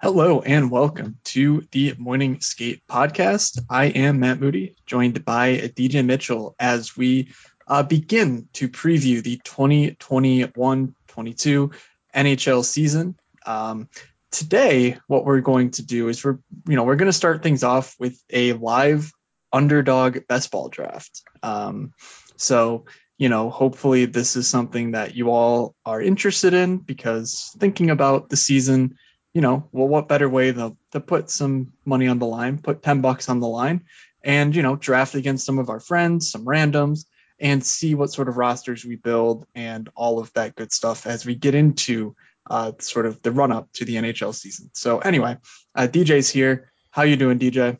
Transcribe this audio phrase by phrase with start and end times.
[0.00, 3.58] Hello and welcome to the Morning Skate Podcast.
[3.68, 7.32] I am Matt Moody, joined by DJ Mitchell as we
[7.66, 11.74] uh, begin to preview the 2021-22
[12.14, 13.16] NHL season.
[13.44, 13.90] Um,
[14.30, 17.62] today, what we're going to do is we're you know we're going to start things
[17.62, 19.12] off with a live
[19.52, 21.22] underdog best ball draft.
[21.42, 21.92] Um,
[22.36, 22.86] so
[23.20, 28.30] you know, hopefully this is something that you all are interested in because thinking about
[28.30, 28.96] the season,
[29.32, 32.82] you know, well, what better way to, to put some money on the line, put
[32.82, 33.84] 10 bucks on the line
[34.22, 37.06] and, you know, draft against some of our friends, some randoms,
[37.38, 41.24] and see what sort of rosters we build and all of that good stuff as
[41.24, 42.14] we get into
[42.48, 44.70] uh, sort of the run up to the NHL season.
[44.74, 45.38] So anyway,
[45.74, 46.70] uh, DJ's here.
[46.90, 47.78] How you doing, DJ?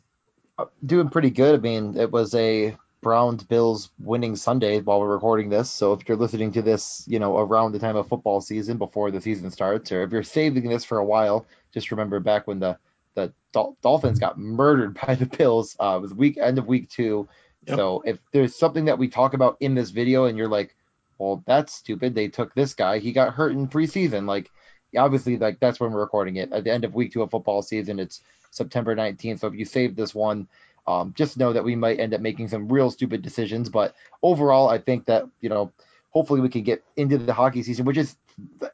[0.57, 1.55] Uh, doing pretty good.
[1.55, 5.69] I mean, it was a Browns Bills winning Sunday while we're recording this.
[5.69, 9.09] So if you're listening to this, you know, around the time of football season before
[9.09, 12.59] the season starts, or if you're saving this for a while, just remember back when
[12.59, 12.77] the
[13.15, 15.75] the Dol- Dolphins got murdered by the Bills.
[15.79, 17.27] Uh, it was week end of week two.
[17.65, 17.77] Yep.
[17.77, 20.75] So if there's something that we talk about in this video and you're like,
[21.17, 22.15] well, that's stupid.
[22.15, 22.99] They took this guy.
[22.99, 24.27] He got hurt in preseason.
[24.27, 24.49] Like,
[24.97, 27.61] obviously, like that's when we're recording it at the end of week two of football
[27.61, 27.99] season.
[27.99, 28.21] It's
[28.51, 29.39] September 19th.
[29.39, 30.47] So if you save this one,
[30.87, 33.69] um, just know that we might end up making some real stupid decisions.
[33.69, 35.71] But overall, I think that, you know,
[36.09, 38.15] hopefully we can get into the hockey season, which is,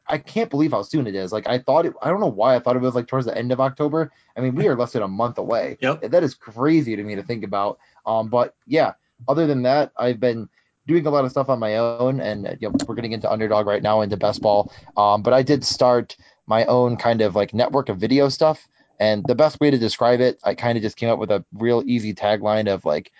[0.06, 1.32] I can't believe how soon it is.
[1.32, 3.36] Like, I thought it, I don't know why I thought it was like towards the
[3.36, 4.10] end of October.
[4.36, 5.76] I mean, we are less than a month away.
[5.82, 6.10] Yep.
[6.10, 7.78] That is crazy to me to think about.
[8.06, 8.94] Um, but yeah,
[9.26, 10.48] other than that, I've been
[10.86, 13.66] doing a lot of stuff on my own, and you know, we're getting into underdog
[13.66, 14.72] right now, into best ball.
[14.96, 18.66] Um, but I did start my own kind of like network of video stuff.
[19.00, 21.44] And the best way to describe it, I kind of just came up with a
[21.52, 23.12] real easy tagline of like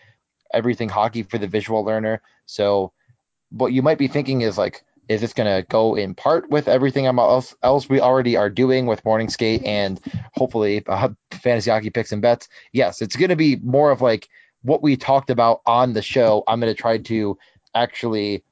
[0.53, 2.21] everything hockey for the visual learner.
[2.47, 2.93] So
[3.51, 6.69] what you might be thinking is like, is this going to go in part with
[6.69, 10.01] everything else, else we already are doing with morning skate and
[10.35, 12.49] hopefully uh, fantasy hockey picks and bets?
[12.73, 14.29] Yes, it's going to be more of like
[14.63, 16.45] what we talked about on the show.
[16.47, 17.39] I'm going to try to
[17.75, 18.45] actually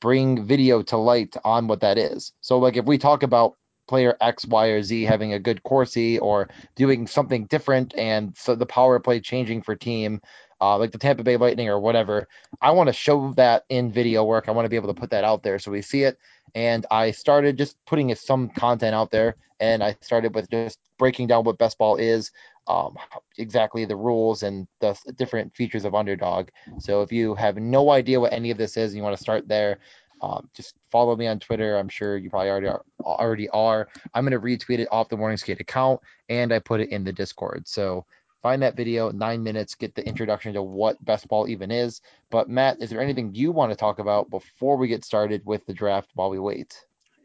[0.00, 2.32] bring video to light on what that is.
[2.40, 3.56] So like if we talk about
[3.88, 8.54] player X, Y, or Z having a good Corsi or doing something different, and so
[8.54, 10.20] the power play changing for team,
[10.60, 12.28] uh, like the Tampa Bay Lightning or whatever.
[12.60, 14.48] I want to show that in video work.
[14.48, 16.18] I want to be able to put that out there so we see it.
[16.54, 21.28] And I started just putting some content out there, and I started with just breaking
[21.28, 22.30] down what best ball is,
[22.66, 22.96] um,
[23.38, 26.48] exactly the rules and the different features of underdog.
[26.78, 29.22] So if you have no idea what any of this is, and you want to
[29.22, 29.78] start there,
[30.20, 31.76] um, just follow me on Twitter.
[31.76, 33.88] I'm sure you probably already are, already are.
[34.14, 37.04] I'm going to retweet it off the Morning Skate account, and I put it in
[37.04, 37.68] the Discord.
[37.68, 38.06] So
[38.42, 42.00] find that video, nine minutes, get the introduction to what best ball even is.
[42.30, 45.66] But Matt, is there anything you want to talk about before we get started with
[45.66, 46.78] the draft while we wait?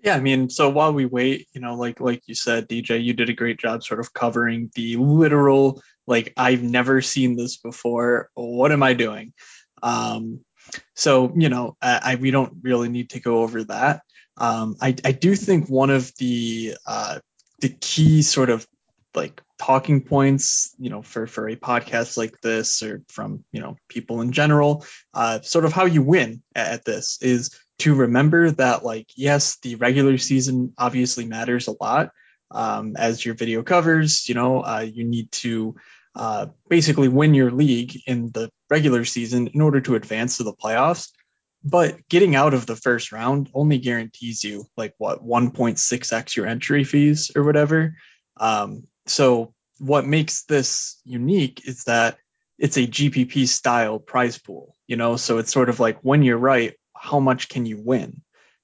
[0.03, 3.13] Yeah, I mean, so while we wait, you know, like like you said, DJ, you
[3.13, 8.29] did a great job sort of covering the literal, like I've never seen this before.
[8.33, 9.31] What am I doing?
[9.81, 10.41] Um,
[10.95, 14.01] so, you know, I, I, we don't really need to go over that.
[14.37, 17.19] Um, I, I do think one of the uh,
[17.59, 18.67] the key sort of
[19.15, 23.77] like talking points, you know, for for a podcast like this or from you know
[23.87, 28.83] people in general, uh, sort of how you win at, this is to remember that
[28.83, 32.11] like yes, the regular season obviously matters a lot.
[32.51, 35.75] Um, as your video covers, you know, uh, you need to
[36.15, 40.53] uh, basically win your league in the regular season in order to advance to the
[40.53, 41.09] playoffs.
[41.63, 46.83] But getting out of the first round only guarantees you like what 1.6x your entry
[46.83, 47.95] fees or whatever.
[48.37, 52.17] Um, so what makes this unique is that
[52.59, 55.15] it's a GPP style prize pool, you know.
[55.15, 58.21] So it's sort of like when you're right, how much can you win?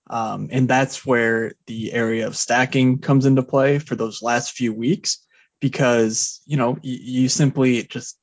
[0.09, 4.73] Um, and that's where the area of stacking comes into play for those last few
[4.73, 5.25] weeks
[5.59, 8.17] because you know you, you simply just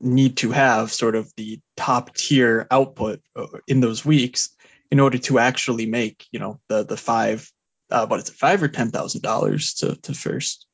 [0.00, 4.50] need to have sort of the top tier output uh, in those weeks
[4.90, 7.50] in order to actually make you know the the five
[7.90, 10.66] uh, what is it five or ten thousand dollars to to first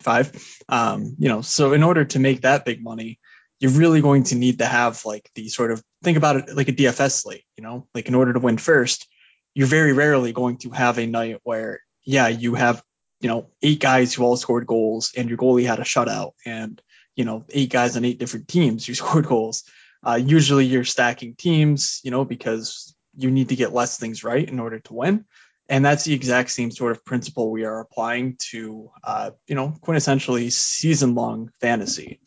[0.00, 0.32] five.
[0.68, 3.18] Um you know so in order to make that big money
[3.60, 6.68] you're really going to need to have like the sort of think about it like
[6.68, 9.06] a DFS slate you know like in order to win first
[9.54, 12.82] you're very rarely going to have a night where yeah you have
[13.22, 16.82] you know, eight guys who all scored goals and your goalie had a shutout and,
[17.14, 19.62] you know, eight guys on eight different teams who scored goals.
[20.04, 24.48] Uh, usually you're stacking teams, you know, because you need to get less things right
[24.48, 25.24] in order to win.
[25.68, 29.72] And that's the exact same sort of principle we are applying to, uh, you know,
[29.80, 32.20] quintessentially season long fantasy.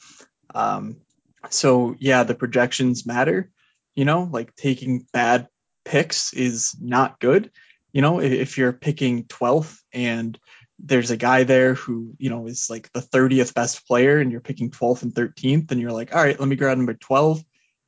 [0.54, 1.02] Um,
[1.50, 3.52] so, yeah, the projections matter,
[3.96, 5.50] you know, like taking bad
[5.84, 7.52] picks is not good.
[7.92, 10.40] You know, if you're picking 12th and
[10.80, 14.42] there's a guy there who, you know, is like the 30th best player and you're
[14.42, 17.44] picking 12th and 13th and you're like, all right, let me grab number 12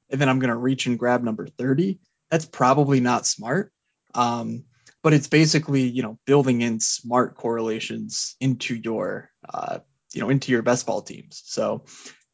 [0.10, 2.00] and then I'm going to reach and grab number 30.
[2.32, 3.72] That's probably not smart.
[4.14, 4.64] Um,
[5.04, 9.80] but it's basically, you know, building in smart correlations into your, uh,
[10.14, 11.42] you know, into your best ball teams.
[11.46, 11.86] So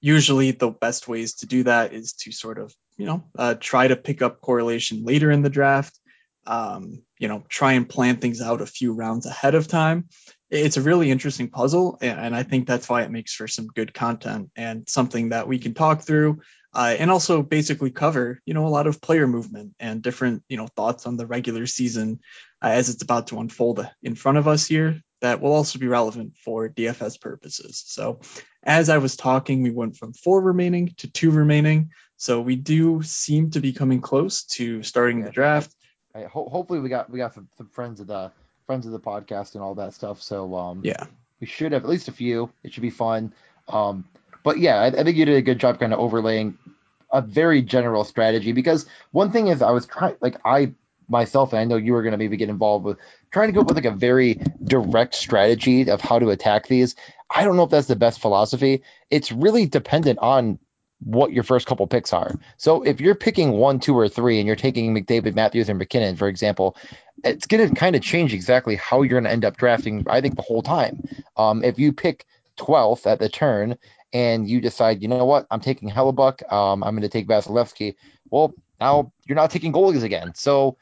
[0.02, 3.88] usually the best ways to do that is to sort of, you know, uh, try
[3.88, 6.00] to pick up correlation later in the draft.
[6.46, 10.10] Um, you know, try and plan things out a few rounds ahead of time
[10.54, 13.94] it's a really interesting puzzle and i think that's why it makes for some good
[13.94, 16.40] content and something that we can talk through
[16.76, 20.58] uh, and also basically cover you know a lot of player movement and different you
[20.58, 22.20] know thoughts on the regular season
[22.62, 25.88] uh, as it's about to unfold in front of us here that will also be
[25.88, 27.84] relevant for dfs purposes.
[27.88, 28.22] So
[28.64, 31.90] as i was talking we went from four remaining to two remaining.
[32.18, 35.76] So we do seem to be coming close to starting the draft.
[36.16, 38.32] Ho- hopefully we got we got some, some friends of the
[38.66, 40.22] friends of the podcast and all that stuff.
[40.22, 41.06] So um, yeah,
[41.40, 42.50] we should have at least a few.
[42.64, 43.34] It should be fun.
[43.68, 44.06] Um,
[44.44, 46.58] but yeah, I, I think you did a good job kind of overlaying
[47.12, 50.74] a very general strategy because one thing is I was trying like I
[51.08, 52.98] myself and I know you were going to maybe get involved with
[53.32, 56.96] trying to go with like a very direct strategy of how to attack these.
[57.34, 58.84] I don't know if that's the best philosophy.
[59.10, 60.60] It's really dependent on
[61.00, 62.36] what your first couple picks are.
[62.58, 66.16] So if you're picking one, two, or three, and you're taking McDavid, Matthews, and MacKinnon,
[66.16, 66.78] for example,
[67.24, 70.06] it's going to kind of change exactly how you're going to end up drafting.
[70.08, 71.08] I think the whole time.
[71.38, 72.26] Um, if you pick
[72.58, 73.78] 12th at the turn
[74.12, 77.96] and you decide, you know what, I'm taking Hellebuyck, um, I'm going to take Vasilevskiy.
[78.30, 80.34] Well, now you're not taking goalies again.
[80.36, 80.78] So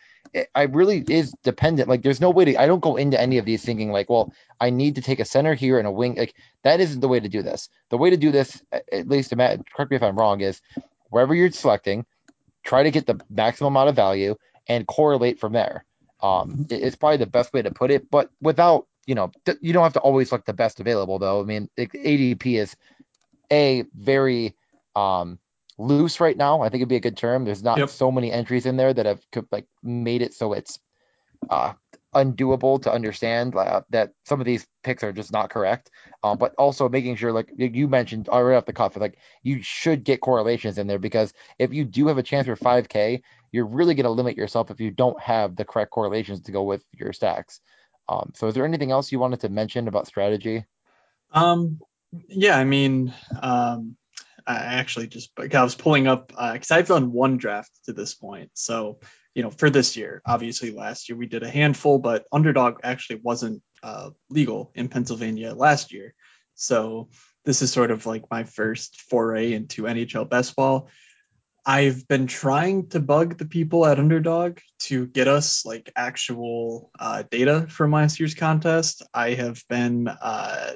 [0.55, 1.89] I really is dependent.
[1.89, 2.55] Like, there's no way to.
[2.55, 5.25] I don't go into any of these thinking like, well, I need to take a
[5.25, 6.15] center here and a wing.
[6.15, 6.33] Like,
[6.63, 7.69] that isn't the way to do this.
[7.89, 10.61] The way to do this, at least, correct me if I'm wrong, is
[11.09, 12.05] wherever you're selecting,
[12.63, 14.35] try to get the maximum amount of value
[14.67, 15.83] and correlate from there.
[16.21, 19.31] Um, it's probably the best way to put it, but without, you know,
[19.61, 21.41] you don't have to always look the best available though.
[21.41, 22.75] I mean, ADP is
[23.51, 24.55] a very
[24.95, 25.39] um
[25.77, 26.61] loose right now.
[26.61, 27.45] I think it'd be a good term.
[27.45, 27.89] There's not yep.
[27.89, 29.21] so many entries in there that have
[29.51, 30.79] like made it so it's
[31.49, 31.73] uh,
[32.13, 35.89] undoable to understand uh, that some of these picks are just not correct.
[36.23, 40.03] Um, but also making sure, like you mentioned already off the cuff, like you should
[40.03, 43.95] get correlations in there because if you do have a chance for 5K, you're really
[43.95, 47.13] going to limit yourself if you don't have the correct correlations to go with your
[47.13, 47.59] stacks.
[48.09, 50.65] Um, so, is there anything else you wanted to mention about strategy?
[51.31, 51.79] Um,
[52.27, 53.95] yeah, I mean, um,
[54.45, 58.13] I actually just I was pulling up because uh, I've done one draft to this
[58.13, 58.51] point.
[58.53, 58.99] So
[59.33, 63.21] you know, for this year, obviously last year we did a handful, but underdog actually
[63.23, 66.13] wasn't uh, legal in Pennsylvania last year.
[66.55, 67.09] So
[67.45, 70.89] this is sort of like my first foray into NHL best ball.
[71.65, 77.23] I've been trying to bug the people at Underdog to get us like actual uh,
[77.29, 79.03] data from last year's contest.
[79.13, 80.71] I have been uh,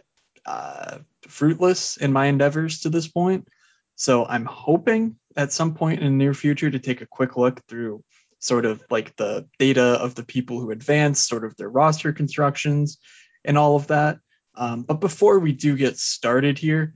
[0.45, 0.97] uh,
[1.27, 3.47] fruitless in my endeavors to this point.
[3.95, 7.65] So I'm hoping at some point in the near future to take a quick look
[7.67, 8.03] through
[8.39, 12.99] sort of like the data of the people who advanced, sort of their roster constructions,
[13.43, 14.19] and all of that.
[14.53, 16.93] Um, but before we do get started here,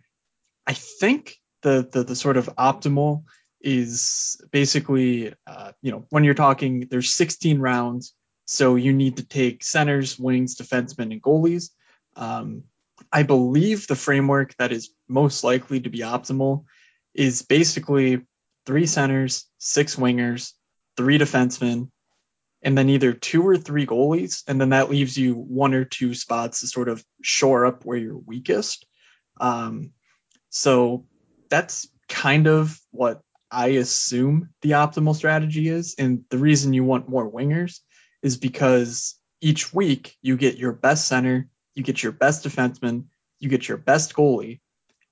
[0.68, 3.24] I think the the, the sort of optimal
[3.62, 8.14] is basically uh, you know when you're talking there's 16 rounds,
[8.46, 11.70] so you need to take centers, wings, defensemen, and goalies.
[12.16, 12.64] Um,
[13.12, 16.66] I believe the framework that is most likely to be optimal
[17.14, 18.22] is basically
[18.66, 20.54] three centers, six wingers,
[20.96, 21.90] three defensemen,
[22.62, 24.44] and then either two or three goalies.
[24.48, 27.98] And then that leaves you one or two spots to sort of shore up where
[27.98, 28.86] you're weakest.
[29.40, 29.92] Um,
[30.50, 31.06] so
[31.50, 35.96] that's kind of what I assume the optimal strategy is.
[35.98, 37.80] And the reason you want more wingers
[38.22, 43.06] is because each week you get your best center, you get your best defenseman,
[43.40, 44.60] you get your best goalie,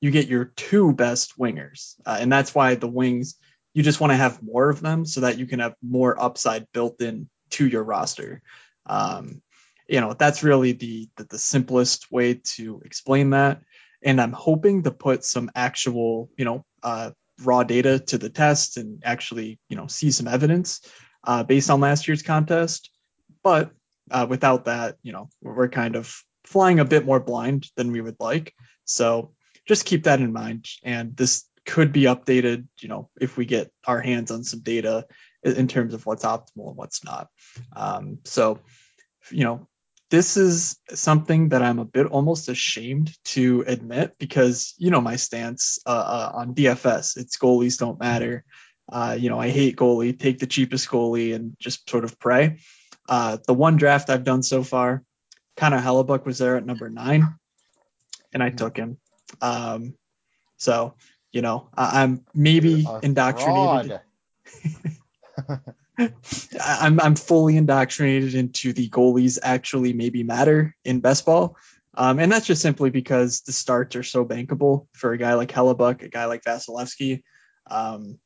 [0.02, 1.96] you get your two best wingers.
[2.06, 3.36] Uh, and that's why the wings
[3.74, 6.72] you just want to have more of them so that you can have more upside
[6.72, 8.42] built in to your roster.
[8.86, 9.42] Um,
[9.88, 13.62] you know, that's really the, the, the simplest way to explain that.
[14.02, 17.12] And I'm hoping to put some actual, you know, uh,
[17.44, 20.82] raw data to the test and actually, you know, see some evidence
[21.24, 22.90] uh, based on last year's contest.
[23.44, 23.72] But
[24.10, 26.14] uh, without that, you know, we're kind of
[26.46, 28.54] flying a bit more blind than we would like.
[28.86, 29.34] So
[29.68, 30.66] just keep that in mind.
[30.84, 35.06] And this could be updated, you know, if we get our hands on some data
[35.44, 37.28] in terms of what's optimal and what's not.
[37.76, 38.60] Um, so,
[39.30, 39.68] you know,
[40.10, 45.18] this is something that I'm a bit almost ashamed to admit because, you know, my
[45.18, 48.46] stance uh, uh, on DFS, it's goalies don't matter.
[48.90, 52.60] Uh, you know, I hate goalie, take the cheapest goalie and just sort of pray.
[53.10, 55.04] Uh, the one draft I've done so far,
[55.58, 57.36] Connor Hellebuyck was there at number nine,
[58.34, 58.98] and I took him.
[59.42, 59.96] Um,
[60.58, 60.96] so
[61.32, 64.00] you know, I, am maybe indoctrinated.
[66.00, 71.58] I'm I'm fully indoctrinated into the goalies actually maybe matter in best ball.
[71.94, 75.52] Um, and that's just simply because the starts are so bankable for a guy like
[75.52, 77.24] Hellebuyck, a guy like Vasilevskiy.
[77.66, 78.20] Um,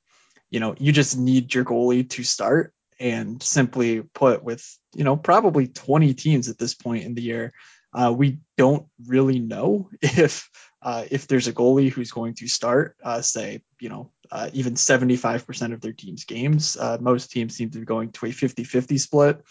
[0.49, 4.63] you know, you just need your goalie to start and simply put with,
[4.93, 7.53] you know, probably 20 teams at this point in the year.
[7.93, 10.49] Uh, we don't really know if
[10.81, 14.75] uh, if there's a goalie who's going to start, uh, say, you know, uh, even
[14.75, 16.77] 75% of their team's games.
[16.77, 19.43] Uh, most teams seem to be going to a 50 50 split.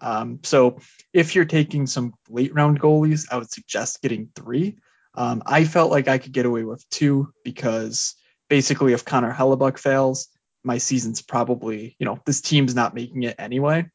[0.00, 0.80] Um, so
[1.12, 4.78] if you're taking some late round goalies, I would suggest getting three.
[5.14, 8.14] Um, I felt like I could get away with two because
[8.48, 10.28] basically, if Connor Hellebuyck fails,
[10.62, 13.86] my season's probably, you know, this team's not making it anyway.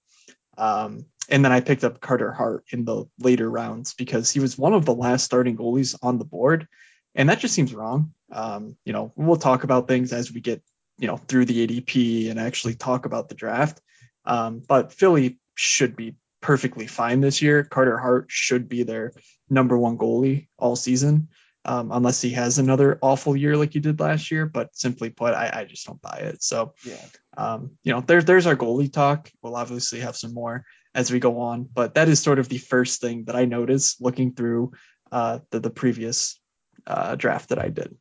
[0.58, 4.58] Um, and then I picked up Carter Hart in the later rounds because he was
[4.58, 6.68] one of the last starting goalies on the board.
[7.16, 8.14] And that just seems wrong.
[8.32, 10.62] Um, you know, we'll talk about things as we get,
[10.98, 13.82] you know, through the ADP and actually talk about the draft.
[14.26, 17.64] Um, but Philly should be perfectly fine this year.
[17.64, 19.14] Carter Hart should be their
[19.50, 21.30] number one goalie all season,
[21.66, 24.46] um, unless he has another awful year like he did last year.
[24.46, 26.44] But simply put, I, I just don't buy it.
[26.44, 27.06] So, yeah,
[27.38, 29.32] um, you know, there's there's our goalie talk.
[29.42, 32.60] We'll obviously have some more as we go on, but that is sort of the
[32.60, 34.74] first thing that I noticed looking through
[35.12, 36.40] uh, the the previous
[36.88, 37.96] uh, draft that I did.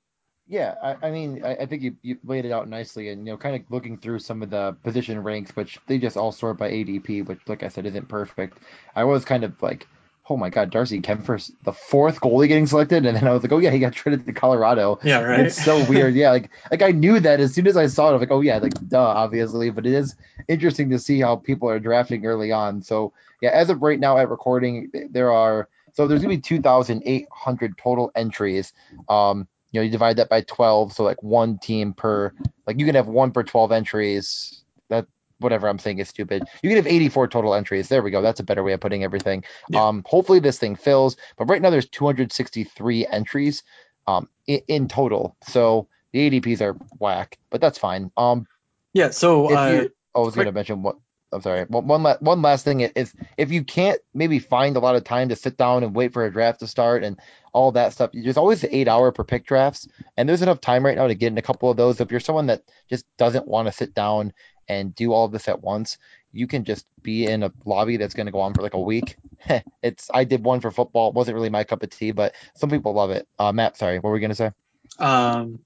[0.48, 3.32] Yeah, I, I mean, I, I, think you, you laid it out nicely, and you
[3.32, 6.58] know, kind of looking through some of the position ranks, which they just all sort
[6.58, 8.58] by ADP, which, like I said, isn't perfect.
[8.94, 9.86] I was kind of like,
[10.28, 13.52] oh my god, Darcy Kuemper, the fourth goalie getting selected, and then I was like,
[13.52, 14.98] oh yeah, he got traded to Colorado.
[15.04, 15.40] Yeah, right.
[15.40, 16.14] It's so weird.
[16.14, 18.30] Yeah, like like I knew that as soon as I saw it, I was like,
[18.30, 19.70] oh yeah, like duh, obviously.
[19.70, 20.16] But it is
[20.48, 22.82] interesting to see how people are drafting early on.
[22.82, 27.78] So yeah, as of right now at recording, there are so there's gonna be 2,800
[27.78, 28.72] total entries.
[29.08, 32.32] Um, you know, you divide that by 12, so like one team per,
[32.66, 34.64] like you can have one per 12 entries.
[34.88, 35.06] That
[35.38, 36.44] whatever I'm saying is stupid.
[36.62, 37.88] You can have 84 total entries.
[37.88, 38.20] There we go.
[38.20, 39.44] That's a better way of putting everything.
[39.70, 39.86] Yeah.
[39.86, 43.62] Um, hopefully this thing fills, but right now there's 263 entries,
[44.06, 45.36] um, in, in total.
[45.48, 48.10] So the ADPs are whack, but that's fine.
[48.16, 48.46] Um,
[48.92, 49.10] yeah.
[49.10, 50.96] So uh, I was going to mention what
[51.32, 51.64] I'm sorry.
[51.64, 55.04] One one, la- one last thing is if you can't maybe find a lot of
[55.04, 57.18] time to sit down and wait for a draft to start and
[57.52, 60.84] all that stuff, there's always the eight hour per pick drafts, and there's enough time
[60.84, 62.00] right now to get in a couple of those.
[62.00, 64.32] If you're someone that just doesn't want to sit down
[64.68, 65.98] and do all this at once,
[66.32, 68.80] you can just be in a lobby that's going to go on for like a
[68.80, 69.16] week.
[69.82, 71.08] it's I did one for football.
[71.08, 73.26] It wasn't really my cup of tea, but some people love it.
[73.38, 74.50] Uh, Matt, sorry, what were we going to say?
[74.98, 75.60] Um,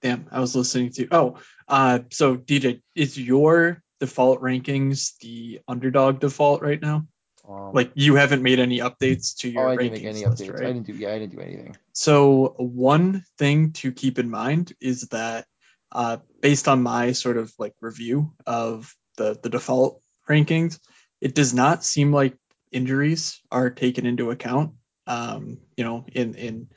[0.00, 1.08] damn, I was listening to.
[1.10, 7.06] Oh, uh, so DJ, is your default rankings the underdog default right now?
[7.48, 10.42] Um, like you haven't made any updates to your oh, I didn't make any list,
[10.42, 10.52] updates.
[10.52, 10.62] Right?
[10.62, 11.76] I didn't do yeah, I didn't do anything.
[11.92, 15.46] So one thing to keep in mind is that
[15.92, 20.78] uh, based on my sort of like review of the the default rankings,
[21.20, 22.36] it does not seem like
[22.70, 24.74] injuries are taken into account.
[25.06, 26.68] Um, you know, in in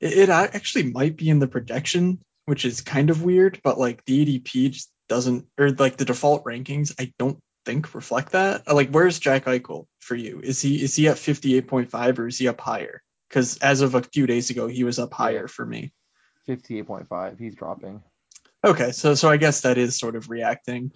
[0.00, 4.04] it, it actually might be in the projection, which is kind of weird, but like
[4.04, 8.72] the ADP just doesn't or like the default rankings I don't think reflect that.
[8.72, 10.40] Like where's Jack Eichel for you?
[10.40, 13.02] Is he is he at 58.5 or is he up higher?
[13.30, 15.92] Cuz as of a few days ago he was up higher for me.
[16.48, 17.38] 58.5.
[17.38, 18.02] He's dropping.
[18.64, 20.92] Okay, so so I guess that is sort of reacting.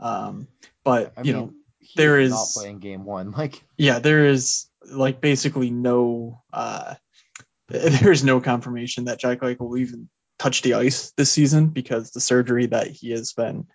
[0.00, 0.48] Um
[0.84, 1.52] but I you mean, know
[1.94, 6.94] there is not playing game 1 like yeah, there is like basically no uh
[7.68, 10.08] there's no confirmation that Jack Eichel will even
[10.38, 13.66] touch the ice this season because the surgery that he has been,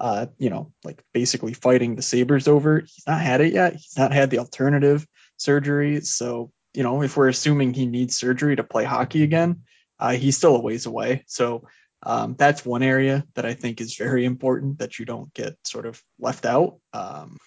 [0.00, 3.74] uh, you know, like basically fighting the Sabres over, he's not had it yet.
[3.74, 5.06] He's not had the alternative
[5.36, 6.00] surgery.
[6.00, 9.62] So, you know, if we're assuming he needs surgery to play hockey again,
[9.98, 11.24] uh, he's still a ways away.
[11.26, 11.66] So,
[12.02, 15.86] um, that's one area that I think is very important that you don't get sort
[15.86, 16.78] of left out.
[16.92, 17.38] Um,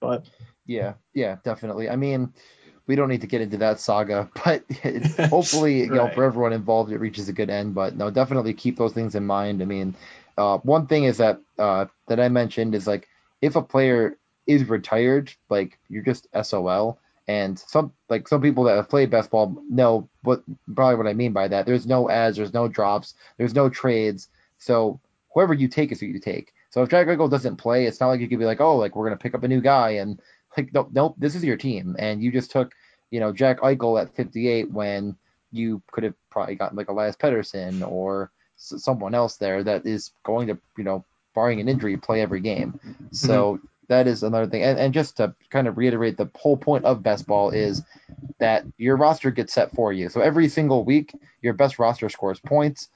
[0.00, 0.26] but
[0.66, 1.88] yeah, yeah, definitely.
[1.88, 2.34] I mean,
[2.86, 4.64] we don't need to get into that saga, but
[5.28, 7.74] hopefully, you know, for everyone involved, it reaches a good end.
[7.74, 9.62] But no, definitely keep those things in mind.
[9.62, 9.94] I mean,
[10.38, 13.08] uh, one thing is that uh, that I mentioned is like
[13.40, 14.16] if a player
[14.46, 16.98] is retired, like you're just SOL.
[17.28, 21.32] And some like some people that have played basketball know what probably what I mean
[21.32, 21.66] by that.
[21.66, 24.28] There's no adds, there's no drops, there's no trades.
[24.58, 25.00] So
[25.34, 26.52] whoever you take is who you take.
[26.70, 28.94] So if Jack Eichel doesn't play, it's not like you could be like, oh, like
[28.94, 30.20] we're gonna pick up a new guy and
[30.56, 32.72] like nope, nope, this is your team, and you just took
[33.10, 35.16] you know Jack Eichel at 58 when
[35.52, 40.12] you could have probably gotten like Elias Pettersson or s- someone else there that is
[40.24, 42.80] going to you know barring an injury play every game.
[43.12, 43.66] So mm-hmm.
[43.88, 47.02] that is another thing, and, and just to kind of reiterate, the whole point of
[47.02, 47.82] best ball is
[48.38, 50.08] that your roster gets set for you.
[50.08, 52.88] So every single week, your best roster scores points.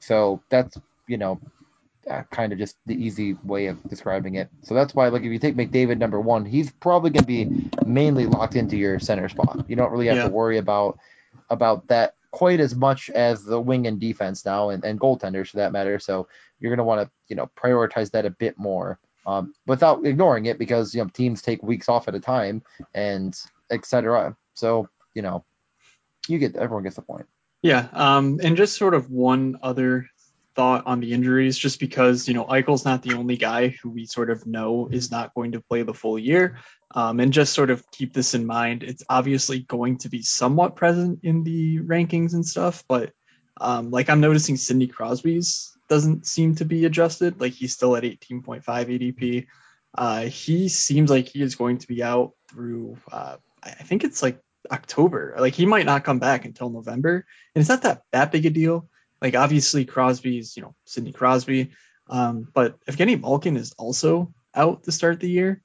[0.00, 1.40] So that's you know
[2.30, 4.48] kind of just the easy way of describing it.
[4.62, 7.70] So that's why, like, if you take McDavid number one, he's probably going to be
[7.86, 9.64] mainly locked into your center spot.
[9.68, 10.24] You don't really have Yeah.
[10.24, 10.98] to worry about
[11.50, 15.58] about that quite as much as the wing and defense now, and, and goaltenders for
[15.58, 15.98] that matter.
[15.98, 20.04] So you're going to want to, you know, prioritize that a bit more, um, without
[20.04, 22.62] ignoring it because you know teams take weeks off at a time
[22.94, 23.38] and
[23.70, 24.36] etc.
[24.54, 25.44] So you know,
[26.28, 27.26] you get everyone gets the point.
[27.62, 30.06] Yeah, um, and just sort of one other
[30.54, 34.06] thought on the injuries, just because you know Eichel's not the only guy who we
[34.06, 36.58] sort of know is not going to play the full year,
[36.94, 38.82] um, and just sort of keep this in mind.
[38.82, 43.12] It's obviously going to be somewhat present in the rankings and stuff, but
[43.60, 47.40] um, like I'm noticing Sidney Crosby's doesn't seem to be adjusted.
[47.40, 49.46] Like he's still at 18.5 ADP.
[49.96, 52.96] Uh, he seems like he is going to be out through.
[53.10, 55.34] Uh, I think it's like October.
[55.38, 58.50] Like he might not come back until November, and it's not that that big a
[58.50, 58.88] deal.
[59.24, 61.70] Like obviously Crosby's, you know, Sidney Crosby,
[62.10, 65.62] um, but Evgeny Malkin is also out to start the year.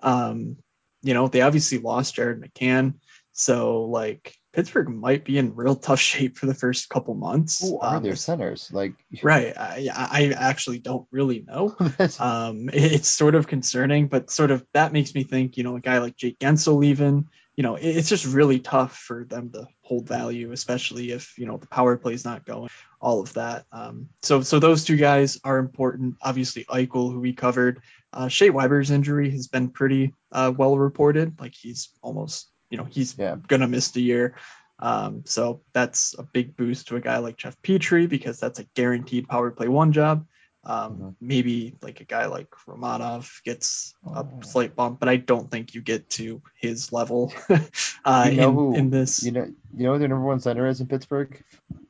[0.00, 0.56] Um,
[1.02, 2.94] you know, they obviously lost Jared McCann,
[3.32, 7.60] so like Pittsburgh might be in real tough shape for the first couple months.
[7.68, 8.70] Who are Um, their centers?
[8.72, 9.54] Like, Right.
[9.58, 11.76] I, I actually don't really know.
[12.20, 15.80] Um, it's sort of concerning, but sort of that makes me think, you know, a
[15.80, 19.66] guy like Jake Guentzel leaving, you know, it- it's just really tough for them to
[19.82, 22.68] hold value, especially if, you know, the power play is not going,
[23.00, 23.64] all of that.
[23.72, 26.16] Um, so, so those two guys are important.
[26.20, 27.80] Obviously, Eichel, who we covered,
[28.12, 31.40] uh, Shea Weber's injury has been pretty uh, well reported.
[31.40, 33.36] Like he's almost, you know, he's Yeah.
[33.48, 34.34] gonna miss the year.
[34.78, 38.64] Um, so that's a big boost to a guy like Jeff Petry because that's a
[38.74, 40.26] guaranteed power play one job.
[40.62, 41.14] Um, Mhm.
[41.22, 44.40] Maybe like a guy like Romanov gets a Oh.
[44.42, 47.32] slight bump, but I don't think you get to his level
[48.04, 49.22] uh, you know in, who in this.
[49.22, 51.42] you know you know who their number one center is in Pittsburgh.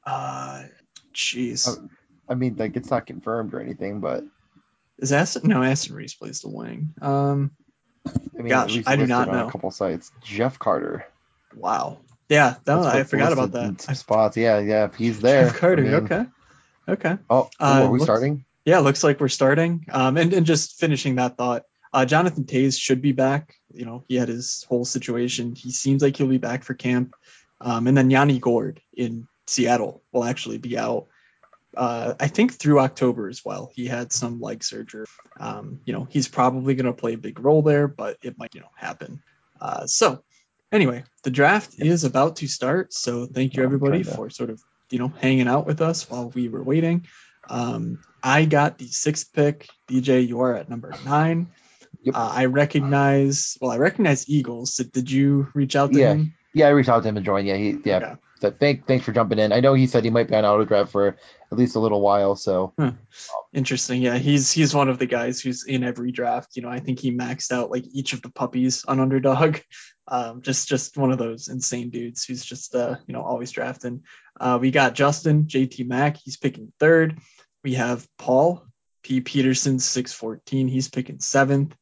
[0.07, 0.65] uh,
[1.15, 1.89] jeez, Oh.
[2.29, 4.25] I mean, like it's not confirmed or anything, but
[4.99, 5.49] is Aston?
[5.49, 6.95] No, Aston Reese plays the wing.
[7.03, 7.51] Um,
[8.07, 9.49] I mean, Gosh, I do not know.
[9.49, 10.11] a couple sites.
[10.23, 11.07] Jeff Carter.
[11.57, 11.99] wow.
[12.29, 13.81] Yeah, no, I forgot about that.
[13.81, 14.85] Some spots, yeah, yeah.
[14.85, 15.83] If he's there, Jeff Carter.
[15.83, 16.27] I mean- okay.
[16.89, 17.19] Okay.
[17.29, 18.45] Oh, Uh, are we looks- starting?
[18.65, 19.85] Yeah, looks like we're starting.
[19.91, 23.55] Um, and, and just finishing that thought, uh, Jonathan Toews should be back.
[23.73, 25.57] You know, he had his whole situation.
[25.57, 27.15] He seems like he'll be back for camp.
[27.61, 31.07] Um, and then Yanni Gourde in Seattle will actually be out.
[31.77, 33.71] Uh, I think through October as well.
[33.75, 35.07] He had some leg surgery.
[35.39, 38.55] Um, you know, he's probably going to play a big role there, but it might,
[38.55, 39.23] you know, happen.
[39.61, 40.23] Uh, so
[40.73, 42.93] anyway, the draft is about to start.
[42.93, 44.61] So thank you everybody for sort of,
[44.91, 47.07] you know, hanging out with us while we were waiting.
[47.49, 49.69] Um, I got the sixth pick.
[49.89, 51.49] DJ, you are at number nine.
[52.03, 52.15] Yep.
[52.17, 54.77] Uh, I recognize, well, I recognize Eagles.
[54.77, 56.15] Did you reach out to Yeah.
[56.15, 56.35] him?
[56.53, 57.47] Yeah, I reached out to him and joined.
[57.47, 57.97] Yeah, he yeah.
[57.99, 58.15] Okay.
[58.41, 59.53] So thank thanks for jumping in.
[59.53, 62.01] I know he said he might be on auto draft for at least a little
[62.01, 62.37] while.
[62.37, 62.73] So
[63.53, 64.03] Interesting.
[64.03, 66.57] Yeah, he's he's one of the guys who's in every draft.
[66.57, 69.59] You know, I think he maxed out like each of the puppies on underdog.
[70.13, 74.03] Um, just just one of those insane dudes who's just uh, you know, always drafting.
[74.41, 77.21] Uh, we got Justin, JT Mack, he's picking third.
[77.63, 78.67] We have Paul
[79.03, 79.21] P.
[79.21, 81.77] Peterson, 614, he's picking seventh.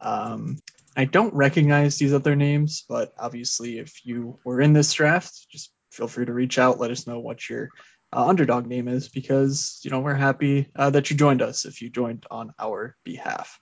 [0.00, 0.58] Um,
[0.96, 5.70] I don't recognize these other names, but obviously, if you were in this draft, just
[5.96, 6.78] feel free to reach out.
[6.78, 7.70] Let us know what your
[8.12, 11.82] uh, underdog name is because you know we're happy uh, that you joined us if
[11.82, 13.58] you joined on our behalf.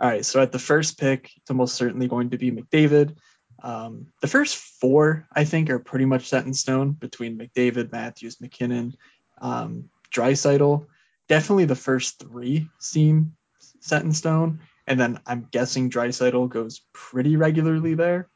[0.00, 3.16] All right, so at the first pick, it's almost certainly going to be McDavid.
[3.60, 8.40] Um, the first four, I think, are pretty much set in stone between McDavid, Matthews,
[8.40, 8.94] MacKinnon,
[9.40, 10.86] um, Draisaitl.
[11.28, 13.36] Definitely the first three seem
[13.80, 18.28] set in stone, and then I'm guessing Draisaitl goes pretty regularly there.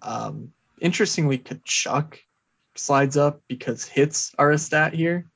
[0.00, 2.16] Um, interestingly, Tkachuk
[2.76, 5.30] slides up because hits are a stat here.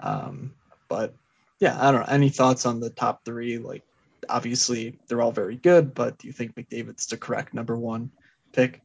[0.00, 0.54] Um,
[0.88, 1.14] but
[1.60, 2.12] yeah, I don't know.
[2.12, 3.58] Any thoughts on the top three?
[3.58, 3.84] Like,
[4.28, 8.10] obviously, they're all very good, but do you think McDavid's the correct number one
[8.52, 8.82] pick?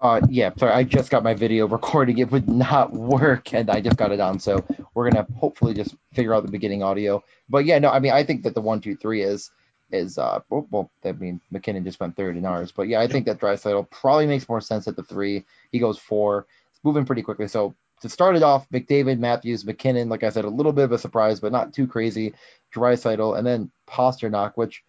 [0.00, 2.18] uh yeah, sorry, I just got my video recording.
[2.18, 4.38] It would not work and I just got it on.
[4.38, 7.22] So we're gonna hopefully just figure out the beginning audio.
[7.48, 9.50] But yeah, no, I mean I think that the one, two, three is
[9.92, 12.72] is uh well, well I mean MacKinnon just went third in ours.
[12.72, 15.44] But yeah, I think that Draisaitl probably makes more sense at the three.
[15.72, 16.46] He goes four.
[16.76, 17.48] It's moving pretty quickly.
[17.48, 20.92] So to start it off, McDavid, Matthews, MacKinnon, like I said, a little bit of
[20.92, 22.34] a surprise, but not too crazy.
[22.74, 24.84] Draisaitl, and then Pastrnak, which,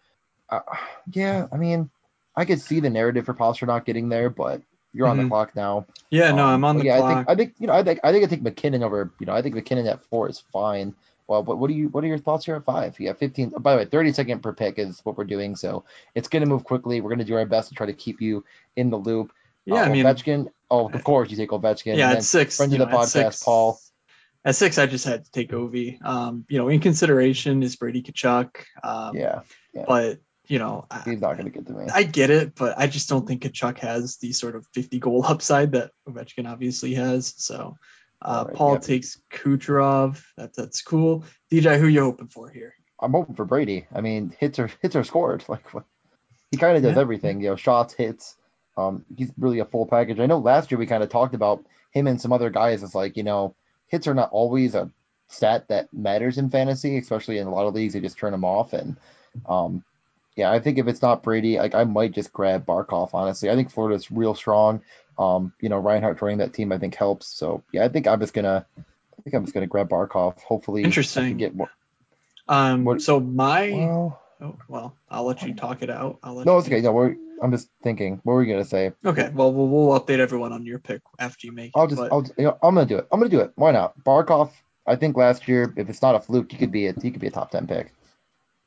[0.50, 0.60] uh,
[1.12, 1.88] yeah, I mean,
[2.36, 5.28] I could see the narrative for Pastrnak getting there, but you're on the Mhm.
[5.28, 5.86] clock now.
[6.10, 7.10] Yeah, no, Um, I'm on the yeah, clock.
[7.10, 9.26] I think I think you know I think I think I think MacKinnon over you
[9.26, 10.94] know I think MacKinnon at four is fine.
[11.26, 12.98] Well, but what do you what are your thoughts here at five?
[12.98, 13.50] Yeah, 15.
[13.60, 16.48] By the way, 30 second per pick is what we're doing, so it's going to
[16.48, 17.00] move quickly.
[17.00, 18.44] We're going to do our best to try to keep you
[18.76, 19.32] in the loop.
[19.68, 20.48] Yeah, Uh, I mean, Ovechkin.
[20.70, 21.96] Oh, of course you take Ovechkin.
[21.96, 22.56] yeah, And at six.
[22.56, 23.78] friend of the know, podcast, six- Paul.
[24.44, 26.02] At six, I just had to take Ovi.
[26.02, 28.50] Um, you know, in consideration is Brady Tkachuk.
[28.82, 29.40] Um, yeah,
[29.86, 31.86] but you know, I, he's not going to get to me.
[31.92, 35.24] I get it, but I just don't think Tkachuk has the sort of 50 goal
[35.28, 37.34] upside that Ovechkin obviously has.
[37.36, 37.76] So
[38.22, 38.78] uh, right, Paul yeah.
[38.78, 40.22] takes Kucherov.
[40.36, 41.24] That, that's cool.
[41.52, 42.74] DJ, who you hoping for here?
[43.00, 43.86] I'm hoping for Brady.
[43.94, 45.44] I mean, hits are hits are scored.
[45.48, 45.84] Like what-
[46.50, 47.00] he kind of does Yeah.
[47.02, 47.40] everything.
[47.42, 48.36] You know, shots, hits.
[48.78, 50.20] Um, he's really a full package.
[50.20, 52.82] I know last year we kind of talked about him and some other guys.
[52.82, 53.54] It's like you know,
[53.88, 54.90] hits are not always a
[55.26, 57.94] stat that matters in fantasy, especially in a lot of leagues.
[57.94, 58.72] They just turn them off.
[58.72, 58.96] And
[59.46, 59.84] um,
[60.36, 63.10] yeah, I think if it's not Brady, like I might just grab Barkov.
[63.12, 64.82] Honestly, I think Florida's real strong.
[65.18, 67.26] Um, you know, Reinhart joining that team, I think helps.
[67.26, 70.38] So yeah, I think I'm just gonna, I think I'm just gonna grab Barkov.
[70.42, 71.36] Hopefully, Interesting.
[71.36, 71.70] get more.
[72.46, 76.18] Um, What- so my Well, oh, well, I'll let you talk it out.
[76.22, 76.80] I'll let no, you- it's okay.
[76.80, 78.20] No, we're, I'm just thinking.
[78.24, 78.92] What were we gonna say?
[79.04, 81.72] Okay, well, we'll we'll update everyone on your pick after you make it.
[81.76, 83.08] I'll just, but- I'll, you know, I'm gonna do it.
[83.12, 83.52] I'm gonna do it.
[83.56, 83.98] Why not?
[84.04, 84.50] Barkov.
[84.86, 87.20] I think last year, if it's not a fluke, he could be a he could
[87.20, 87.92] be a top ten pick.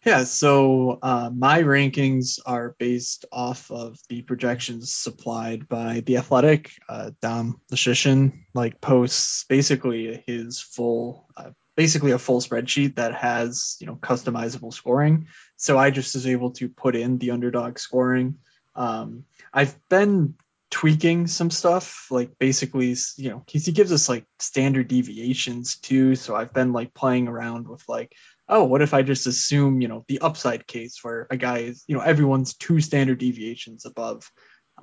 [0.05, 6.71] Yeah, so uh, my rankings are based off of the projections supplied by the Athletic.
[6.89, 13.77] Uh, Dom Luszczyszyn like posts basically his full, uh, basically a full spreadsheet that has
[13.79, 15.27] you know customizable scoring.
[15.57, 18.37] So I just was able to put in the underdog scoring.
[18.75, 20.35] Um, I've been
[20.69, 26.15] tweaking some stuff, like basically, you know, he he gives us like standard deviations too.
[26.15, 28.15] So I've been like playing around with like
[28.51, 31.85] oh, what if I just assume, you know, the upside case where a guy is,
[31.87, 34.29] you know, everyone's two standard deviations above,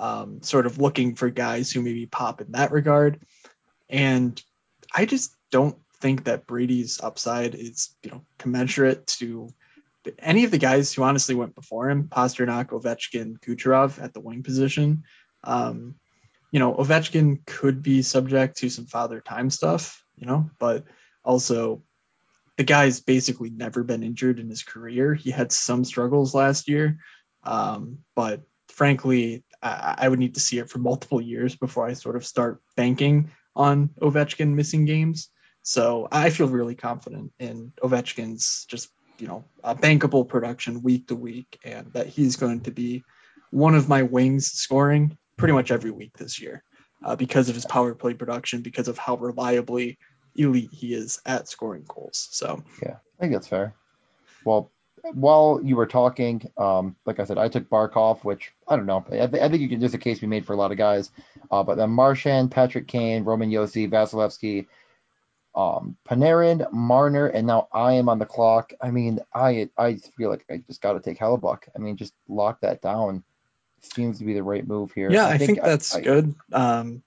[0.00, 3.20] um, sort of looking for guys who maybe pop in that regard.
[3.90, 4.42] And
[4.92, 9.50] I just don't think that Brady's upside is, you know, commensurate to
[10.18, 14.42] any of the guys who honestly went before him, Pastrnak, Ovechkin, Kucherov at the wing
[14.42, 15.04] position.
[15.44, 15.96] Um,
[16.50, 20.84] you know, Ovechkin could be subject to some father time stuff, you know, but
[21.24, 21.82] also
[22.56, 25.14] the guy's basically never been injured in his career.
[25.14, 26.98] He had some struggles last year,
[27.44, 31.92] um, but frankly, I, I would need to see it for multiple years before I
[31.92, 35.28] sort of start banking on Ovechkin missing games.
[35.62, 41.14] So I feel really confident in Ovechkin's just you know a bankable production week to
[41.14, 43.04] week, and that he's going to be
[43.50, 46.62] one of my wings scoring pretty much every week this year
[47.04, 49.98] uh, because of his power play production, because of how reliably
[50.34, 52.28] elite he is at scoring goals.
[52.30, 53.74] So yeah, I think that's fair.
[54.44, 54.70] Well,
[55.14, 59.04] while you were talking, um, like I said, I took Barkov, which I don't know.
[59.08, 59.80] I, th- I think you can.
[59.80, 61.10] There's a case be made for a lot of guys.
[61.50, 64.66] Uh, but then Marchand, Patrick Kane, Roman Josi, Vasilevskiy,
[65.58, 68.72] um, Panarin, Marner, and now I am on the clock.
[68.80, 71.64] I mean, I I feel like I just got to take Hellebuyck.
[71.74, 73.24] I mean, just lock that down.
[73.82, 75.10] Seems to be the right move here.
[75.10, 76.34] yeah, I, think, that's I- good.
[76.52, 77.02] Um,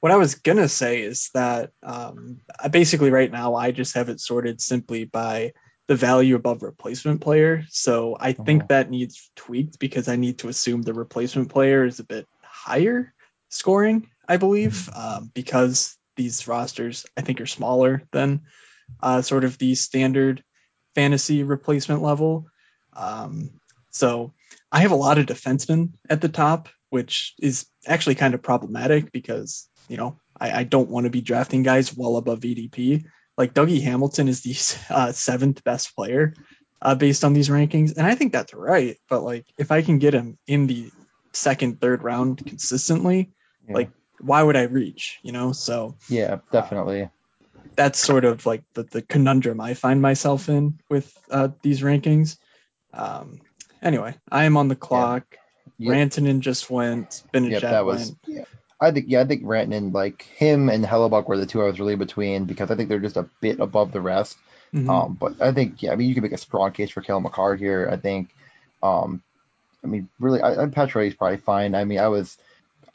[0.00, 4.08] what I was gonna say is that um, I basically right now I just have
[4.08, 5.52] it sorted simply by
[5.88, 7.64] the value above replacement player.
[7.70, 8.68] So I think Mhm.
[8.68, 13.12] that needs tweaked because I need to assume the replacement player is a bit higher
[13.48, 18.42] scoring, I believe, um, because these rosters I think are smaller than
[19.02, 20.42] uh, sort of the standard
[20.94, 22.46] fantasy replacement level.
[22.94, 23.50] Um,
[23.90, 24.32] so
[24.72, 29.12] I have a lot of defensemen at the top, which is actually kind of problematic
[29.12, 33.04] because you know I, I don't want to be drafting guys well above ADP.
[33.36, 34.56] Like Dougie Hamilton is the
[34.94, 36.34] uh, seventh best player
[36.80, 38.96] uh, based on these rankings, and I think that's right.
[39.08, 40.90] But like if I can get him in the
[41.32, 43.32] second, third round consistently,
[43.68, 43.74] Yeah.
[43.74, 45.18] like why would I reach?
[45.22, 47.10] You know, so yeah, definitely.
[47.74, 52.38] that's sort of like the, the conundrum I find myself in with uh, these rankings.
[52.92, 53.40] Um,
[53.82, 55.36] anyway, I am on the clock.
[55.78, 55.92] Yep.
[55.92, 57.22] Rantanen just went.
[57.32, 58.08] Benajet Yep, that was.
[58.08, 58.18] went.
[58.26, 58.44] Yeah.
[58.80, 61.80] I think yeah, I think Rantanen, like him and Hellebuyck were the two I was
[61.80, 64.36] really between because I think they're just a bit above the rest.
[64.74, 64.90] Mhm.
[64.90, 67.20] Um, but I think yeah, I mean you can make a strong case for Cale
[67.20, 67.88] Makar here.
[67.90, 68.30] I think,
[68.82, 69.22] um,
[69.82, 71.74] I mean really, I, I Pacioretty's probably fine.
[71.74, 72.36] I mean I was.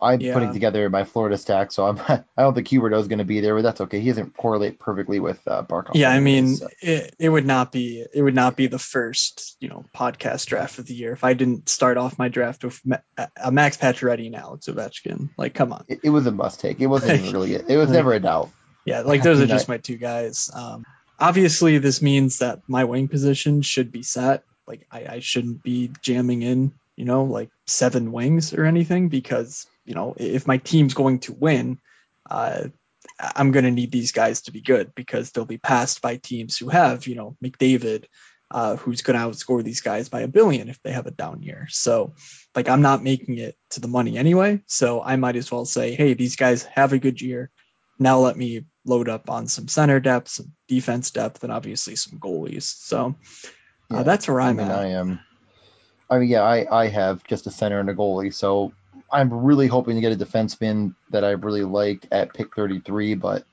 [0.01, 0.33] I'm Yeah.
[0.33, 1.99] putting together my Florida stack, so I'm.
[2.07, 3.99] I don't think is going to be there, but that's okay.
[3.99, 5.91] He doesn't correlate perfectly with uh, Barkov.
[5.95, 6.67] yeah, I mean, so.
[6.81, 10.79] it, it would not be it would not be the first you know podcast draft
[10.79, 12.97] of the year if I didn't start off my draft with Ma-
[13.41, 15.29] a Max Pacioretty and Alex Ovechkin.
[15.37, 15.85] Like, come on.
[15.87, 16.79] it, it was a must take.
[16.79, 17.53] It wasn't even really.
[17.53, 18.49] It was Like- never a doubt.
[18.85, 20.49] Yeah, like those are just my two guys.
[20.51, 20.85] Um,
[21.19, 24.43] obviously, this means that my wing position should be set.
[24.67, 29.65] Like I, I shouldn't be jamming in, you know, like seven wings or anything because
[29.86, 31.80] you know if my team's going to win,
[32.30, 32.65] uh,
[33.19, 36.58] I'm going to need these guys to be good because they'll be passed by teams
[36.58, 38.06] who have you know McDavid,
[38.51, 41.41] uh, who's going to outscore these guys by a billion if they have a down
[41.41, 41.67] year.
[41.69, 42.13] So,
[42.56, 44.62] like, I'm not making it to the money anyway.
[44.67, 47.49] So I might as well say, hey, these guys have a good year.
[47.97, 52.19] Now let me load up on some center depth, some defense depth, and obviously some
[52.19, 52.63] goalies.
[52.63, 53.15] So
[53.91, 54.80] uh, yeah, that's where I'm I mean, at.
[54.80, 55.19] I am.
[56.12, 58.34] I mean, yeah, I, I have just a center and a goalie.
[58.34, 58.74] So
[59.12, 63.45] I'm really hoping to get a defenseman that I really like at pick 33, but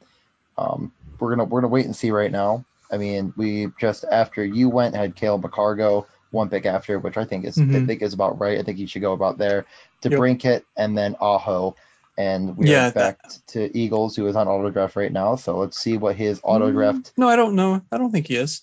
[0.59, 2.65] um, we're gonna we're gonna wait and see right now.
[2.91, 7.17] I mean, we just after you went had Cale Makar go one pick after, which
[7.17, 7.77] I think is mm-hmm.
[7.77, 8.59] I think is about right.
[8.59, 9.65] I think he should go about there
[10.03, 10.19] to yep.
[10.19, 11.77] Brinkett and then Aho.
[12.17, 13.39] And we yeah, are back that...
[13.49, 15.37] to Eagles, who is on auto draft right now.
[15.37, 17.13] So let's see what his auto mm.
[17.17, 17.81] No, I don't know.
[17.93, 18.63] I don't think he is.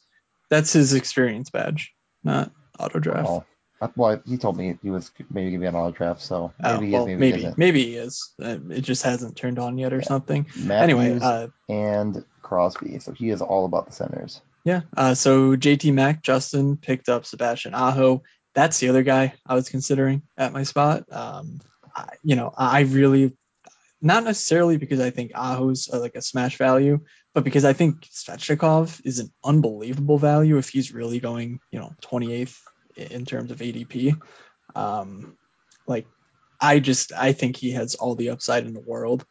[0.50, 3.30] That's his experience badge, not auto draft.
[3.30, 3.46] Oh.
[3.96, 7.00] Well, he told me he was maybe gonna be on auto draft, so maybe oh,
[7.00, 8.34] well, is, maybe maybe, maybe he is.
[8.42, 10.04] Uh, it just hasn't turned on yet or yeah.
[10.04, 10.48] something.
[10.56, 14.42] Matthews anyway, uh, and Crosby, so he is all about the centers.
[14.64, 14.82] Yeah.
[14.96, 18.24] Uh, so JT Mack, Justin picked up Sebastian Aho.
[18.56, 21.04] That's the other guy I was considering at my spot.
[21.12, 21.60] Um,
[21.96, 23.38] I, you know, I really,
[24.02, 27.02] not necessarily because I think Aho's uh, like a smash value,
[27.34, 31.94] but because I think Svechnikov is an unbelievable value if he's really going, you know,
[32.04, 32.58] 28th
[32.96, 34.20] in terms of ADP.
[34.76, 35.38] Um,
[35.88, 36.08] like,
[36.60, 39.26] I just I think he has all the upside in the world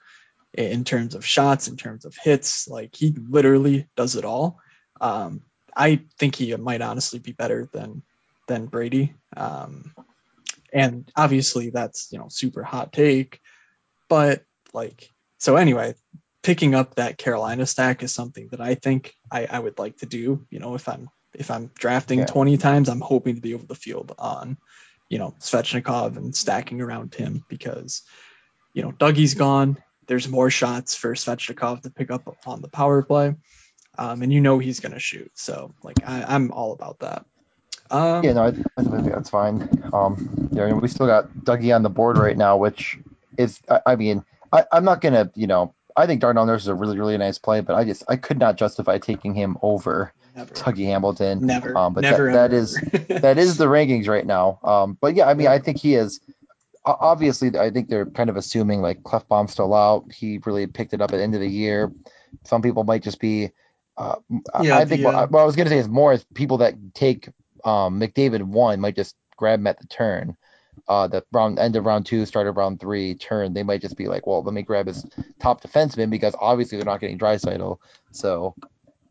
[0.53, 2.68] in terms of shots, in terms of hits.
[2.68, 4.59] Like he literally does it all.
[5.00, 5.42] Um,
[5.77, 8.03] I think he might honestly be better than
[8.46, 9.14] than Brady.
[9.37, 9.92] Um,
[10.72, 13.40] and obviously that's you know super hot take,
[14.09, 15.94] but like so anyway,
[16.42, 20.07] picking up that Carolina stack is something that I think I, I would like to
[20.07, 20.46] do.
[20.50, 22.26] You know, if I'm if I'm drafting yeah.
[22.26, 24.56] 20 times, I'm hoping to be over the field on,
[25.08, 28.02] you know, Svechnikov and stacking around him because,
[28.72, 29.78] you know, Dougie's gone.
[30.06, 33.34] There's more shots for Svechnikov to pick up on the power play.
[33.96, 35.30] Um, and you know he's going to shoot.
[35.34, 37.24] So, like, I, am all about that.
[37.90, 39.68] Um, yeah, no, I, I think that's fine.
[39.92, 42.98] Um, yeah, we still got Dougie on the board right now, which
[43.38, 46.62] is, I, I mean, I, I'm not going to, you know, I think Darnell Nurse
[46.62, 49.57] is a really, really nice play, but I just, I could not justify taking him
[49.62, 50.54] over Never.
[50.54, 51.46] Dougie Hamilton.
[51.46, 51.76] Never.
[51.76, 52.74] Um, but Never, that, that is
[53.09, 54.59] that is the rankings right now.
[54.62, 56.20] Um, but yeah, I mean, I think he is.
[56.87, 60.12] Obviously, I think they're kind of assuming like Klefbom's still out.
[60.12, 61.90] He really picked it up at the end of the year.
[62.44, 63.52] Some people might just be.
[63.96, 64.16] Uh,
[64.61, 66.59] yeah, I think the, what, what, I was going to say is more is people
[66.59, 67.28] that take
[67.64, 70.37] um, McDavid one might just grab him at the turn.
[70.86, 73.96] Uh, the round end of round two, start of round three turn, they might just
[73.96, 75.06] be like, well, let me grab his
[75.40, 77.78] top defenseman because obviously they're not getting Draisaitl.
[78.12, 78.54] So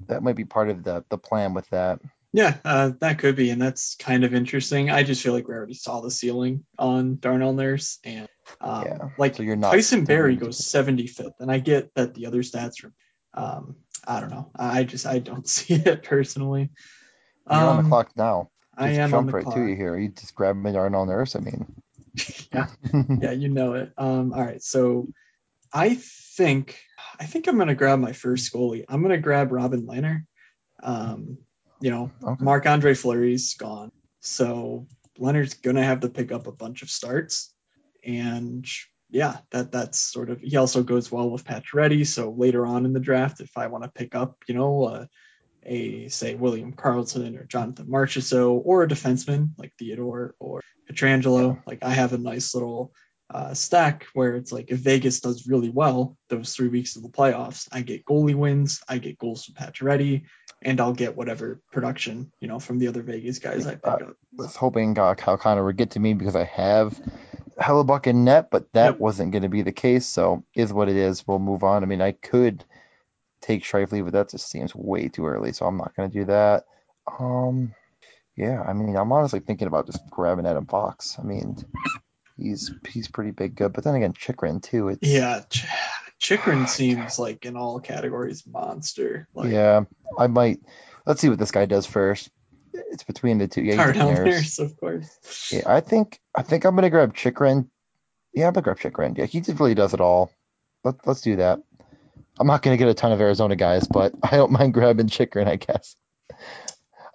[0.07, 1.99] that might be part of the the plan with that.
[2.36, 4.89] Yeah, uh, that could be, and that's kind of interesting.
[4.89, 8.27] I just feel like we already saw the ceiling on Darnell Nurse, and
[8.59, 8.97] um, yeah.
[9.19, 12.83] like so you're not Tyson Barrie goes 75th, and I get that the other stats
[12.83, 12.93] are,
[13.36, 13.75] um,
[14.07, 14.49] I don't know.
[14.55, 16.71] I just I don't see it personally.
[17.47, 18.49] You're um, on the um, clock now.
[18.77, 19.55] Just I am jump on the right clock.
[19.55, 19.97] to you here.
[19.97, 21.36] You just grab me Darnell Earth.
[21.36, 21.73] I mean,
[22.51, 22.67] yeah,
[23.21, 23.93] yeah, you know it.
[23.97, 25.07] Um, all right, so
[25.71, 26.79] I think
[27.19, 28.86] I think I'm gonna grab my first goalie.
[28.89, 30.25] I'm gonna grab Robin Lehner.
[30.81, 31.38] Um,
[31.81, 32.43] you know, okay.
[32.43, 34.88] Marc Andre Fleury's gone, so
[35.19, 37.53] Lehner's gonna have to pick up a bunch of starts,
[38.03, 38.65] and
[39.13, 40.41] yeah, that that's sort of.
[40.41, 42.07] He also goes well with Pacioretty.
[42.07, 45.05] So later on in the draft, if I want to pick up, you know, uh,
[45.65, 51.62] a say William Karlsson or Jonathan Marchessault or a defenseman like Theodore or Pietrangelo, yeah.
[51.65, 52.93] like I have a nice little
[53.34, 57.10] uh, stack where it's like if Vegas does really well those three weeks of the
[57.10, 60.23] playoffs, I get goalie wins, I get goals from Pacioretty,
[60.62, 63.89] and I'll get whatever production you know from the other Vegas guys I pick uh,
[63.91, 64.17] up.
[64.36, 66.99] was hoping uh, Kyle Connor would get to me because I have
[67.60, 68.99] Hellebuyck in net, but that yep.
[68.99, 70.06] wasn't going to be the case.
[70.06, 71.26] So is what it is.
[71.28, 71.84] We'll move on.
[71.84, 72.63] I mean, I could
[73.43, 76.25] take Scheifele, but that just seems way too early, so I'm not going to do
[76.25, 76.63] that.
[77.19, 77.75] Um,
[78.36, 81.17] yeah, I mean, I'm honestly thinking about just grabbing Adam Fox.
[81.19, 81.58] I mean,
[82.38, 83.73] he's he's pretty big good.
[83.73, 84.89] But then again, Chychrun too.
[84.89, 85.65] It's yeah, Ch-
[86.19, 89.27] Chychrun seems like in all categories monster.
[89.36, 89.82] Like, yeah,
[90.17, 90.60] I might.
[91.06, 92.29] Let's see what this guy does first.
[92.73, 93.62] It's between the two.
[93.62, 95.51] Yeah, Nurse, of course.
[95.51, 97.69] Yeah, I think I think I'm gonna grab Chychrun.
[98.34, 99.15] Yeah, I'm gonna grab Chychrun.
[99.15, 100.32] Yeah, he really does it all.
[100.84, 101.60] Let, let's do that.
[102.39, 105.48] I'm not gonna get a ton of Arizona guys, but I don't mind grabbing Chychrun,
[105.48, 105.96] I guess.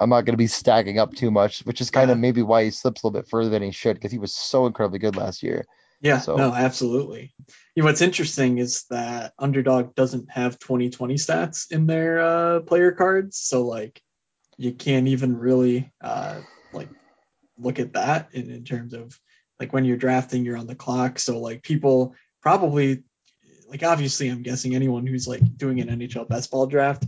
[0.00, 2.12] I'm not going to be stacking up too much, which is kind yeah.
[2.12, 4.32] of maybe why he slips a little bit further than he should because he was
[4.32, 5.64] so incredibly good last year.
[6.00, 6.36] Yeah, so.
[6.36, 7.34] no, absolutely.
[7.74, 12.92] You know, what's interesting is that Underdog doesn't have 2020 stats in their uh, player
[12.92, 14.00] cards, so like
[14.56, 16.40] you can't even really uh,
[16.72, 16.88] like
[17.58, 19.18] look at that in, in terms of
[19.58, 21.18] like when you're drafting, you're on the clock.
[21.18, 23.02] So like people probably
[23.68, 27.04] like obviously I'm guessing anyone who's like doing an NHL best ball draft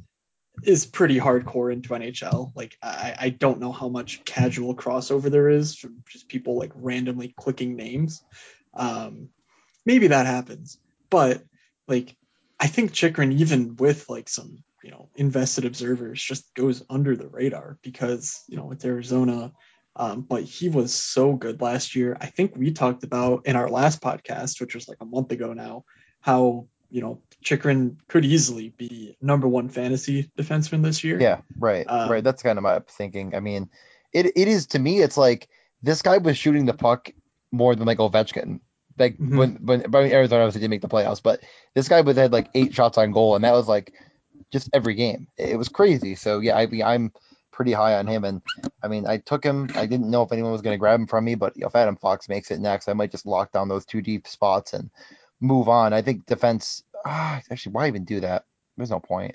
[0.63, 2.53] is pretty hardcore into NHL.
[2.55, 6.73] Like I, I don't know how much casual crossover there is from just people like
[6.75, 8.23] randomly clicking names.
[8.75, 9.31] Um,
[9.87, 11.43] maybe that happens, but
[11.89, 12.15] like
[12.59, 17.29] I think Chychrun, even with like some you know invested observers, just goes under the
[17.29, 19.53] radar because you know with Arizona.
[19.97, 22.17] Um, but he was so good last year.
[22.21, 25.53] I think we talked about in our last podcast, which was like a month ago
[25.53, 25.85] now,
[26.21, 31.21] how you know Chychrun could easily be number one fantasy defenseman this year.
[31.21, 32.25] Yeah, right, Um, right.
[32.25, 33.35] That's kind of my thinking.
[33.35, 33.71] I mean,
[34.13, 35.01] it it is to me.
[35.01, 35.49] It's like
[35.83, 37.11] this guy was shooting the puck
[37.53, 38.61] more than like Ovechkin.
[38.99, 39.37] Like Mhm.
[39.37, 41.41] when when but Arizona obviously didn't make the playoffs, but
[41.75, 43.95] this guy was had like eight shots on goal, and that was like
[44.51, 45.29] just every game.
[45.39, 46.17] It was crazy.
[46.17, 47.13] So yeah, I mean, I'm
[47.53, 48.43] pretty high on him, and
[48.83, 49.71] I mean, I took him.
[49.75, 51.97] I didn't know if anyone was going to grab him from me, but if Adam
[51.97, 54.91] Fox makes it next, I might just lock down those two deep spots and
[55.41, 55.93] move on.
[55.93, 56.83] I think defense.
[57.05, 58.45] Ah, actually, why even do that?
[58.77, 59.35] There's no point,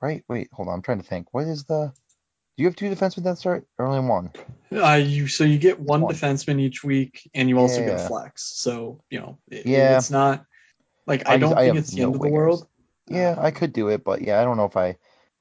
[0.00, 0.22] right?
[0.28, 0.74] Wait, hold on.
[0.74, 1.32] I'm trying to think.
[1.32, 1.92] What is the?
[2.56, 4.30] Do you have two defensemen that start, or only one?
[4.72, 6.14] Uh, you so you get one one.
[6.14, 8.04] defenseman each week, and you also get Yeah.
[8.04, 8.44] a flex.
[8.44, 9.96] So you know, it, Yeah.
[9.98, 10.44] it's not
[11.06, 12.32] like I I- don't I think it's the no end of the wingers.
[12.32, 12.66] world.
[13.08, 14.96] Yeah, I could do it, but yeah, I don't know if I.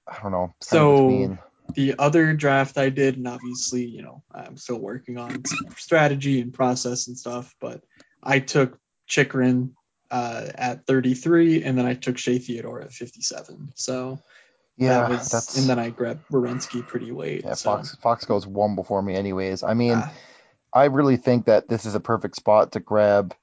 [0.08, 0.54] I don't know.
[0.62, 1.38] So-
[1.76, 5.44] the other draft I did, and obviously, you know, I'm still working on
[5.78, 7.82] strategy and process and stuff, but
[8.22, 8.78] I took
[9.08, 9.74] Chychrun
[10.14, 13.74] uh, at 33, and then I took Shea Theodore at 57.
[13.74, 14.20] So
[14.78, 15.58] Yeah, that was, that's.
[15.58, 17.44] and then I grabbed Werenski pretty late.
[17.44, 19.64] yeah, so, Fox Fox goes one before me, anyways.
[19.64, 20.14] I mean, ah,
[20.72, 23.34] I really think that this is a perfect spot to grab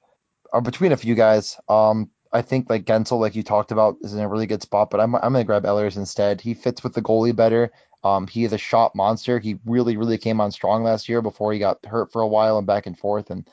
[0.53, 1.59] uh, between a few guys.
[1.67, 4.91] Um, I think like Guentzel, like you talked about, is in a really good spot,
[4.91, 6.39] but I'm I'm gonna grab Ehlers instead.
[6.39, 7.71] He fits with the goalie better.
[8.01, 9.39] Um, he is a shot monster.
[9.39, 12.57] He really really came on strong last year before he got hurt for a while
[12.57, 13.29] and back and forth.
[13.29, 13.45] And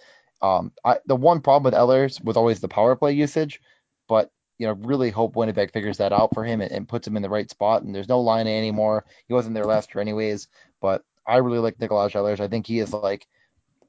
[0.43, 3.61] um, I the one problem with Ehlers was always the power play usage,
[4.09, 7.17] but you know really hope Winnipeg figures that out for him and, and puts him
[7.17, 7.83] in the right spot.
[7.83, 9.05] And there's no line anymore.
[9.27, 10.49] He wasn't there last year anyways,
[10.81, 12.41] but I really like Nikolaj Ehlers.
[12.41, 13.27] I think he is like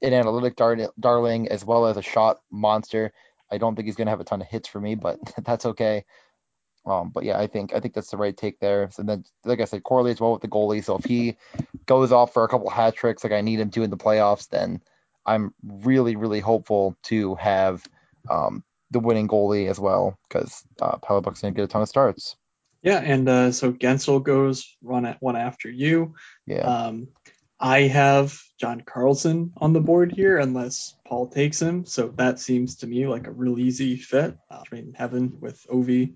[0.01, 3.13] an analytic dar- darling as well as a shot monster.
[3.51, 5.65] I don't think he's going to have a ton of hits for me, but that's
[5.65, 6.05] okay.
[6.85, 8.89] Um, but yeah, I think I think that's the right take there.
[8.91, 10.83] So then, like I said, correlates well with the goalie.
[10.83, 11.37] So if he
[11.85, 14.49] goes off for a couple hat tricks like I need him to in the playoffs,
[14.49, 14.81] then
[15.35, 17.83] I'm really really hopeful to have
[18.29, 21.89] um, the winning goalie as well because uh, Hellebuyck's going to get a ton of
[21.89, 22.35] starts.
[22.81, 26.15] yeah, and uh, so Guentzel goes run at one after you.
[26.47, 27.09] Yeah, Um,
[27.59, 31.85] I have John Carlson on the board here, unless Paul takes him.
[31.85, 34.37] So that seems to me like a real easy fit.
[34.49, 36.13] Uh, I mean, heaven with Ovi.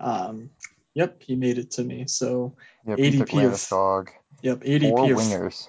[0.00, 0.50] Um,
[0.94, 2.06] yep, he made it to me.
[2.08, 4.08] So yep, ADP of- Landeskog.
[4.42, 5.68] yep, Four of wingers.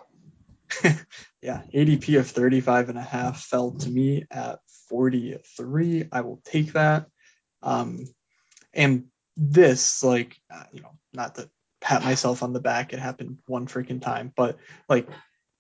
[1.44, 6.08] yeah, ADP of 35 and a half fell to me at 43.
[6.12, 7.08] I will take that.
[7.62, 8.06] Um,
[8.74, 11.50] and this, like, uh, you know, not to
[11.82, 15.10] pat myself on the back, it happened one freaking time, but like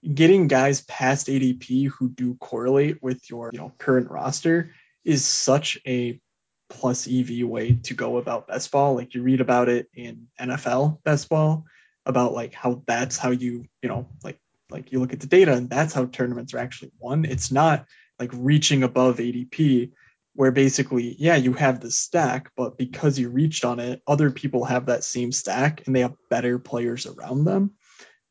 [0.02, 4.72] getting guys past ADP who do correlate with your, you know, current roster
[5.04, 6.22] is such a
[6.70, 8.96] plus EV way to go about best ball.
[8.96, 11.66] Like you read about it in NFL best ball
[12.06, 14.40] about like how that's how you, you know, like
[14.74, 17.26] like you look at the data and that's how tournaments are actually won.
[17.26, 17.86] It's not
[18.20, 19.92] like reaching above ADP
[20.36, 24.66] where basically, yeah, you have the stack, but because you reached on it, other people
[24.66, 27.72] have that same stack and they have better players around them.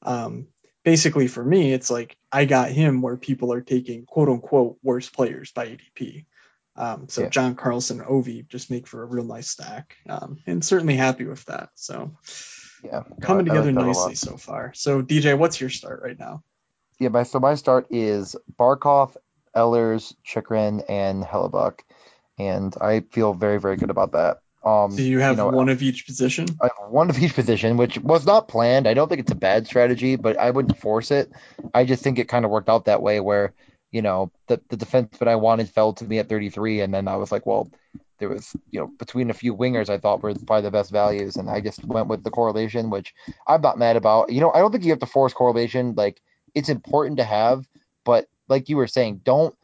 [0.02, 0.48] Um,
[0.84, 5.08] basically, for me, it's like I got him where people are taking quote unquote worse
[5.08, 6.26] players by ADP.
[6.74, 7.28] Um, so Yeah.
[7.28, 11.44] John Carlson, Ovi just make for a real nice stack, um, and certainly happy with
[11.44, 11.68] that.
[11.76, 12.16] So
[12.82, 14.72] Yeah, coming I- I like together nicely so far.
[14.74, 16.42] So DJ, what's your start right now?
[16.98, 19.16] Yeah, my so my start is Barkov,
[19.56, 21.80] Ehlers, Chychrun, and Hellebuyck,
[22.38, 24.38] and I feel very very good about that.
[24.64, 26.46] Um, So you have know, one of each position.
[26.60, 28.86] I have one of each position, which was not planned.
[28.86, 31.32] I don't think it's a bad strategy, but I wouldn't force it.
[31.74, 33.52] I just think it kind of worked out that way, where
[33.90, 37.08] you know the the defense that I wanted fell to me at 33, and then
[37.08, 37.70] I was like, well,
[38.22, 41.34] there was you know between a few wingers I thought were probably the best values,
[41.36, 43.12] and I just went with the correlation, which
[43.48, 44.30] I'm not mad about.
[44.30, 45.94] You know, I don't think you have to force correlation.
[45.96, 46.20] Like
[46.54, 47.66] it's important to have,
[48.04, 49.56] but like you were saying, don't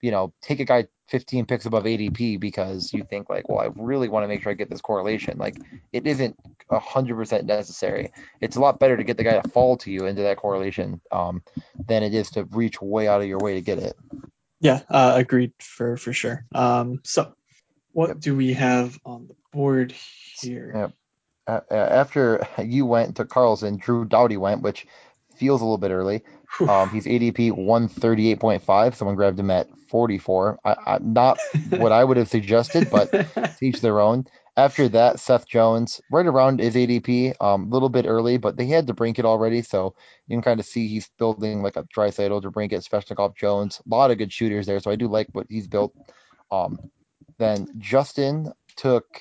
[0.00, 3.70] you know take a guy 15 picks above ADP because you think like, well, I
[3.74, 5.36] really want to make sure I get this correlation.
[5.36, 5.56] Like
[5.92, 6.36] it isn't
[6.70, 8.12] hundred percent necessary.
[8.40, 11.00] It's a lot better to get the guy to fall to you into that correlation
[11.10, 11.42] um,
[11.88, 13.96] than it is to reach way out of your way to get it.
[14.60, 16.46] Yeah, uh, agreed for for sure.
[16.54, 17.34] Um, so
[17.94, 18.20] what Yep.
[18.20, 19.94] do we have on the board
[20.40, 20.72] here?
[20.74, 20.92] Yep.
[21.46, 24.86] Uh, after you went to Carlson, Drew Doughty went, which
[25.36, 26.22] feels a little bit early.
[26.68, 28.94] Um, he's ADP 138.5.
[28.94, 30.60] Someone grabbed him at 44.
[30.64, 31.38] I, I, not
[31.70, 34.26] what I would have suggested, but to each their own.
[34.56, 38.66] After that, Seth Jones, right around his ADP, a um, little bit early, but they
[38.66, 39.96] had DeBrincat already, so
[40.28, 43.36] you can kind of see he's building like a dry saddle to Draisaitl, DeBrincat, Svechnikov,
[43.36, 43.82] Jones.
[43.84, 45.92] A lot of good shooters there, so I do like what he's built.
[46.52, 46.78] Um,
[47.38, 49.20] then Justin took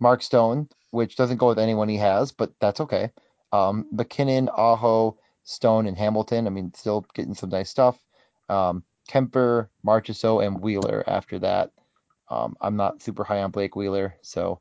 [0.00, 3.10] Mark Stone, which doesn't go with anyone he has, but that's okay.
[3.52, 6.46] Um, MacKinnon, Aho, Stone, and Hamilton.
[6.46, 7.98] I mean, still getting some nice stuff.
[8.48, 11.70] Um, Kuemper, Marchessault, and Wheeler after that.
[12.30, 14.60] Um, I'm not super high on Blake Wheeler, so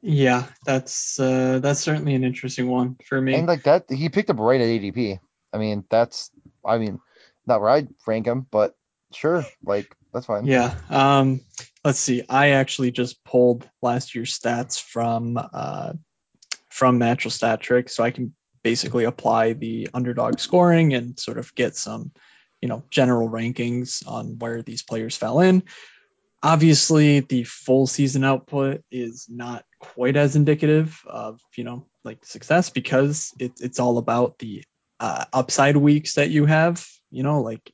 [0.00, 3.34] yeah, that's uh, that's certainly an interesting one for me.
[3.34, 5.20] And like that, he picked up right at ADP.
[5.52, 6.30] I mean, that's
[6.64, 7.00] I mean,
[7.46, 8.74] not where I'd rank him, but
[9.12, 10.46] sure, like that's fine.
[10.46, 10.74] Yeah.
[10.88, 11.40] Um,
[11.84, 12.22] let's see.
[12.28, 15.92] I actually just pulled last year's stats from uh,
[16.70, 21.54] from Natural Stat Trick, so I can basically apply the underdog scoring and sort of
[21.54, 22.12] get some,
[22.60, 25.64] you know, general rankings on where these players fell in.
[26.42, 32.70] Obviously, the full season output is not quite as indicative of, you know, like success
[32.70, 34.64] because it, it's all about the
[34.98, 36.84] uh, upside weeks that you have.
[37.10, 37.72] You know, like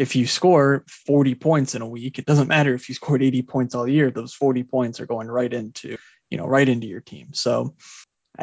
[0.00, 3.42] if you score 40 points in a week, it doesn't matter if you scored 80
[3.42, 5.98] points all year, those 40 points are going right into,
[6.30, 7.34] you know, right into your team.
[7.34, 7.74] So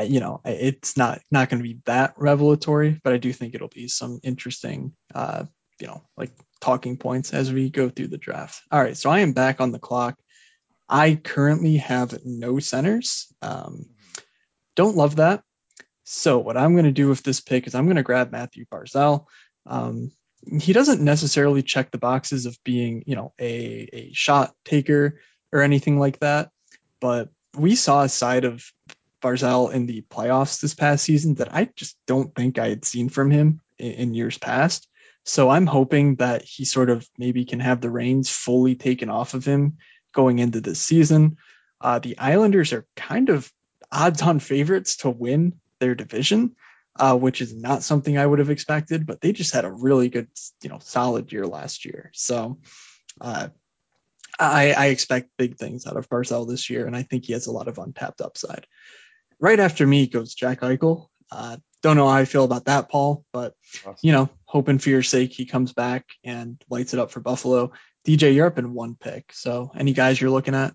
[0.04, 3.68] you know, it's not not going to be that revelatory, but I do think it'll
[3.68, 5.46] be some interesting, uh,
[5.80, 6.32] you know, like
[6.62, 8.62] talking points as we go through the draft.
[8.72, 10.16] All right, so I am back on the clock.
[10.88, 13.28] I currently have no centers.
[13.42, 13.88] Um,
[14.76, 15.42] don't love that.
[16.04, 18.66] So what I'm going to do with this pick is I'm going to grab Matthew
[18.72, 19.26] Barzal.
[19.66, 20.12] Um,
[20.46, 25.20] he doesn't necessarily check the boxes of being, you know, a, a shot taker
[25.52, 26.52] or anything like that,
[27.00, 28.64] but we saw a side of
[29.22, 33.10] Barzal in the playoffs this past season that I just don't think I had seen
[33.10, 34.88] from him in, in years past.
[35.24, 39.34] So I'm hoping that he sort of maybe can have the reins fully taken off
[39.34, 39.78] of him
[40.14, 41.38] going into this season.
[41.82, 43.52] Uh, the Islanders are kind of
[43.92, 46.56] odds on favorites to win their division,
[46.98, 50.10] uh, which is not something I would have expected, but they just had a really
[50.10, 50.28] good,
[50.62, 52.12] you know, solid year last year.
[52.14, 52.60] So
[53.22, 53.50] uh,
[54.40, 57.48] I, I, expect big things out of Barzal this year, and I think he has
[57.48, 58.68] a lot of untapped upside.
[59.40, 61.08] Right after me goes Jack Eichel.
[61.32, 63.54] Uh, don't know how I feel about that, Paul, but
[64.02, 67.72] you know, hoping for your sake he comes back and lights it up for Buffalo.
[68.06, 69.32] DJ, you're up in one pick.
[69.34, 70.74] So, any guys you're looking at?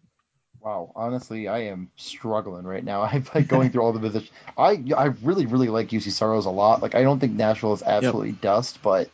[0.62, 3.02] Wow, honestly, I am struggling right now.
[3.12, 4.30] I'm like going through all the positions.
[4.56, 6.82] I I really really like Juuse Saros a lot.
[6.82, 8.40] Like I don't think Nashville is absolutely yep.
[8.40, 9.10] dust, but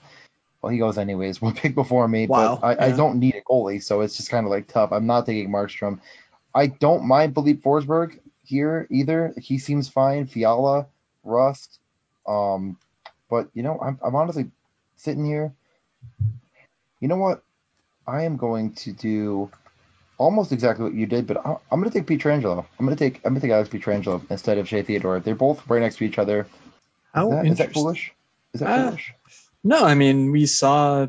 [0.60, 1.40] well, he goes anyways.
[1.42, 2.58] One pick before me, wow.
[2.60, 2.92] but I, yeah.
[2.92, 4.92] I don't need a goalie, so it's just kind of like tough.
[4.92, 6.00] I'm not taking Markstrom.
[6.54, 9.34] I don't mind Filip Forsberg here either.
[9.38, 10.26] He seems fine.
[10.26, 10.86] Fiala,
[11.24, 11.78] Rust.
[12.26, 12.76] Um,
[13.30, 14.50] but you know, I'm, I'm honestly
[14.96, 15.52] sitting here.
[17.00, 17.42] You know what?
[18.06, 19.50] I am going to do
[20.18, 22.66] almost exactly what you did, but I, am going to take Pietrangelo.
[22.78, 25.20] I'm going to take I'm going to take Alex Pietrangelo instead of Shea Theodore.
[25.20, 26.46] They're both right next to each other.
[27.14, 28.12] How is that, is that foolish?
[28.52, 29.14] Is that uh, foolish?
[29.64, 31.06] No, I mean we saw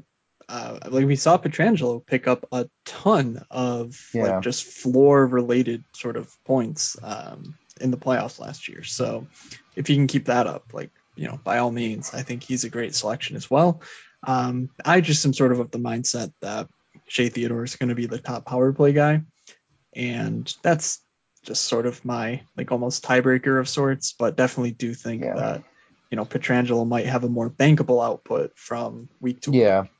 [0.47, 4.23] uh, like we saw Pietrangelo pick up a ton of yeah.
[4.23, 8.83] like just floor related sort of points um, in the playoffs last year.
[8.83, 9.27] So
[9.75, 12.63] if he can keep that up, like you know, by all means, I think he's
[12.63, 13.81] a great selection as well.
[14.23, 16.67] Um, I just am sort of of the mindset that
[17.09, 19.23] Shea Theodore is going to be the top power play guy,
[19.93, 21.01] and that's
[21.43, 24.13] just sort of my like almost tiebreaker of sorts.
[24.17, 25.33] But definitely do think yeah.
[25.33, 25.63] that
[26.11, 29.81] you know Pietrangelo might have a more bankable output from week to yeah.
[29.81, 29.91] week.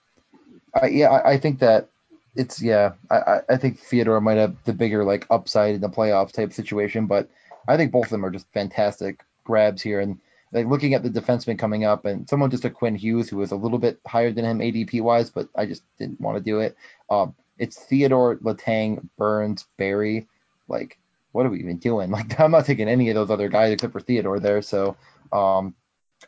[0.81, 1.89] I, yeah, I, I think that
[2.35, 2.93] it's yeah.
[3.09, 7.07] I, I think Theodore might have the bigger like upside in the playoff type situation,
[7.07, 7.27] but
[7.67, 9.99] I think both of them are just fantastic grabs here.
[9.99, 10.19] And
[10.51, 13.51] like looking at the defenseman coming up, and someone just took Quinn Hughes, who was
[13.51, 16.59] a little bit higher than him ADP wise, but I just didn't want to do
[16.59, 16.75] it.
[17.09, 20.27] Um, it's Theodore, Letang, Burns, Barrie.
[20.67, 20.97] Like,
[21.31, 22.09] what are we even doing?
[22.11, 24.61] Like, I'm not taking any of those other guys except for Theodore there.
[24.61, 24.95] So,
[25.31, 25.75] um,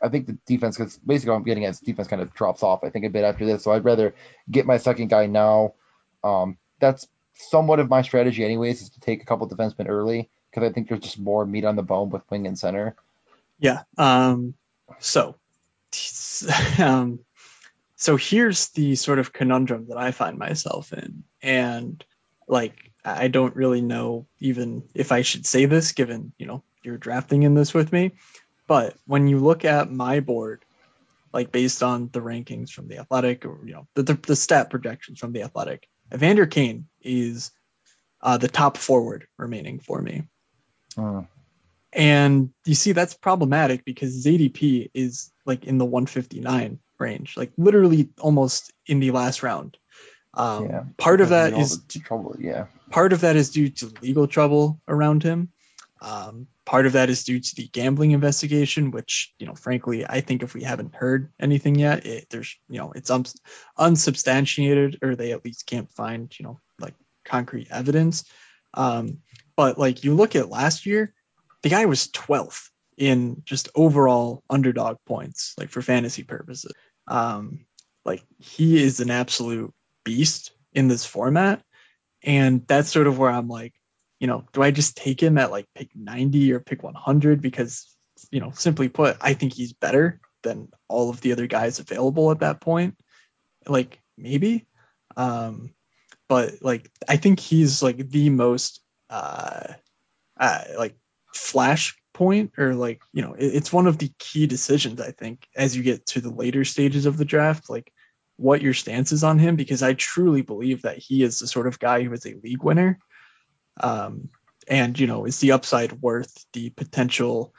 [0.00, 2.84] I think the defense, because basically I'm getting at is defense kind of drops off,
[2.84, 3.64] I think, a bit after this.
[3.64, 4.14] So I'd rather
[4.50, 5.74] get my second guy now.
[6.24, 10.68] Um, that's somewhat of my strategy, anyways, is to take a couple defensemen early because
[10.68, 12.96] I think there's just more meat on the bone with wing and center.
[13.62, 13.82] Yeah.
[13.96, 14.54] Um,
[14.98, 15.36] so,
[16.78, 17.20] um,
[17.94, 21.22] so here's the sort of conundrum that I find myself in.
[21.40, 22.04] And
[22.48, 26.98] like, I don't really know even if I should say this, given, you know, you're
[26.98, 28.12] drafting in this with me.
[28.66, 30.64] But when you look at my board,
[31.32, 34.70] like based on the rankings from the Athletic, or you know the the, the stat
[34.70, 37.52] projections from the Athletic, Evander Kane is
[38.20, 40.24] uh, the top forward remaining for me.
[40.96, 41.22] Uh.
[41.92, 48.08] And you see that's problematic because ADP is like in the 159 range, like literally
[48.18, 49.76] almost in the last round.
[50.34, 50.84] Um, Yeah.
[50.96, 52.36] Part of that is that all is the trouble.
[52.38, 52.66] Yeah.
[52.90, 55.50] part of that is due to legal trouble around him.
[56.00, 60.20] Um, part of that is due to the gambling investigation, which you know, frankly, I
[60.20, 63.10] think if we haven't heard anything yet, it, there's you know, it's
[63.78, 68.24] unsubstantiated, or they at least can't find you know like concrete evidence.
[68.74, 69.18] Um,
[69.54, 71.14] but like you look at last year,
[71.62, 76.72] the guy was 12th in just overall underdog points, like for fantasy purposes.
[77.06, 77.66] Um,
[78.04, 79.72] like he is an absolute
[80.04, 81.62] beast in this format.
[82.22, 83.74] And that's sort of where I'm like,
[84.20, 87.42] you know, do I just take him at like pick 90 or pick 100?
[87.42, 87.92] Because,
[88.30, 92.30] you know, simply put, I think he's better than all of the other guys available
[92.30, 92.96] at that point.
[93.66, 94.66] Like, maybe.
[95.16, 95.74] Um,
[96.28, 99.74] but like, I think he's like the most, uh,
[100.38, 100.96] uh like,
[101.34, 105.76] flash point or like, you know, it's one of the key decisions, I think, as
[105.76, 107.70] you get to the later stages of the draft.
[107.70, 107.92] Like,
[108.36, 111.66] what your stance is on him because I truly believe that he is the sort
[111.66, 112.98] of guy who is a league winner.
[113.80, 114.30] Um,
[114.68, 117.54] and you know, is the upside worth the potential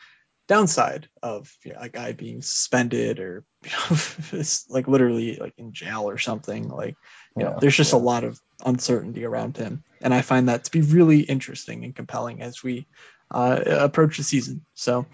[0.47, 5.73] downside of you know, a guy being suspended or you know, like literally like in
[5.73, 6.67] jail or something?
[6.69, 6.95] Like,
[7.37, 7.99] you know, there's just yeah.
[7.99, 11.95] a lot of uncertainty around him, and I find that to be really interesting and
[11.95, 12.87] compelling as we
[13.31, 14.65] uh, approach the season.
[14.73, 15.05] So,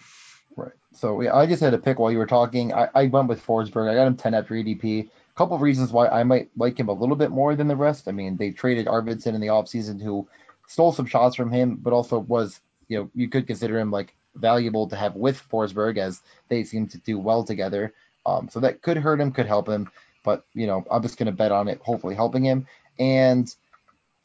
[0.59, 0.71] Right.
[0.93, 2.73] So yeah, I just had to pick while you were talking.
[2.73, 3.89] I, I went with Forsberg.
[3.89, 5.05] I got him 10 after ADP.
[5.05, 7.75] A couple of reasons why I might like him a little bit more than the
[7.75, 8.07] rest.
[8.07, 10.27] I mean, they traded Arvidsson in the offseason who
[10.67, 14.15] stole some shots from him, but also was, you know, you could consider him like
[14.35, 17.93] valuable to have with Forsberg as they seem to do well together.
[18.25, 19.89] Um, so that could hurt him, could help him.
[20.23, 22.67] But, you know, I'm just going to bet on it, hopefully helping him.
[22.99, 23.53] And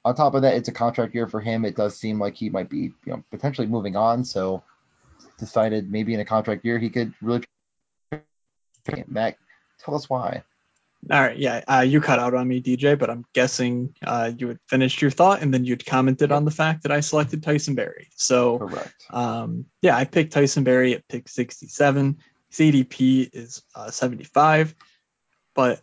[0.05, 1.64] on top of that, it's a contract year for him.
[1.64, 4.24] It does seem like he might be, you know, potentially moving on.
[4.24, 4.62] So
[5.38, 7.44] decided maybe in a contract year he could really.
[9.07, 9.38] Mac,
[9.78, 10.42] tell us why.
[11.11, 14.48] All right, yeah, uh, you cut out on me, DJ, but I'm guessing uh, you
[14.48, 17.74] had finished your thought and then you'd commented on the fact that I selected Tyson
[17.74, 18.09] Barrie.
[18.16, 18.94] So, Correct.
[19.11, 22.18] um, yeah, I picked Tyson Barrie at pick 67.
[22.48, 24.74] His ADP is uh, 75,
[25.55, 25.82] but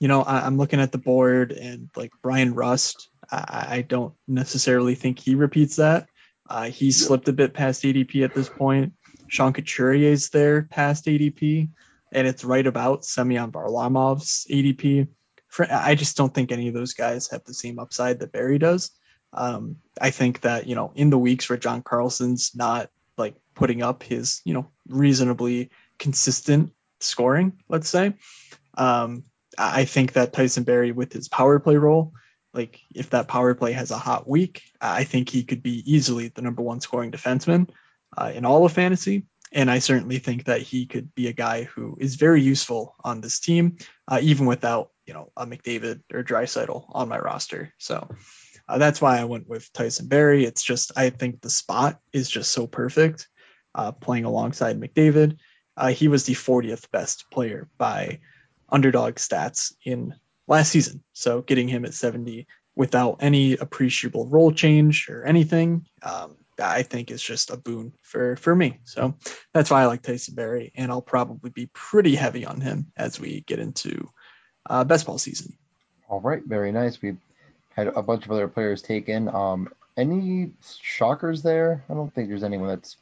[0.00, 4.14] you know, I, I'm looking at the board and like Bryan Rust, I, I don't
[4.26, 6.08] necessarily think he repeats that.
[6.48, 8.92] Uh, he's slipped a bit past ADP at this point.
[9.28, 11.70] Sean Couturier's there past ADP
[12.12, 15.08] and it's right about Semyon Varlamov's ADP.
[15.48, 18.58] For, I just don't think any of those guys have the same upside that Barrie
[18.58, 18.90] does.
[19.32, 23.82] Um, I think that you know in the weeks where John Carlson's not like putting
[23.82, 28.14] up his you know reasonably consistent scoring, let's say,
[28.76, 29.24] um,
[29.58, 32.12] I I think that Tyson Barrie with his power play role,
[32.54, 36.28] like if that power play has a hot week, I think he could be easily
[36.28, 37.70] the number one scoring defenseman
[38.16, 39.26] uh, in all of fantasy.
[39.52, 43.20] And I certainly think that he could be a guy who is very useful on
[43.20, 43.76] this team,
[44.08, 47.72] uh, even without you know a McDavid or Draisaitl on my roster.
[47.78, 48.08] So
[48.68, 50.44] uh, that's why I went with Tyson Barrie.
[50.44, 53.28] It's just I think the spot is just so perfect,
[53.74, 55.38] uh, playing alongside McDavid.
[55.76, 58.20] Uh, he was the 40th best player by
[58.68, 60.14] underdog stats in
[60.52, 61.02] last season.
[61.12, 67.10] So getting him at 70 without any appreciable role change or anything, um, I think
[67.10, 68.78] is just a boon for for me.
[68.84, 69.16] So
[69.52, 73.18] that's why I like Tyson Barrie, and I'll probably be pretty heavy on him as
[73.18, 74.10] we get into
[74.68, 75.56] uh, best ball season.
[76.08, 77.00] All right, very nice.
[77.00, 77.16] We
[77.74, 79.28] had a bunch of other players taken.
[79.28, 81.82] Um, any shockers there?
[81.88, 82.96] I don't think there's anyone that's.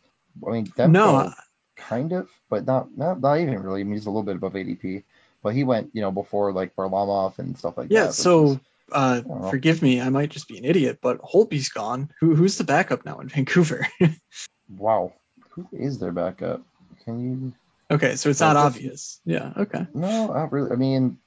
[0.46, 1.32] I mean, Demko, No,
[1.76, 3.80] kind of, but not, not not even really.
[3.80, 5.02] I mean, he's a little bit above ADP,
[5.42, 8.00] but he went, you know, before like Varlamov and stuff like yeah.
[8.00, 8.06] that.
[8.06, 8.58] Yeah, So was-
[8.92, 12.10] uh, forgive me, I might just be an idiot, but Holtby's gone.
[12.20, 13.86] Who who's the backup now in Vancouver?
[14.68, 15.12] wow,
[15.50, 16.62] who is their backup?
[17.04, 17.52] Can you?
[17.94, 19.20] okay, so it's not obvious.
[19.24, 19.52] Yeah.
[19.56, 19.86] Okay.
[19.94, 20.72] No, not really.
[20.72, 21.18] I mean,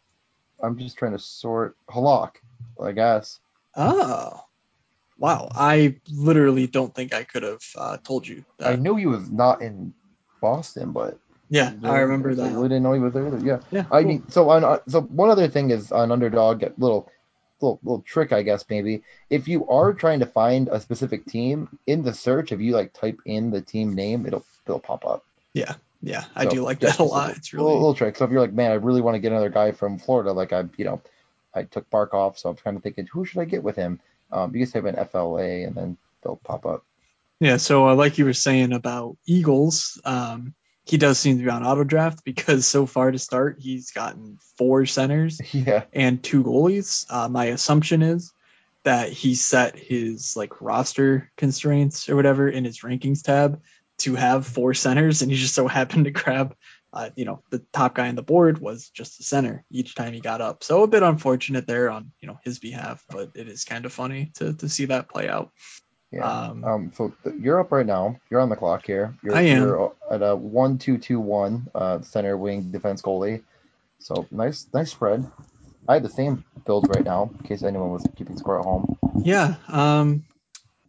[0.62, 2.34] I'm just trying to sort Halak,
[2.82, 3.40] I guess.
[3.76, 4.44] Oh.
[5.18, 5.50] Wow.
[5.54, 8.74] I literally don't think I could have uh, told you that.
[8.74, 9.94] I knew he was not in
[10.42, 11.18] Boston, but
[11.54, 12.52] yeah, I remember I that.
[12.54, 13.28] really didn't know he was there.
[13.28, 13.46] Either.
[13.46, 13.60] Yeah.
[13.72, 13.86] Yeah.
[13.92, 14.08] I cool.
[14.10, 14.64] mean, so on.
[14.64, 17.10] uh, So one other thing is on underdog, little,
[17.62, 19.04] little, little trick, I guess maybe.
[19.30, 22.94] If you are trying to find a specific team in the search, if you like
[22.94, 25.24] type in the team name, it'll it'll pop up.
[25.54, 25.76] yeah.
[26.06, 26.26] Yeah.
[26.36, 27.28] I So, do like that a lot.
[27.28, 27.78] little- It's little, really.
[27.80, 28.18] little trick.
[28.18, 30.52] So if you're like, man, I really want to get another guy from Florida, like
[30.52, 31.02] I, you know,
[31.54, 34.02] I took Barkov, so I'm kind of thinking, who should I get with him?
[34.32, 36.84] Um, you just type in FLA, and then they'll pop up.
[37.40, 37.56] Yeah.
[37.58, 40.54] So, uh, like you were saying about Eagles, um,
[40.86, 44.38] he does seem to be on auto draft because so far to start, he's gotten
[44.58, 45.84] four centers Yeah.
[45.94, 47.06] and two goalies.
[47.10, 48.34] Uh, my assumption is
[48.84, 53.62] that he set his like roster constraints or whatever in his rankings tab
[54.00, 56.56] to have four centers, and he just so happened to grab
[56.94, 60.14] uh, you know, the top guy on the board was just a center each time
[60.14, 60.64] he got up.
[60.64, 63.92] So a bit unfortunate there on, you know, his behalf, but it is kind of
[63.92, 65.52] funny to, to see that play out.
[66.14, 66.30] Yeah.
[66.30, 68.20] Um, um so th- you're up right now.
[68.30, 69.16] You're on the clock here.
[69.24, 69.62] You're, I am.
[69.62, 73.42] You're at a one two two one uh, center wing defense goalie.
[74.00, 75.30] So nice, nice spread.
[75.88, 78.98] I had the same build right now in case anyone was keeping score at home.
[79.24, 79.56] Yeah.
[79.68, 80.24] Um.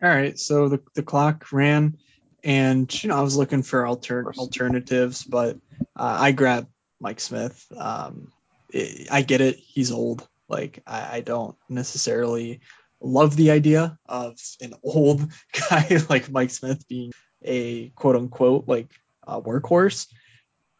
[0.02, 0.38] All right.
[0.38, 1.96] So the the clock ran,
[2.42, 5.56] and you know I was looking for alter alternatives, but
[5.96, 6.68] uh, I grabbed
[7.00, 7.66] Mike Smith.
[7.76, 8.30] Um,
[8.70, 9.56] it, I get it.
[9.56, 10.26] He's old.
[10.48, 12.60] Like I, I don't necessarily
[13.04, 15.20] love the idea of an old
[15.70, 18.88] guy like Mike Smith being a quote unquote like
[19.26, 20.06] uh, workhorse,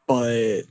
[0.07, 0.63] but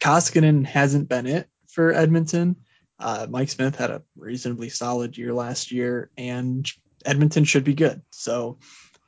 [0.00, 2.56] Koskinen hasn't been it for Edmonton.
[2.98, 6.68] Uh, Mike Smith had a reasonably solid year last year, and
[7.04, 8.02] Edmonton should be good.
[8.10, 8.58] So,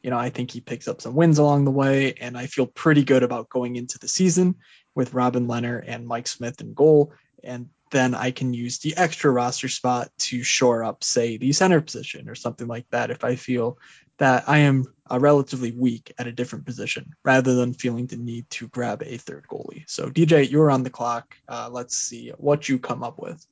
[0.02, 2.66] you know, I think he picks up some wins along the way, and I feel
[2.66, 4.56] pretty good about going into the season
[4.94, 7.12] with Robin Lehner and Mike Smith in goal.
[7.42, 11.80] And then I can use the extra roster spot to shore up, say, the center
[11.80, 13.78] position or something like that if I feel
[14.18, 18.48] that I am uh, relatively weak at a different position rather than feeling the need
[18.50, 19.84] to grab a third goalie.
[19.88, 21.36] So, DJ, you're on the clock.
[21.48, 23.44] Uh, let's see what you come up with.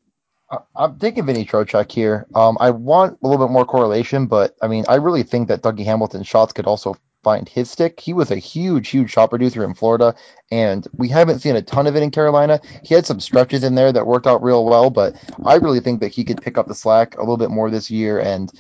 [0.75, 2.27] I'm taking Vinny Trocheck here.
[2.35, 5.63] Um, I want a little bit more correlation, but I mean, I really think that
[5.63, 6.97] Dougie Hamilton's shots could also
[7.29, 8.01] find his stick.
[8.01, 10.15] He was a huge, huge shot producer in Florida,
[10.51, 12.59] and we haven't seen a ton of it in Carolina.
[12.83, 15.15] He had some stretches in there that worked out real well, but
[15.45, 17.91] I really think that he could pick up the slack a little bit more this
[17.91, 18.51] year and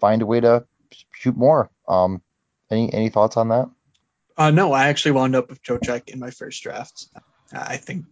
[0.00, 0.64] find a way to
[1.12, 1.70] shoot more.
[1.86, 2.20] Um,
[2.68, 3.70] any any thoughts on that?
[4.36, 7.06] Uh, no, I actually wound up with Trocheck in my first draft.
[7.52, 8.06] I think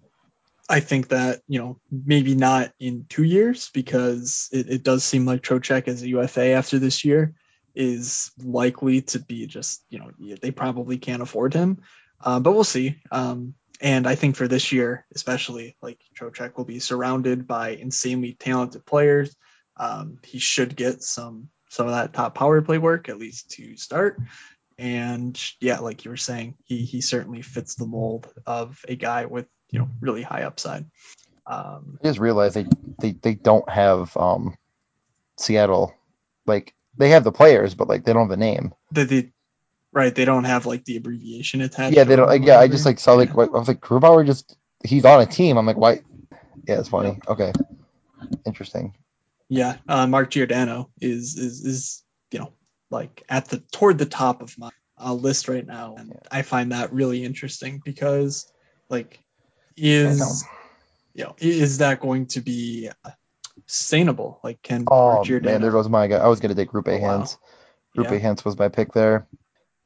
[0.68, 5.26] I think that you know maybe not in two years because it, it does seem
[5.26, 7.34] like Trocheck is a UFA after this year
[7.78, 10.10] is likely to be just you know
[10.42, 11.80] they probably can't afford him,
[12.20, 13.00] uh, but we'll see.
[13.10, 18.32] Um, and I think for this year, especially like Trocheck will be surrounded by insanely
[18.32, 19.34] talented players.
[19.76, 23.76] Um, he should get some some of that top power play work at least to
[23.76, 24.18] start.
[24.76, 29.26] And yeah, like you were saying, he he certainly fits the mold of a guy
[29.26, 30.86] with you know really high upside.
[31.46, 32.66] Um, I just realized they,
[33.00, 34.56] they they don't have um,
[35.36, 35.94] Seattle
[36.46, 38.74] like they have the players, but like they don't have the name.
[38.90, 39.30] The, the
[39.92, 41.96] right, they don't have like the abbreviation attached.
[41.96, 42.26] Yeah, they don't.
[42.26, 43.44] Like, yeah, I just like saw like yeah.
[43.44, 45.56] I was like Grubauer just he's on a team.
[45.56, 46.02] I'm like, why?
[46.66, 47.18] Yeah, it's funny.
[47.26, 47.52] Okay,
[48.44, 48.94] interesting.
[49.48, 52.52] Yeah, uh, Mark Giordano is is is you know
[52.90, 56.20] like at the toward the top of my uh, list right now, and yeah.
[56.30, 58.50] I find that really interesting because
[58.90, 59.18] like
[59.76, 60.44] is
[61.14, 62.90] you know is that going to be
[63.68, 64.40] sustainable?
[64.42, 66.16] Like can oh man, there goes my guy.
[66.16, 67.36] I was gonna take Roope oh, Hintz.
[67.94, 68.04] Wow.
[68.04, 68.30] Roope yeah.
[68.30, 69.26] Hintz was my pick there.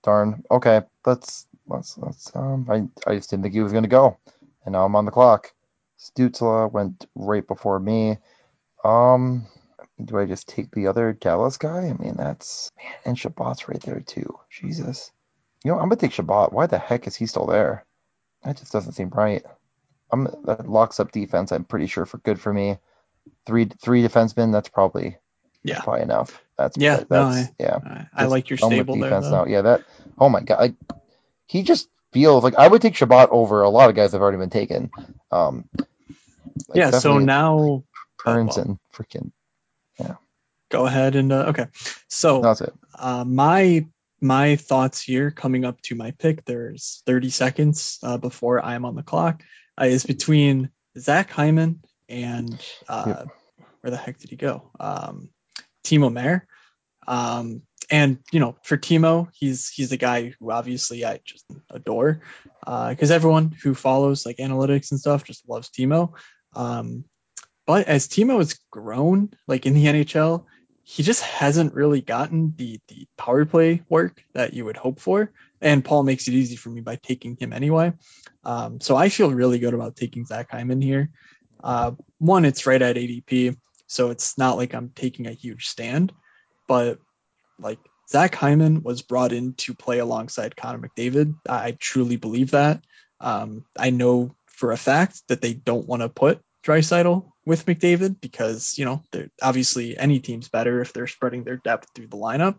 [0.03, 0.43] Darn.
[0.51, 2.67] Okay, let's let's let's um.
[2.71, 4.17] I I just didn't think he was gonna go,
[4.65, 5.53] and now I'm on the clock.
[5.99, 8.19] Stützle went right before me.
[8.85, 9.47] Um,
[10.05, 11.89] do I just take the other Dallas guy?
[11.89, 14.39] I mean, that's man, and Chabot's right there too.
[14.51, 15.13] Jesus.
[15.65, 16.53] You know, I'm gonna take Chabot.
[16.53, 17.85] Why the heck is he still there?
[18.43, 19.45] That just doesn't seem right.
[20.11, 21.53] I'm that locks up defense.
[21.53, 22.79] I'm pretty sure for good for me.
[23.47, 24.53] Three three defensemen.
[24.53, 25.17] That's probably
[25.63, 26.43] yeah that's probably enough.
[26.57, 26.97] That's yeah.
[26.97, 27.79] That's, no, I, yeah.
[27.85, 29.47] I, I like your stable defense there, now.
[29.47, 29.85] Yeah, that.
[30.19, 30.97] Oh my god, I,
[31.47, 34.23] he just feels like I would take Chabot over a lot of guys that have
[34.23, 34.91] already been taken.
[35.31, 35.69] Um,
[36.69, 36.91] like yeah.
[36.91, 37.85] So now
[38.19, 39.33] Kearns well, and freaking
[39.99, 40.17] yeah.
[40.71, 41.67] Go ahead and uh, okay.
[42.09, 42.73] So that's it.
[42.95, 43.87] Uh, my
[44.21, 46.45] my thoughts here coming up to my pick.
[46.45, 49.43] There's 30 seconds uh, before I'm on the clock
[49.81, 51.83] uh, is between Zach Hyman
[52.13, 53.29] and uh, yep.
[53.81, 54.71] where the heck did he go?
[54.79, 55.31] Um,
[55.85, 56.47] Timo Meier.
[57.09, 62.23] Um, and you know, for Timo, he's he's the guy who obviously I just adore
[62.61, 66.13] because uh, everyone who follows like analytics and stuff just loves Timo.
[66.55, 67.05] Um,
[67.67, 70.45] but as Timo has grown, like in the NHL,
[70.85, 75.33] he just hasn't really gotten the the power play work that you would hope for.
[75.61, 77.93] And Paul makes it easy for me by taking him anyway.
[78.45, 81.11] Um, so I feel really good about taking Zach Hyman here.
[81.63, 83.57] Uh, one, it's right at ADP,
[83.87, 86.13] so it's not like I'm taking a huge stand,
[86.69, 86.99] but
[87.59, 91.35] like Zach Hyman was brought in to play alongside Connor McDavid.
[91.49, 92.83] I truly believe that.
[93.21, 98.21] Um, I know for a fact that they don't want to put Draisaitl with McDavid
[98.21, 99.03] because you know
[99.41, 102.59] obviously any team's better if they're spreading their depth through the lineup.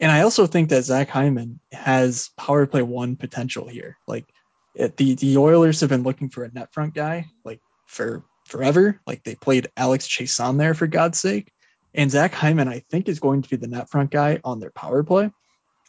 [0.00, 3.98] And I also think that Zach Hyman has power play one potential here.
[4.06, 4.26] Like
[4.74, 9.00] it, the the Oilers have been looking for a net front guy like for forever.
[9.06, 11.52] Like they played Alex Chiasson there for God's sake.
[11.94, 14.70] And Zach Hyman, I think, is going to be the net front guy on their
[14.70, 15.32] power play.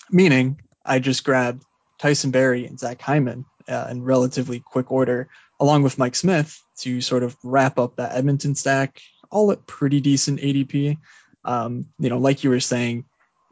[0.09, 1.63] Meaning, I just grabbed
[1.99, 5.29] Tyson Barrie and Zach Hyman uh, in relatively quick order,
[5.59, 9.99] along with Mike Smith, to sort of wrap up that Edmonton stack, all at pretty
[9.99, 10.97] decent ADP.
[11.45, 13.05] Um, you know, like you were saying,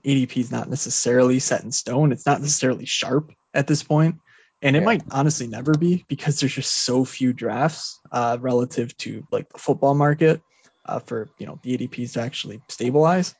[0.05, 2.11] ADP is not necessarily set in stone.
[2.11, 4.15] It's not necessarily sharp at this point,
[4.61, 4.85] and it Yeah.
[4.85, 9.59] might honestly never be because there's just so few drafts uh, relative to like the
[9.59, 10.41] football market
[10.85, 13.35] uh, for you know the ADPs to actually stabilize.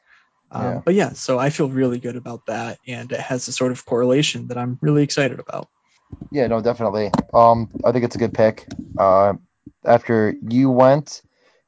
[0.51, 0.81] Um, Yeah.
[0.85, 3.85] But yeah, so I feel really good about that, and it has a sort of
[3.85, 5.67] correlation that I'm really excited about.
[6.31, 7.11] Yeah, no, definitely.
[7.33, 8.65] Um, I think it's a good pick.
[8.97, 9.33] Uh,
[9.83, 11.21] after you went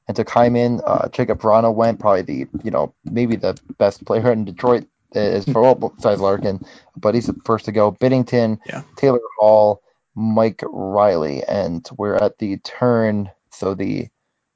[0.08, 4.32] and took Hyman, uh, Jakub Vrana went, probably the, you know, maybe the best player
[4.32, 6.62] in Detroit is for well, besides Larkin,
[6.98, 7.92] but he's the first to go.
[7.94, 8.84] Binnington, Yeah.
[8.98, 9.82] Taylor Hall,
[10.16, 13.32] Mike Reilly, and we're at the turn.
[13.52, 14.10] So the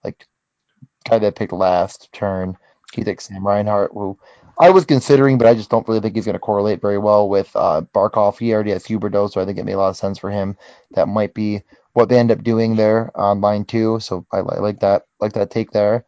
[0.03, 0.27] like
[1.09, 2.57] guy that picked last turn,
[2.93, 4.19] he takes Sam Reinhart, who
[4.59, 7.29] I was considering, but I just don't really think he's going to correlate very well
[7.29, 8.39] with uh, Barkov.
[8.39, 10.57] He already has Huberdeau, so I think it made a lot of sense for him.
[10.91, 13.99] That might be what they end up doing there on line two.
[14.01, 16.05] So I, I like that, like that take there.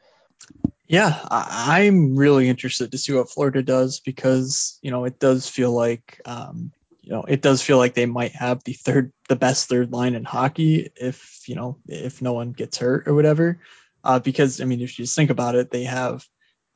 [0.88, 5.50] Yeah, I, I'm really interested to see what Florida does because you know it does
[5.50, 6.72] feel like um,
[7.02, 10.14] you know it does feel like they might have the third, the best third line
[10.16, 13.60] in hockey if you know if no one gets hurt or whatever.
[14.04, 16.24] Uh, because I mean, if you just think about it, they have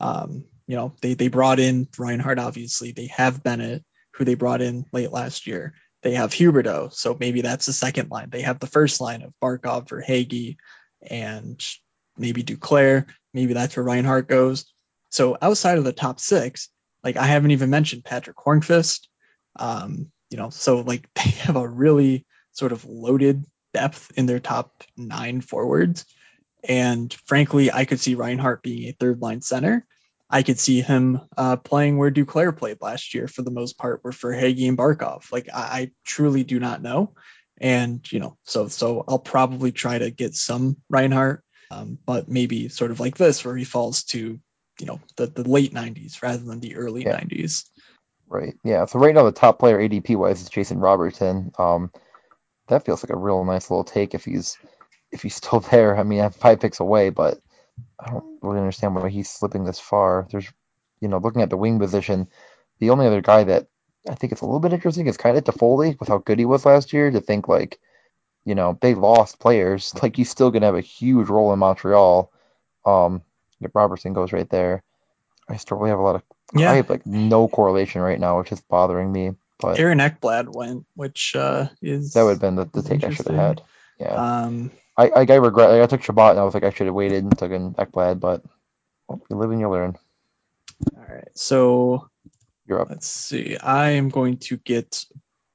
[0.00, 3.84] um, you know they they brought in Reinhart, obviously they have Bennett,
[4.14, 5.74] who they brought in late last year.
[6.02, 8.30] They have Huberdeau, so maybe that's the second line.
[8.30, 10.56] They have the first line of Barkov Verhaeghe
[11.02, 11.62] and
[12.16, 13.06] maybe Duclair.
[13.32, 14.72] Maybe that's where Reinhart goes.
[15.10, 16.68] So outside of the top six,
[17.02, 19.06] like I haven't even mentioned Patric Hornqvist.
[19.56, 24.40] Um, you know, so like they have a really sort of loaded depth in their
[24.40, 26.04] top nine forwards.
[26.62, 29.86] And frankly, I could see Reinhart being a third line center.
[30.28, 34.04] I could see him uh, playing where Duclair played last year for the most part,
[34.04, 35.32] were Verhaeghe and Barkov.
[35.32, 37.14] Like I, I truly do not know.
[37.60, 42.68] And you know, so so I'll probably try to get some Reinhart um, but maybe
[42.68, 44.40] sort of like this where he falls to
[44.80, 47.12] you know the, the late 90s rather than the early Yeah.
[47.12, 47.64] 90s
[48.28, 48.54] Right.
[48.64, 48.86] Yeah.
[48.86, 51.52] So right now the top player ADP wise is Jason Robertson.
[51.58, 51.92] Um,
[52.68, 54.58] that feels like a real nice little take if he's
[55.12, 55.96] if he's still there.
[55.96, 57.38] I mean, I have five picks away, but
[57.98, 60.28] I don't really understand why he's slipping this far.
[60.30, 60.48] There's,
[61.00, 62.28] you know, looking at the wing position,
[62.80, 63.68] the only other guy that
[64.08, 66.44] I think it's a little bit interesting is kind of Toffoli with how good he
[66.46, 67.10] was last year.
[67.10, 67.78] To think like,
[68.44, 72.32] you know, they lost players, like he's still gonna have a huge role in Montreal.
[72.84, 73.22] Um,
[73.60, 74.82] if Robertson goes right there.
[75.48, 76.22] I still really have a lot of
[76.54, 76.70] yeah.
[76.70, 79.32] I have like no correlation right now, which is bothering me.
[79.58, 83.10] But aaron ekblad went which uh is that would have been the, the take I
[83.10, 83.62] should have had.
[83.98, 85.70] Yeah, um I, I, I regret.
[85.70, 87.74] Like, I took Chabot and I was like I should have waited and took an
[87.74, 88.42] Ekblad, but
[89.08, 89.96] well, you live and you learn.
[90.96, 92.08] all right so
[92.66, 92.90] You're up.
[92.90, 95.04] let's see i am going to get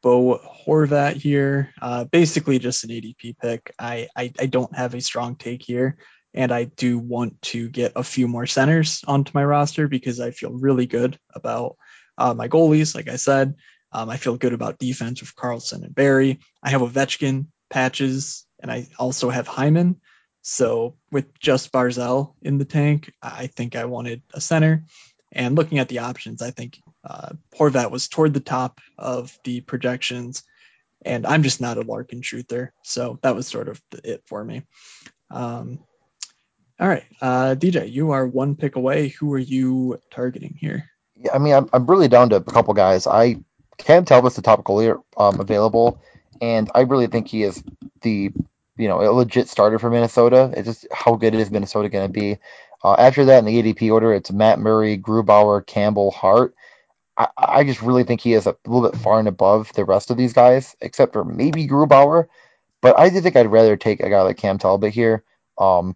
[0.05, 5.01] bo horvat here uh basically just an adp pick I, I i don't have a
[5.01, 5.97] strong take here
[6.35, 10.31] and I do want to get a few more centers onto my roster because I
[10.31, 11.77] feel really good about
[12.17, 12.93] uh, my goalies.
[12.93, 13.55] Like I said,
[13.93, 16.39] um, I feel good about defense with Carlson and Barrie.
[16.61, 20.01] I have Ovechkin patches, and I also have Hyman.
[20.41, 24.83] So with just Barzal in the tank, I think I wanted a center.
[25.31, 29.61] And looking at the options, I think uh, Horvat was toward the top of the
[29.61, 30.43] projections,
[31.03, 34.63] and I'm just not a Larkin truther, so that was sort of it for me.
[35.29, 35.79] Um,
[36.79, 39.09] all right, uh, DJ, you are one pick away.
[39.09, 40.89] Who are you targeting here?
[41.15, 43.07] Yeah, I mean, I'm, I'm really down to a couple guys.
[43.07, 43.35] I
[43.77, 46.01] can't Cam Talbot's the top goalie um, available,
[46.41, 47.63] and I really think he is
[48.01, 48.31] the
[48.77, 50.51] you know a legit starter for Minnesota.
[50.55, 52.37] It's just how good is Minnesota going to be?
[52.83, 56.53] Uh, after that, in the ADP order, it's Matt Murray, Grubauer, Campbell, Hart.
[57.17, 60.11] I, I just really think he is a little bit far and above the rest
[60.11, 62.27] of these guys, except for maybe Grubauer.
[62.81, 65.23] But I do think I'd rather take a guy like Cam Talbot here,
[65.57, 65.95] um,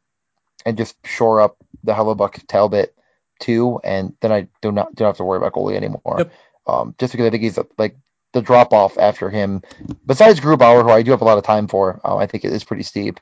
[0.65, 2.95] and just shore up the Hellebuyck Talbot
[3.39, 6.15] too, and then I do not don't have to worry about goalie anymore.
[6.19, 6.33] Yep.
[6.67, 7.97] Um, just because I think he's a, like
[8.33, 9.61] the drop off after him,
[10.05, 12.53] besides Grubauer, who I do have a lot of time for, um, I think it
[12.53, 13.19] is pretty steep.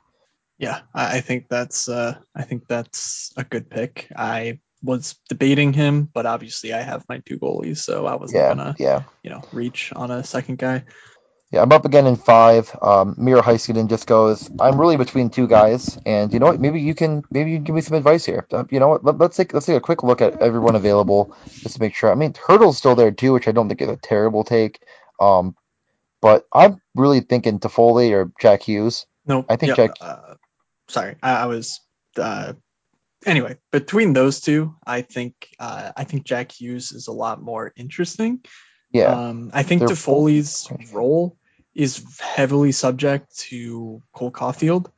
[0.58, 4.12] Yeah, I, think that's uh, I think that's a good pick.
[4.16, 8.50] I was debating him, but obviously I have my two goalies, so I wasn't Yeah,
[8.50, 10.84] gonna yeah, you know reach on a second guy.
[11.52, 11.62] yeah.
[11.62, 12.76] I'm up again in five.
[12.82, 14.50] Um, Miro Heiskanen just goes.
[14.60, 16.60] I'm really between two guys, and you know what?
[16.60, 18.46] Maybe you can maybe you can give me some advice here.
[18.52, 19.04] Uh, you know what?
[19.04, 22.12] Let, let's take let's take a quick look at everyone available just to make sure.
[22.12, 24.80] I mean, Hertl's still there too, which I don't think is a terrible take.
[25.20, 25.56] Um,
[26.22, 29.06] but I'm really thinking Toffoli or Jack Hughes.
[29.26, 30.36] No, I think yeah, Jack- Uh,
[30.88, 31.80] sorry, I, I was.
[32.18, 32.54] Uh,
[33.26, 37.72] anyway, between those two, I think uh, I think Jack Hughes is a lot more
[37.76, 38.42] interesting.
[38.92, 39.90] Yeah, Um, I think They're
[40.94, 41.38] role
[41.76, 44.90] is heavily subject to Cole Caufield.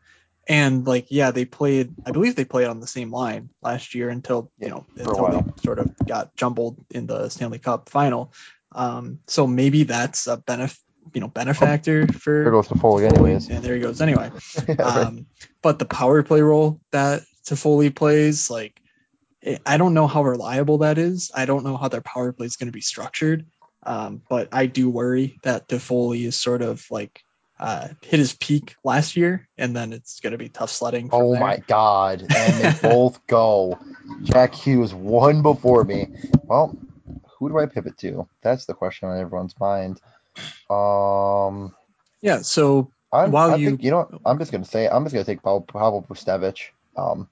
[0.48, 1.94] And like, yeah, they played.
[2.06, 5.64] I believe they played on the same line last year until you know until they
[5.64, 8.34] sort of got jumbled in the Stanley Cup final.
[8.72, 10.80] Um, so maybe that's a benef-
[11.14, 13.50] you know benefactor for There goes Toffoli, anyways.
[13.50, 14.32] and there he goes anyway.
[14.68, 14.80] Yeah, right.
[15.08, 15.28] Um,
[15.62, 18.80] but the power play role that Toffoli plays, like,
[19.66, 21.32] I don't know how reliable that is.
[21.34, 23.46] I don't know how their power play is going to be structured.
[23.84, 27.24] Um, but I do worry that Toffoli is sort of like
[27.58, 31.10] uh, hit his peak last year, and then it's going to be tough sledding.
[31.14, 31.40] Oh there.
[31.40, 32.22] my god.
[32.36, 33.80] And they both go.
[34.24, 36.08] Jack Hughes one before me.
[36.44, 36.78] Well,
[37.38, 38.28] who do I pivot to?
[38.42, 40.02] That's the question on everyone's mind.
[40.70, 41.74] Um
[42.22, 42.42] Yeah.
[42.42, 45.14] So I'm, While I you- think you know what, I'm just gonna say I'm just
[45.14, 46.70] gonna take Pavel, Pavel Buchnevich.
[46.98, 47.30] Um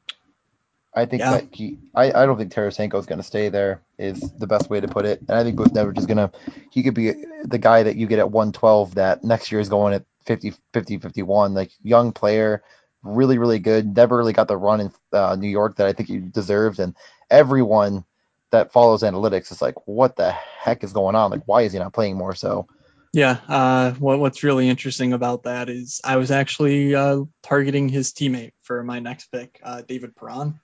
[0.95, 1.31] I think Yeah.
[1.31, 4.79] that he I, I don't think Tarasenko is gonna stay there is the best way
[4.79, 5.23] to put it.
[5.27, 6.31] And I think Buchnevich is gonna
[6.71, 7.13] he could be
[7.45, 10.97] the guy that you get at 112 that next year is going at 50 50
[10.97, 12.63] 51 like young player
[13.03, 13.95] really really good.
[13.95, 16.79] Never really got the run in uh, New York that I think he deserved.
[16.79, 16.95] And
[17.29, 18.03] everyone
[18.51, 21.31] that follows analytics is like what the heck is going on?
[21.31, 22.67] Like why is he not playing more so
[23.13, 28.13] yeah, uh, what what's really interesting about that is I was actually uh, targeting his
[28.13, 30.59] teammate for my next pick, uh, David Perron.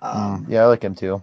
[0.00, 1.22] Um, Mm, yeah I like him too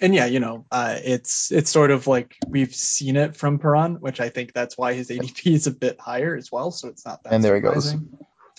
[0.00, 3.96] and yeah, you know, uh, it's it's sort of like we've seen it from Perron,
[3.96, 6.70] which I think that's why his ADP is a bit higher as well.
[6.70, 7.32] So it's not that.
[7.32, 7.94] And there he goes.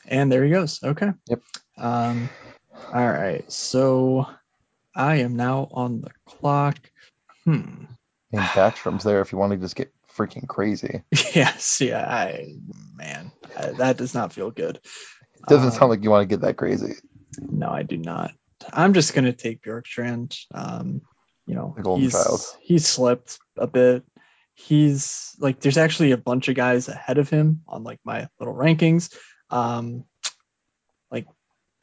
[0.07, 0.81] And there he goes.
[0.83, 1.11] Okay.
[1.27, 1.41] Yep.
[1.77, 2.29] Um.
[2.93, 3.49] All right.
[3.51, 4.27] So
[4.95, 6.77] I am now on the clock.
[7.43, 7.85] Hmm.
[8.31, 11.03] And Backstrom's there if you want to just get freaking crazy.
[11.33, 11.81] yes.
[11.81, 12.05] Yeah.
[12.05, 12.55] I
[12.95, 14.77] man, uh, that does not feel good.
[14.77, 16.93] It doesn't Um, sound like you want to get that crazy.
[17.39, 18.31] No, I do not.
[18.71, 20.37] I'm just gonna take Bjorkstrand.
[20.53, 21.01] Um,
[21.45, 22.41] you know, The golden he's child.
[22.61, 24.03] he's slipped a bit.
[24.53, 28.55] He's like there's actually a bunch of guys ahead of him on like my little
[28.55, 29.13] rankings.
[29.49, 30.05] Um
[31.11, 31.27] like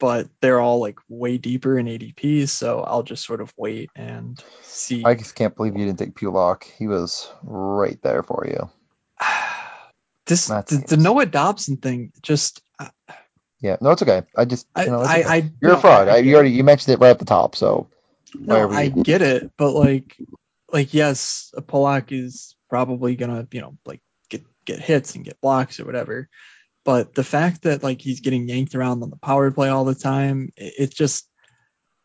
[0.03, 4.37] but they're all like way deeper in ADP, so I'll just sort of wait and
[4.61, 5.01] see.
[5.05, 6.65] I just can't believe you didn't take Pulock.
[6.65, 8.69] He was right there for you.
[10.25, 12.89] this the, the Noah Dobson thing just I
[13.61, 14.23] Yeah, no, it's okay.
[14.35, 15.23] I just I, you know, I, okay.
[15.23, 16.09] I, you're no, a fraud.
[16.09, 17.55] I you already you mentioned it right at the top.
[17.55, 17.87] So
[18.35, 20.17] No, I you- get it, but like,
[20.69, 25.39] like yes, a Pulock is probably gonna, you know, like get get hits and get
[25.39, 26.27] blocks or whatever.
[26.85, 29.95] But the fact that like he's getting yanked around on the power play all the
[29.95, 31.27] time, it, it just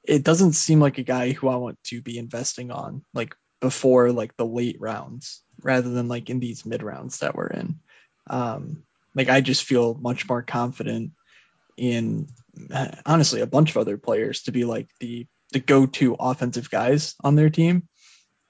[0.04, 4.12] it doesn't seem like a guy who I want to be investing on like before
[4.12, 7.80] like the late rounds rather than like in these mid rounds that we're in.
[8.28, 11.12] Um, like I just feel much more confident
[11.76, 12.28] in
[12.72, 17.14] uh, honestly a bunch of other players to be like the the go-to offensive guys
[17.24, 17.88] on their team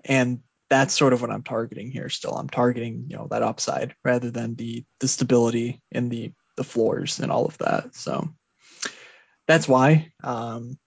[0.05, 0.41] and
[0.71, 2.35] that's sort of what i'm targeting here still.
[2.35, 7.21] I'm targeting you know that upside rather than the the stability and the the floors
[7.21, 7.95] and all of that.
[7.95, 8.29] So
[9.47, 10.79] that's why um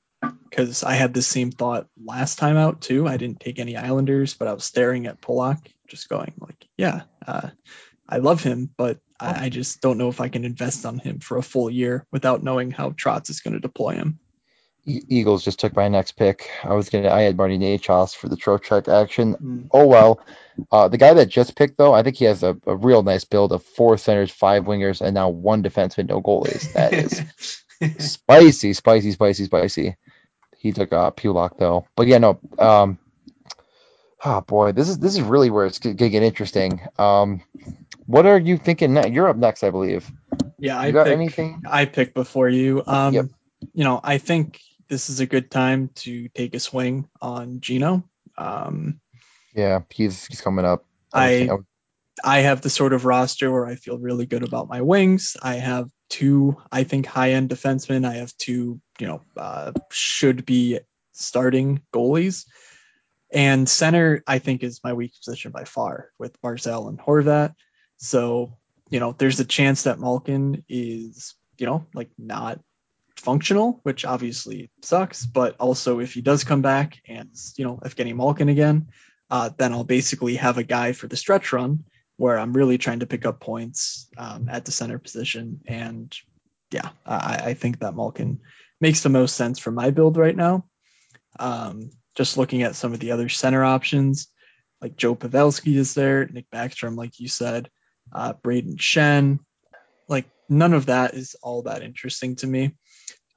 [0.49, 3.07] because i had the same thought last time out too.
[3.07, 7.01] I didn't take any islanders but i was staring at Pulock just going like yeah
[7.27, 7.49] uh,
[8.07, 11.19] i love him but I, I just don't know if i can invest on him
[11.19, 14.19] for a full year without knowing how trotz is going to deploy him
[14.86, 16.49] Eagles just took my next pick.
[16.63, 19.38] I was gonna I had Marty Necas for the Trocheck action.
[19.41, 19.69] Mm.
[19.71, 20.21] Oh well.
[20.71, 23.23] Uh, the guy that just picked though, I think he has a, a real nice
[23.23, 26.71] build of four centers, five wingers, and now one defenseman, no goalies.
[26.73, 27.23] That is
[27.97, 29.97] spicy, spicy, spicy, spicy.
[30.57, 32.39] He took uh Pulock though, but yeah, no.
[32.59, 32.99] Um,
[34.23, 36.82] oh boy, this is this is really where it's gonna get interesting.
[36.97, 37.41] Um,
[38.05, 38.93] what are you thinking?
[38.93, 40.11] Ne- You're up next, I believe.
[40.59, 41.63] yeah You i got pick, anything?
[41.65, 42.84] I picked before you.
[42.88, 43.25] Um, Yep.
[43.73, 44.61] you know, I think
[44.91, 48.03] this is a good time to take a swing on Gino.
[48.37, 48.99] Um,
[49.55, 50.85] Yeah, he's he's coming up.
[51.13, 51.65] I would-
[52.23, 55.37] I have the sort of roster where I feel really good about my wings.
[55.41, 58.05] I have two, I think, high end defensemen.
[58.05, 60.79] I have two, you know, uh, should be
[61.13, 62.45] starting goalies.
[63.31, 67.55] And center, I think, is my weak position by far with Barzal and Horvat.
[67.97, 68.57] So,
[68.89, 72.59] you know, there's a chance that Malkin is, you know, like not
[73.22, 75.26] functional, which obviously sucks.
[75.26, 78.88] But also, if he does come back and, you know, Evgeny Malkin again,
[79.30, 81.86] uh, then I'll basically have a guy for the stretch run
[82.17, 85.61] where I'm really trying to pick up points um, at the center position.
[85.65, 86.15] And
[86.72, 88.41] yeah, I, I think that Malkin
[88.80, 90.65] makes the most sense for my build right now.
[91.39, 94.28] Um, just looking at some of the other center options,
[94.82, 97.69] like Joe Pavelski is there, Nick Backstrom, like you said,
[98.13, 99.39] uh, Brayden Schenn.
[100.07, 102.76] Like none of that is all that interesting to me.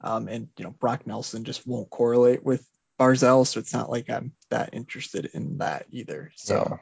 [0.01, 2.65] Um, and you know, Brock Nelson just won't correlate with
[2.99, 6.31] Barzal, so it's not like I'm that interested in that either.
[6.35, 6.79] So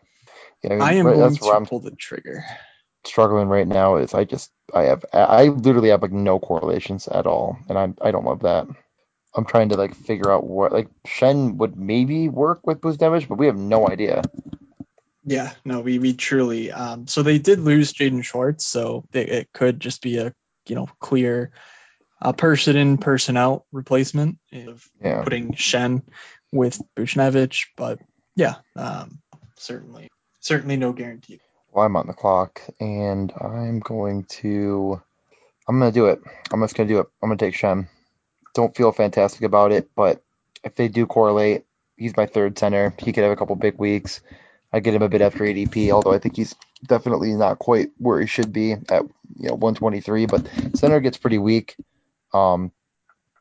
[0.63, 0.71] yeah.
[0.77, 2.43] Yeah, I am right- going that's where to I'm pull the trigger.
[3.05, 7.27] struggling right now is I just I have I literally have like no correlations at
[7.27, 8.67] all, and I I don't love that.
[9.35, 13.27] I'm trying to like figure out what like Schenn would maybe work with boost damage,
[13.27, 14.21] but we have no idea.
[15.25, 16.71] Yeah, no, we we truly.
[16.71, 20.33] Um, so they did lose Jaden Schwartz, so they, it could just be a
[20.67, 21.51] you know clear
[22.23, 25.21] uh, person in person out replacement of Yeah.
[25.23, 26.03] putting Schenn
[26.51, 27.99] with Buchnevich, but
[28.35, 29.19] yeah, um,
[29.57, 30.09] certainly
[30.39, 31.39] certainly no guarantee.
[31.71, 35.01] Well, I'm on the clock, and I'm going to.
[35.67, 36.21] I'm gonna do it.
[36.51, 37.07] I'm just gonna do it.
[37.21, 37.87] I'm gonna take Schenn.
[38.53, 40.21] Don't feel fantastic about it, but
[40.63, 41.65] if they do correlate,
[41.97, 42.93] he's my third center.
[42.99, 44.21] He could have a couple big weeks.
[44.71, 46.55] I get him a bit after ADP, although I think he's
[46.85, 49.03] definitely not quite where he should be at
[49.37, 50.25] you know 123.
[50.27, 51.75] But center gets pretty weak.
[52.33, 52.71] Um,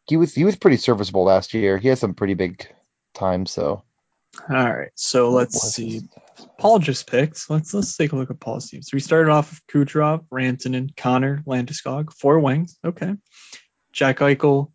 [0.06, 1.78] he was he was pretty serviceable last year.
[1.78, 2.66] He had some pretty big
[3.14, 3.82] times, so
[4.48, 5.94] All right, so let's see.
[5.94, 6.08] his-
[6.58, 7.48] Paul just picked.
[7.50, 8.82] Let's let's take a look at Paul's team.
[8.82, 12.78] So we started off with Kucherov, Rantanen, Connor, Landeskog, four wings.
[12.84, 13.14] Okay.
[13.92, 14.70] Jack Eichel,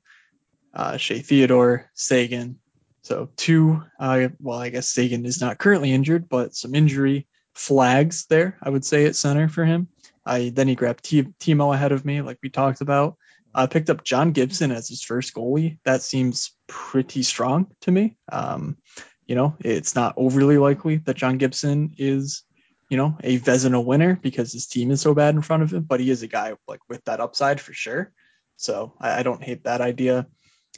[0.73, 2.57] uh, Shea Theodore, Seguin.
[3.01, 3.83] So two.
[3.99, 8.57] Uh, well, I guess Seguin is not currently injured, but some injury flags there.
[8.61, 9.87] I would say at center for him.
[10.25, 13.15] I then he grabbed T- Timo ahead of me, like we talked about.
[13.57, 15.79] I picked up John Gibson as his first goalie.
[15.83, 18.15] That seems pretty strong to me.
[18.31, 18.77] Um,
[19.25, 22.43] you know, it's not overly likely that John Gibson is,
[22.87, 25.83] you know, a Vezina winner because his team is so bad in front of him,
[25.83, 28.13] but he is a guy like with that upside for sure.
[28.57, 30.27] So I, I don't hate that idea.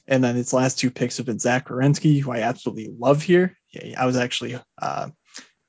[0.07, 3.57] And then his last two picks have been Zach Werenski, who I absolutely love here.
[3.97, 5.09] I was actually uh,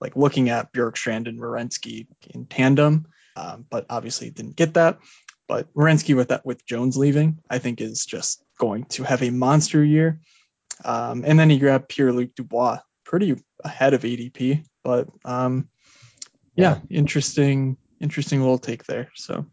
[0.01, 3.07] like looking at Bjorkstrand and Werenski in tandem,
[3.37, 5.01] um, but obviously didn't get that.
[5.51, 9.31] But Werenski with that with Jones leaving, I think is just going to have a
[9.31, 10.21] monster year.
[10.85, 13.35] Um, and then he grabbed Pierre Luc Dubois, pretty
[13.65, 15.69] ahead of ADP, but um,
[16.55, 19.11] yeah, interesting, interesting little take there.
[19.17, 19.47] So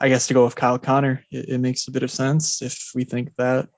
[0.00, 2.92] I guess to go with Kyle Connor, it, it makes a bit of sense if
[2.94, 3.68] we think that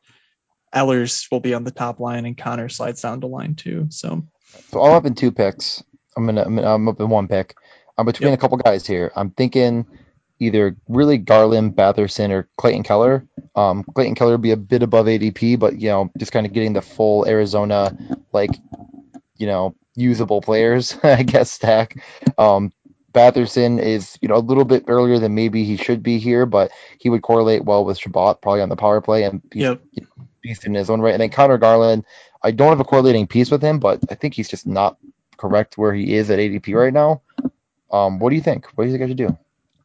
[0.72, 3.88] Ehlers will be on the top line and Connor slides down to line two.
[3.90, 4.22] So
[4.70, 5.82] So I'm up in two picks.
[6.16, 7.56] I'm gonna I'm, I'm up in one pick.
[7.98, 8.38] I'm between Yep.
[8.38, 9.10] a couple guys here.
[9.16, 9.86] I'm thinking
[10.38, 13.26] either really Garland, Batherson, or Clayton Keller.
[13.54, 16.52] Um, Clayton Keller would be a bit above ADP, but you know, just kind of
[16.52, 17.96] getting the full Arizona
[18.32, 18.50] like
[19.36, 21.96] you know usable players, I guess stack.
[22.38, 22.72] Um,
[23.12, 26.72] Batherson is you know a little bit earlier than maybe he should be here, but
[26.98, 29.80] he would correlate well with Chabot probably on the power play and he's yep,
[30.42, 31.14] beast in his own right.
[31.14, 32.04] And then Connor Garland,
[32.42, 34.98] I don't have a correlating piece with him, but I think he's just not
[35.36, 37.22] correct where he is at ADP right now.
[37.92, 38.66] Um, what do you think?
[38.74, 39.38] What do you think I should do?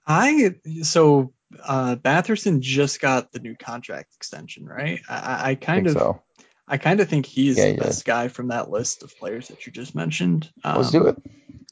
[0.10, 1.34] I so
[1.64, 5.00] uh, Batherson just got the new contract extension, right?
[5.08, 6.22] I, I I I kind think of so.
[6.68, 7.84] I kind of think he's Yeah, the he did.
[7.86, 10.52] best guy from that list of players that you just mentioned.
[10.64, 11.18] Let's Um, do it.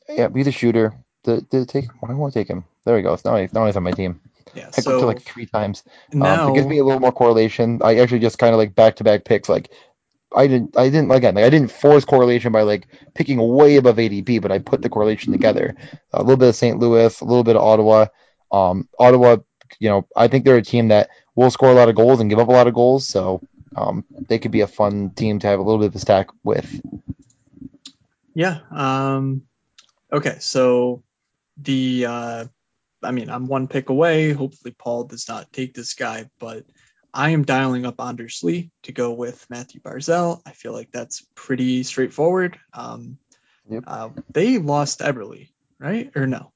[0.09, 0.93] Yeah, be the shooter.
[1.23, 1.85] The, the take.
[2.07, 2.63] I want to take him.
[2.85, 3.13] There we go.
[3.13, 4.21] It's now, he's- now he's on my team.
[4.55, 4.69] Yeah.
[4.75, 5.83] I So it like three times.
[6.13, 8.73] Um, now, to give me a little more correlation, I actually just kind of like
[8.73, 9.49] back to back picks.
[9.49, 9.69] Like
[10.35, 13.97] I didn't, I didn't like, like I didn't force correlation by like picking way above
[13.97, 15.75] ADP, but I put the correlation together.
[16.13, 16.79] A little bit of St.
[16.79, 18.07] Louis, a little bit of Ottawa.
[18.51, 19.37] Um, Ottawa,
[19.79, 22.29] you know, I think they're a team that will score a lot of goals and
[22.29, 23.41] give up a lot of goals, so
[23.75, 26.27] um, they could be a fun team to have a little bit of a stack
[26.43, 26.81] with.
[28.33, 28.59] yeah.
[28.71, 29.43] Um,
[30.11, 30.37] okay.
[30.39, 31.03] So
[31.57, 32.45] the uh,
[33.03, 34.31] I mean, I'm one pick away.
[34.31, 36.65] Hopefully, Paul does not take this guy, but
[37.13, 40.41] I am dialing up Anders Lee to go with Matthew Barzal.
[40.45, 42.59] I feel like that's pretty straightforward.
[42.73, 43.17] Um,
[43.69, 43.83] Yep.
[43.85, 46.09] uh, they lost Eberle, right?
[46.15, 46.51] Or no?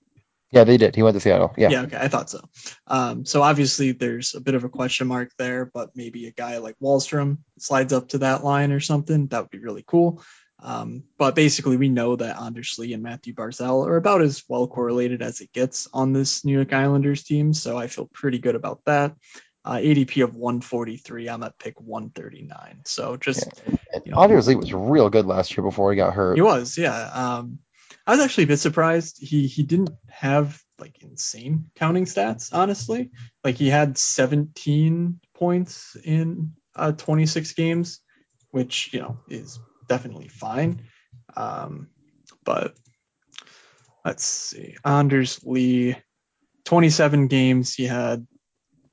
[0.52, 0.95] Yeah, they did.
[0.95, 1.54] He went to Seattle.
[1.58, 1.70] Yeah.
[1.70, 1.82] Yeah.
[1.84, 2.41] Okay, I thought so.
[2.86, 6.58] Um, so obviously there's a bit of a question mark there, but maybe a guy
[6.58, 9.28] like Wahlstrom slides up to that line or something.
[9.28, 10.22] That would be really cool.
[10.64, 14.68] Um, but basically, we know that Anders Lee and Matthew Barzal are about as well
[14.68, 17.54] correlated as it gets on this New York Islanders team.
[17.54, 19.16] So I feel pretty good about that.
[19.64, 21.30] Uh, ADP of 143.
[21.30, 22.82] I'm at pick 139.
[22.86, 24.22] So just And you know.
[24.22, 26.36] Anders Lee was real good last year before he got hurt.
[26.36, 27.10] he was, yeah.
[27.14, 27.60] Um,
[28.06, 29.18] I was actually a bit surprised.
[29.20, 33.12] He he didn't have like insane counting stats, honestly.
[33.43, 37.99] Like he had 17 points in uh, 26 games,
[38.49, 40.84] which you know is definitely fine.
[41.36, 41.89] Um,
[42.43, 42.76] but
[44.04, 45.95] let's see, Anders Lee,
[46.66, 47.74] 27 games.
[47.74, 48.26] He had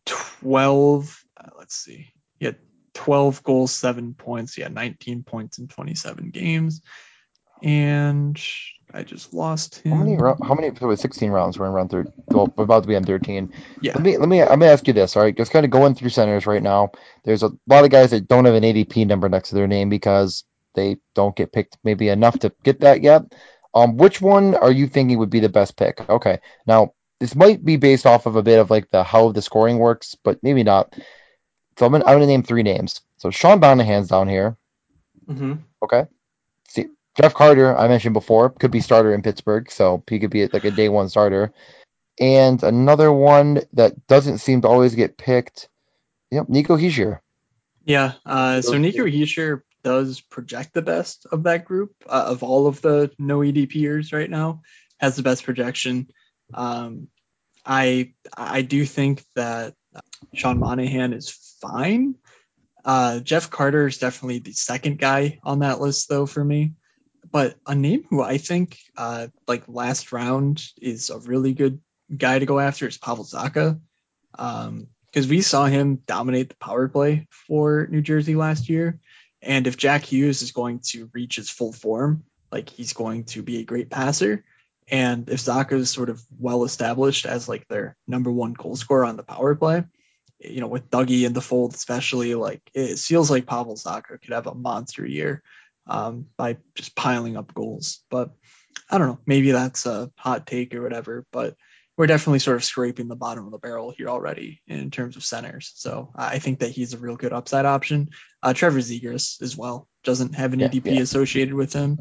[0.07, 1.25] 12.
[1.37, 2.57] Uh, let's see, he had
[2.95, 4.55] 12 goals, seven points.
[4.55, 6.83] He had 19 points in 27 games,
[7.63, 8.39] and
[8.95, 9.93] I just lost him.
[9.93, 10.17] How many?
[10.17, 10.75] How many?
[10.75, 11.59] So it 16 rounds.
[11.59, 12.13] We're in round third.
[12.29, 13.53] Well, we're about to be on 13.
[13.83, 13.93] Yeah.
[13.95, 14.17] Let me.
[14.17, 14.41] Let me.
[14.41, 15.17] I'm gonna ask you this.
[15.17, 15.37] All right.
[15.37, 16.91] Just kind of going through centers right now.
[17.25, 19.91] There's a lot of guys that don't have an ADP number next to their name
[19.91, 23.23] because they don't get picked maybe enough to get that yet.
[23.75, 26.09] Um, which one are you thinking would be the best pick?
[26.09, 26.39] Okay.
[26.67, 29.79] Now, this might be based off of a bit of like the how the scoring
[29.79, 30.95] works, but maybe not.
[31.79, 33.01] So I'm gonna, I'm gonna name three names.
[33.19, 34.57] So Sean Monahan's down here.
[35.29, 35.55] Mm-hmm.
[35.83, 36.07] Okay.
[37.19, 40.47] See, Jeff Carter, I mentioned before, could be starter in Pittsburgh, so he could be
[40.47, 41.53] like a day one starter.
[42.21, 45.69] And another one that doesn't seem to always get picked.
[46.31, 47.21] Yep, Nico Hischier.
[47.85, 48.15] Yeah.
[48.27, 49.63] Uh, so Nico two.
[49.85, 54.29] Does project the best of that group uh, of all of the no ADPers right
[54.29, 54.63] now.
[54.99, 56.09] Has the best projection.
[56.53, 57.09] Um,
[57.65, 59.75] I I do think that
[60.35, 61.31] Sean Monahan is
[61.63, 62.17] fine.
[62.85, 66.73] Uh, Jeff Carter is definitely the second guy on that list though for me.
[67.31, 71.81] But a name who I think uh, like last round is a really good
[72.15, 73.81] guy to go after is Pavel Zacha.
[74.39, 79.01] Um, because we saw him dominate the power play for New Jersey last year.
[79.41, 83.43] And if Jack Hughes is going to reach his full form, like he's going to
[83.43, 84.45] be a great passer.
[84.87, 89.05] And if Zacha is sort of well established as like their number one goal scorer
[89.05, 89.85] on the power play,
[90.41, 94.33] you know, with Dougie in the fold, especially, like it feels like Pavel Zacha could
[94.33, 95.43] have a monster year
[95.89, 98.01] um, by just piling up goals.
[98.11, 98.31] But
[98.91, 101.57] I don't know, maybe that's a hot take or whatever, but
[101.97, 105.25] we're definitely sort of scraping the bottom of the barrel here already in terms of
[105.25, 105.73] centers.
[105.75, 108.11] So I think that he's a real good upside option.
[108.41, 111.03] Uh, Trevor Zegras as well doesn't have an Yeah, ADP yeah.
[111.03, 111.99] associated with him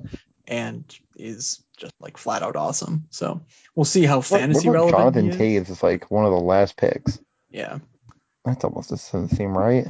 [0.48, 0.84] and
[1.16, 3.06] is just like flat out awesome.
[3.10, 3.42] So
[3.76, 5.68] we'll see how What, fantasy what about relevant Jonathan is.
[5.68, 7.20] Toews is like one of the last picks?
[7.50, 7.80] Yeah.
[8.46, 9.88] That's almost doesn't seem right.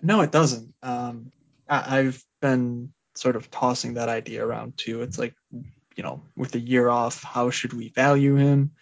[0.00, 0.74] No, it doesn't.
[0.82, 1.32] Um,
[1.68, 5.00] I, I've been sort of tossing that idea around too.
[5.00, 5.34] It's like,
[5.96, 8.72] you know, with a year off, how should we value him?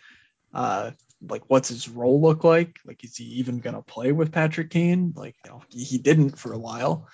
[0.52, 0.92] Uh,
[1.28, 2.78] like, what's his role look like?
[2.84, 5.12] Like, is he even gonna play with Patrick Kane?
[5.14, 7.06] Like, you know, he, he didn't for a while.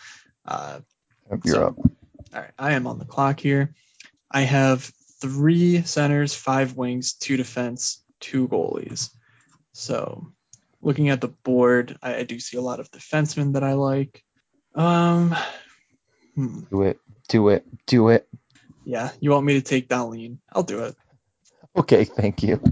[0.47, 0.81] Uh,
[1.45, 1.79] You're so, up.
[1.79, 3.75] all right, I am on the clock here.
[4.31, 4.91] I have
[5.21, 9.11] three centers, five wings, two defense, two goalies.
[9.73, 10.33] So,
[10.81, 14.23] looking at the board, I, I do see a lot of defensemen that I like.
[14.75, 15.35] Um,
[16.37, 17.01] hmm, Do it.
[17.29, 17.65] Do it.
[17.87, 18.29] Do it.
[18.85, 20.39] yeah, you want me to take Dahlin?
[20.53, 20.95] I'll do it.
[21.77, 22.63] Okay, thank you.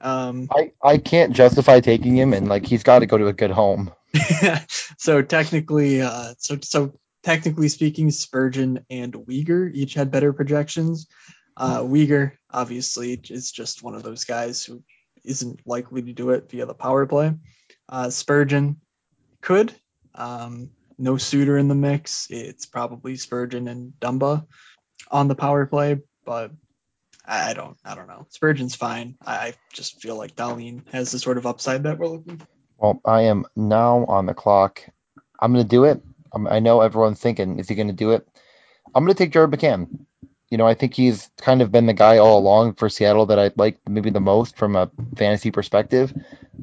[0.00, 3.32] Um, I, I can't justify taking him, and like he's got to go to a
[3.32, 3.90] good home.
[4.98, 11.06] so technically, uh, so so technically speaking, Spurgeon and Weegar each had better projections.
[11.56, 14.84] Uh, Weegar obviously is just one of those guys who
[15.24, 17.34] isn't likely to do it via the power play.
[17.88, 18.80] Uh, Spurgeon
[19.40, 19.74] could.
[20.14, 22.26] Um, no Suter in the mix.
[22.30, 24.46] It's probably Spurgeon and Dumba
[25.10, 26.52] on the power play, but
[27.24, 28.26] I don't I don't know.
[28.30, 29.16] Spurgeon's fine.
[29.24, 32.46] I just feel like Dahlin has the sort of upside that we're looking for.
[32.78, 34.82] Well, I am now on the clock.
[35.40, 36.02] I'm gonna do it.
[36.32, 38.26] Um, I know everyone's thinking, is he gonna do it?
[38.94, 39.88] I'm gonna take Jared McCann.
[40.50, 43.38] You know, I think he's kind of been the guy all along for Seattle that
[43.38, 46.14] I like maybe the most from a fantasy perspective.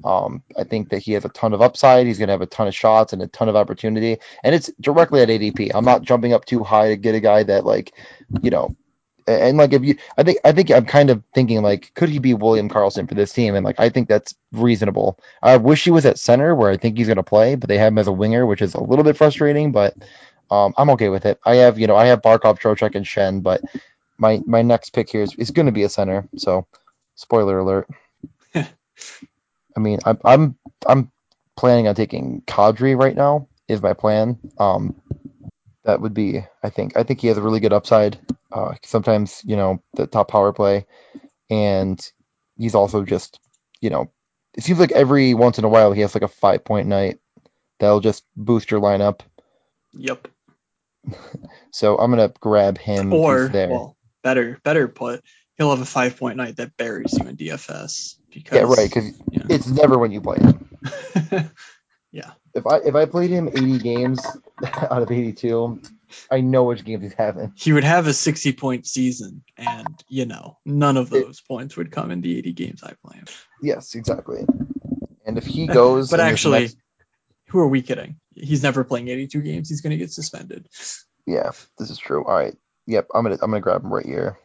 [0.04, 2.08] Um, I think that he has a ton of upside.
[2.08, 4.72] He's going to have a ton of shots and a ton of opportunity, and it's
[4.82, 5.72] directly at ADP.
[5.74, 7.94] I'm not jumping up too high to get a guy that like,
[8.42, 8.76] you know,
[9.28, 12.20] and, like if you, I think I think I'm kind of thinking like, could he
[12.20, 13.56] be William Karlsson for this team?
[13.56, 15.20] And like I think that's reasonable.
[15.42, 17.78] I wish he was at center where I think he's going to play, but they
[17.78, 19.96] have him as a winger, which is a little bit frustrating, but.
[20.52, 21.40] Um, I'm okay with it.
[21.44, 23.62] I have, you know, I have Barkov, Trocheck, and Schenn, but
[24.18, 26.28] my my next pick here is, is going to be a center.
[26.38, 26.68] So,
[27.16, 27.90] spoiler alert.
[29.76, 30.58] I mean, I'm I'm
[30.88, 31.12] I'm
[31.56, 33.48] planning on taking Kadri right now.
[33.68, 34.38] Is my plan.
[34.60, 35.02] Um,
[35.84, 36.44] that would be.
[36.64, 38.20] I think I think he has a really good upside.
[38.52, 40.86] Uh, sometimes you know the top power play,
[41.50, 42.00] and
[42.58, 43.40] he's also just
[43.82, 44.12] you know.
[44.56, 47.20] It seems like every once in a while he has like a five point night
[47.80, 49.22] that'll just boost your lineup.
[49.94, 50.28] Yep.
[51.72, 53.12] So I'm gonna grab him.
[53.12, 53.68] Or there.
[53.68, 55.26] well, better better put,
[55.58, 58.90] he'll have a five point night that buries you in DFS because yeah, right.
[58.90, 59.44] Because yeah.
[59.50, 60.70] it's never when you play him.
[62.12, 62.32] yeah.
[62.54, 64.26] If I if I played him 80 games
[64.64, 65.82] out of 82,
[66.32, 67.54] I know which games he's having.
[67.56, 71.92] He would have a 60 point season, and you know, none of those points would
[71.92, 73.26] come in the 80 games I play him.
[73.62, 74.46] Yes, exactly.
[75.26, 76.78] And if he goes, But actually, next-
[77.48, 78.18] who are we kidding?
[78.36, 79.70] He's never playing 82 games.
[79.70, 80.68] He's going to get suspended.
[81.26, 82.24] yeah, this is true.
[82.26, 82.56] All right.
[82.88, 84.38] Yep, I'm gonna I'm gonna grab him right here.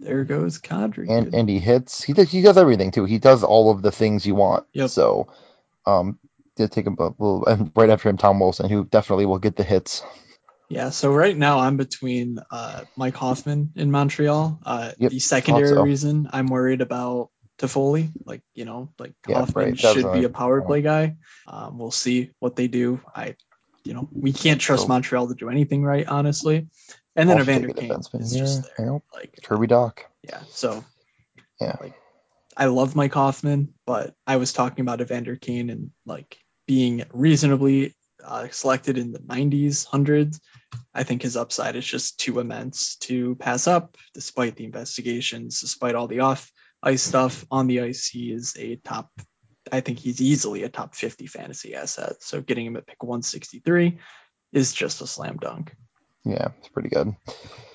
[0.00, 1.08] There goes Kadri.
[1.10, 2.02] And and he hits.
[2.02, 3.04] He does he does everything too.
[3.04, 4.66] He does all of the things you want.
[4.72, 4.90] Yep.
[4.90, 5.28] So,
[5.86, 6.18] um,
[6.56, 9.56] did take him a little, and right after him, Tom Wilson, who definitely will get
[9.56, 10.02] the hits.
[10.68, 14.60] Yeah, so right now I'm between uh, Mike Hoffman in Montreal.
[14.64, 15.82] Uh, Yep, the secondary so.
[15.82, 20.28] reason I'm worried about Toffoli, like you know, like Yeah, Hoffman right, should be a
[20.28, 21.16] power play guy.
[21.46, 23.00] Um, we'll see what they do.
[23.14, 23.34] I,
[23.84, 26.68] you know, we can't trust So- Montreal to do anything right, honestly.
[27.16, 28.44] And then Also Evander Kane is here.
[28.44, 29.02] just there, Yep.
[29.12, 29.98] like Kirby Dach.
[30.22, 30.42] yeah.
[30.50, 30.84] So
[31.60, 31.76] Yeah.
[31.80, 31.94] like
[32.56, 37.96] I love Mike Hoffman, but I was talking about Evander Kane and like being reasonably
[38.22, 40.40] uh, selected in the 90s, hundreds.
[40.92, 45.94] I think his upside is just too immense to pass up, despite the investigations, despite
[45.94, 47.46] all the off ice stuff.
[47.50, 49.10] On the ice, he is a top.
[49.72, 52.16] I think he's easily a top 50 fantasy asset.
[52.20, 53.98] So getting him at pick 163
[54.52, 55.74] is just a slam dunk.
[56.24, 57.14] Yeah, it's pretty good.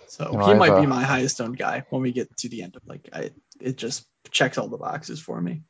[0.07, 2.49] So you know, he I've, might be my highest owned guy when we get to
[2.49, 5.63] the end of like I it just checks all the boxes for me.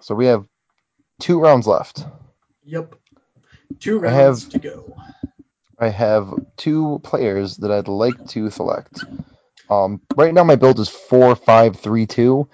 [0.00, 0.46] So we have
[1.20, 2.04] two rounds left.
[2.64, 2.96] Yep.
[3.78, 4.96] Two rounds have, to go.
[5.78, 9.04] I have two players that I'd like to select.
[9.70, 12.48] Um, right now my build is four five three two.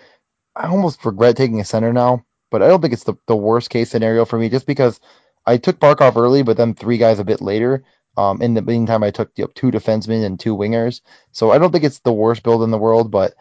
[0.55, 3.71] I almost regret taking a center now, but I don't think it's the, the worst
[3.71, 5.01] case scenario for me just because
[5.47, 7.85] I took Barkov early, but then three guys a bit later.
[8.17, 11.03] Um, in the meantime, I took you know, two defensemen and two wingers.
[11.33, 13.35] So I don't think it's the worst build in the world, but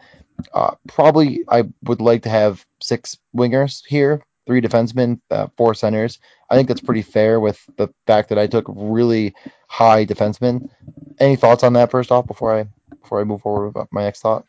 [0.54, 6.18] uh, probably I would like to have six wingers here, three defensemen, uh, four centers.
[6.48, 9.34] I think that's pretty fair with the fact that I took really
[9.66, 10.70] high defensemen.
[11.18, 12.68] Any thoughts on that first off before I
[13.02, 14.44] before I move forward with my next thought?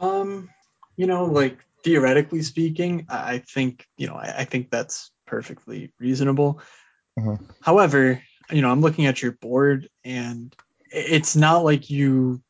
[0.00, 0.50] Um,
[0.96, 6.60] you know, like theoretically speaking, I think you know I, I think that's perfectly reasonable.
[7.18, 7.44] Mm-hmm.
[7.60, 10.54] However, you know, I'm looking at your board and
[10.90, 12.40] it's not like you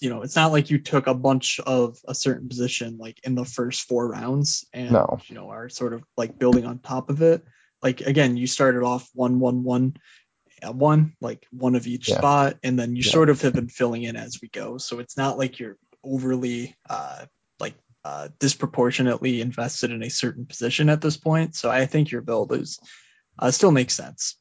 [0.00, 3.34] you know it's not like you took a bunch of a certain position like in
[3.34, 5.18] the first four rounds and no.
[5.26, 7.42] you know are sort of like building on top of it
[7.82, 9.96] like again you started off one one one
[10.72, 12.16] one like one of each yeah.
[12.16, 13.12] spot and then you yeah.
[13.12, 16.76] sort of have been filling in as we go so it's not like you're overly
[16.88, 17.24] uh
[17.60, 17.74] like
[18.04, 22.52] uh disproportionately invested in a certain position at this point so i think your build
[22.52, 22.80] is
[23.38, 24.36] uh, still makes sense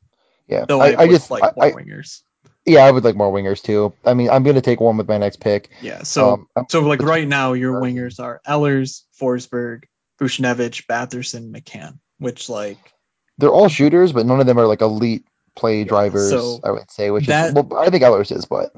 [0.47, 2.21] yeah, Though I, I, I just like more I, wingers.
[2.65, 3.93] Yeah, I would like more wingers too.
[4.05, 5.69] I mean, I'm gonna take one with my next pick.
[5.81, 9.83] Yeah, so um, so like right now, your wingers are Ehlers, Forsberg,
[10.19, 12.77] Buchnevich, Batherson, McCann, which like
[13.37, 15.25] they're all shooters, but none of them are like elite
[15.55, 16.31] play drivers.
[16.31, 18.73] Yeah, so I would say, which that, is well, I think Ehlers is, but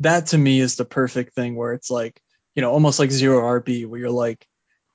[0.00, 2.20] that to me is the perfect thing where it's like
[2.54, 4.46] you know almost like zero RB, where you're like,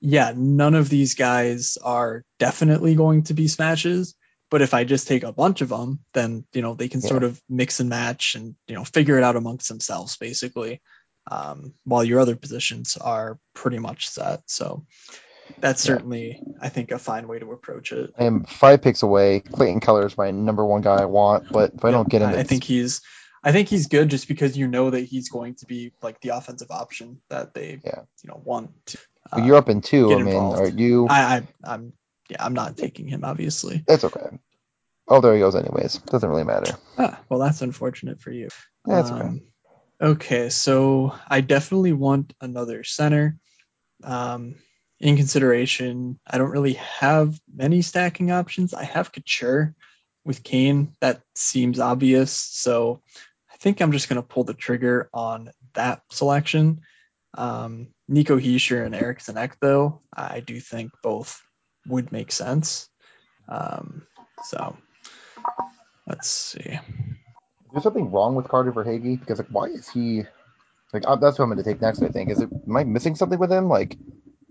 [0.01, 4.15] yeah, none of these guys are definitely going to be smashes,
[4.55, 7.09] but if I just take a bunch of them, then you know they can yeah.
[7.09, 10.81] sort of mix and match and you know figure it out amongst themselves basically.
[11.29, 14.43] Um, while your other positions are pretty much set.
[14.45, 14.85] So
[15.59, 16.53] that's certainly, yeah.
[16.61, 18.13] I think, a fine way to approach it.
[18.17, 19.41] I am five picks away.
[19.41, 22.29] Clayton Keller is my number one guy I want, but if I don't get him,
[22.29, 23.01] I think he's,
[23.43, 26.29] I think he's good just because you know that he's going to be like the
[26.29, 28.03] offensive option that they, yeah.
[28.23, 28.71] you know, want.
[28.85, 28.99] To,
[29.33, 30.13] uh, you're up in two.
[30.13, 31.07] I mean, are you?
[31.09, 31.91] I, I, I'm
[32.29, 33.83] yeah, I'm not taking him, obviously.
[33.87, 34.39] That's okay.
[35.07, 35.55] Oh, there he goes.
[35.55, 36.75] Anyways, doesn't really matter.
[36.97, 38.49] Ah, well, that's unfortunate for you.
[38.85, 39.41] That's um, okay.
[40.01, 43.37] Okay, so I definitely want another center.
[44.03, 44.55] Um,
[44.99, 48.73] in consideration, I don't really have many stacking options.
[48.73, 49.75] I have Couture
[50.25, 50.93] with Kane.
[51.01, 52.31] That seems obvious.
[52.31, 53.01] So
[53.53, 56.81] I think I'm just going to pull the trigger on that selection.
[57.37, 61.41] Um, Nico Hischier and Eriksson Ek, though, I do think both
[61.87, 62.89] would make sense.
[63.47, 64.05] Um,
[64.43, 64.75] so
[66.07, 66.59] let's see.
[66.59, 66.79] Is
[67.73, 69.19] there something wrong with Carter Verhaeghe?
[69.19, 70.23] Because like, why is he
[70.93, 71.03] like?
[71.05, 72.01] Uh, that's what I'm going to take next.
[72.01, 72.49] I think is it.
[72.67, 73.67] Am I missing something with him?
[73.67, 73.97] Like,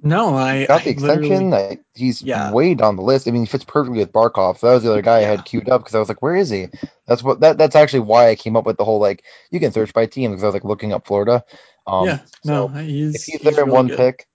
[0.03, 1.51] no, I got the I extension.
[1.51, 2.53] Like, he's yeah.
[2.53, 3.27] way down the list.
[3.27, 4.61] I mean, he fits perfectly with Barkov.
[4.61, 5.29] That was the other guy yeah.
[5.29, 6.69] I had queued up because I was like, where is he?
[7.07, 9.73] That's what that that's actually why I came up with the whole like you can
[9.73, 11.43] search by team because I was like looking up Florida.
[11.87, 13.97] Um, yeah, no, so he's, if he's, he's there really one good.
[13.97, 14.27] pick,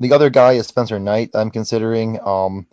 [0.00, 1.30] the other guy is Spencer Knight.
[1.34, 2.18] I'm considering.
[2.20, 2.66] Um,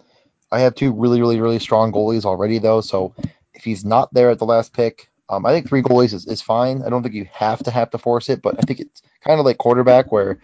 [0.52, 2.82] I have two really, really, really strong goalies already, though.
[2.82, 3.14] So
[3.54, 6.42] if he's not there at the last pick, um, I think three goalies is, is
[6.42, 6.84] fine.
[6.84, 9.40] I don't think you have to have to force it, but I think it's kind
[9.40, 10.40] of like quarterback where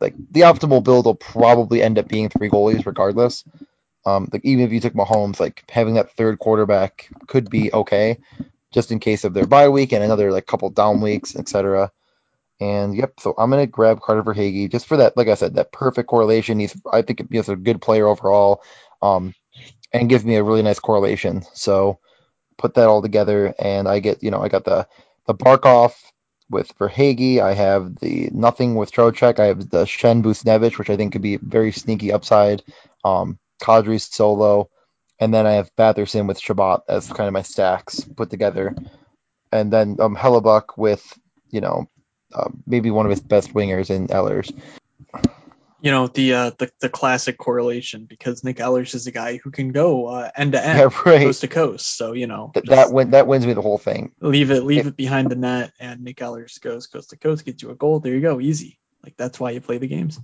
[0.00, 3.44] like the optimal build will probably end up being three goalies regardless.
[4.04, 8.18] Um, like even if you took Mahomes, like having that third quarterback could be okay,
[8.72, 11.90] just in case of their bye week and another like couple down weeks, etc.
[12.60, 15.16] And yep, so I'm gonna grab Carter Verhaeghe just for that.
[15.16, 16.58] Like I said, that perfect correlation.
[16.58, 18.62] He's I think he's a good player overall.
[19.02, 19.34] Um,
[19.92, 21.42] and give me a really nice correlation.
[21.54, 21.98] So
[22.58, 24.86] put that all together, and I get you know I got the
[25.26, 25.94] the Barkov
[26.50, 27.40] with Verhaeghe.
[27.40, 29.38] I have the nothing with Trocheck.
[29.38, 32.62] I have the Schenn Buchnevich, which I think could be very sneaky upside.
[33.04, 34.70] Um, Kadri solo,
[35.18, 38.74] and then I have Batherson with Chabot as kind of my stacks put together,
[39.52, 41.04] and then um Hellebuyck with
[41.50, 41.88] you know
[42.36, 44.52] uh, maybe one of his best wingers in Ehlers.
[45.80, 49.50] you know the uh, the the classic correlation because Nick Ehlers is a guy who
[49.50, 51.96] can go uh, end to end, coast to coast.
[51.96, 54.12] So you know Th- that win- that wins me the whole thing.
[54.20, 57.44] Leave it leave it, it behind the net, and Nick Ehlers goes coast to coast,
[57.44, 58.00] gets you a goal.
[58.00, 58.78] There you go, easy.
[59.02, 60.18] Like that's why you play the games.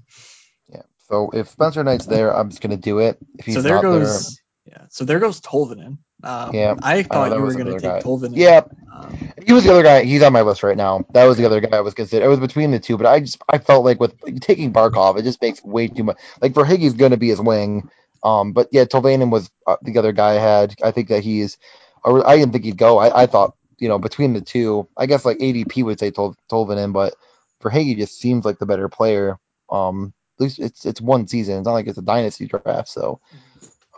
[0.69, 0.83] Yeah.
[1.09, 3.19] So if Spencer Knight's there, I'm just gonna do it.
[3.39, 4.87] If he's so there not goes yeah.
[4.91, 5.99] So there goes Tolvanen.
[6.23, 8.01] Um, Yeah, I thought that you were going to take guy.
[8.01, 8.37] Tolvanen.
[8.37, 8.63] there, yeah,
[8.95, 10.05] Um, he was the other guy.
[10.05, 11.05] He's on my list right now.
[11.13, 12.27] That was the other guy I was considering.
[12.27, 15.23] It was between the two, but I just I felt like with taking Barkov, it
[15.23, 16.19] just makes way too much.
[16.41, 17.91] Like Verhaeghe's gonna be his wing,
[18.23, 20.75] um, but yeah, Tolvanen was uh, the other guy I had.
[20.83, 21.59] I think that he's.
[22.05, 22.99] I didn't think he'd go.
[22.99, 26.37] I, I thought you know between the two, I guess like ADP would say Tol,
[26.51, 27.15] Tolvanen, but
[27.63, 29.39] Verhaeghe just seems like the better player.
[29.71, 31.59] Um, at least it's it's one season.
[31.59, 33.21] It's not like it's a dynasty draft, so.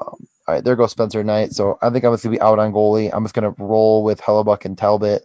[0.01, 1.53] Um, all right, there goes Spencer Knight.
[1.53, 3.11] So I think I'm gonna be out on goalie.
[3.13, 5.23] I'm just gonna roll with Hellebuyck and Talbot.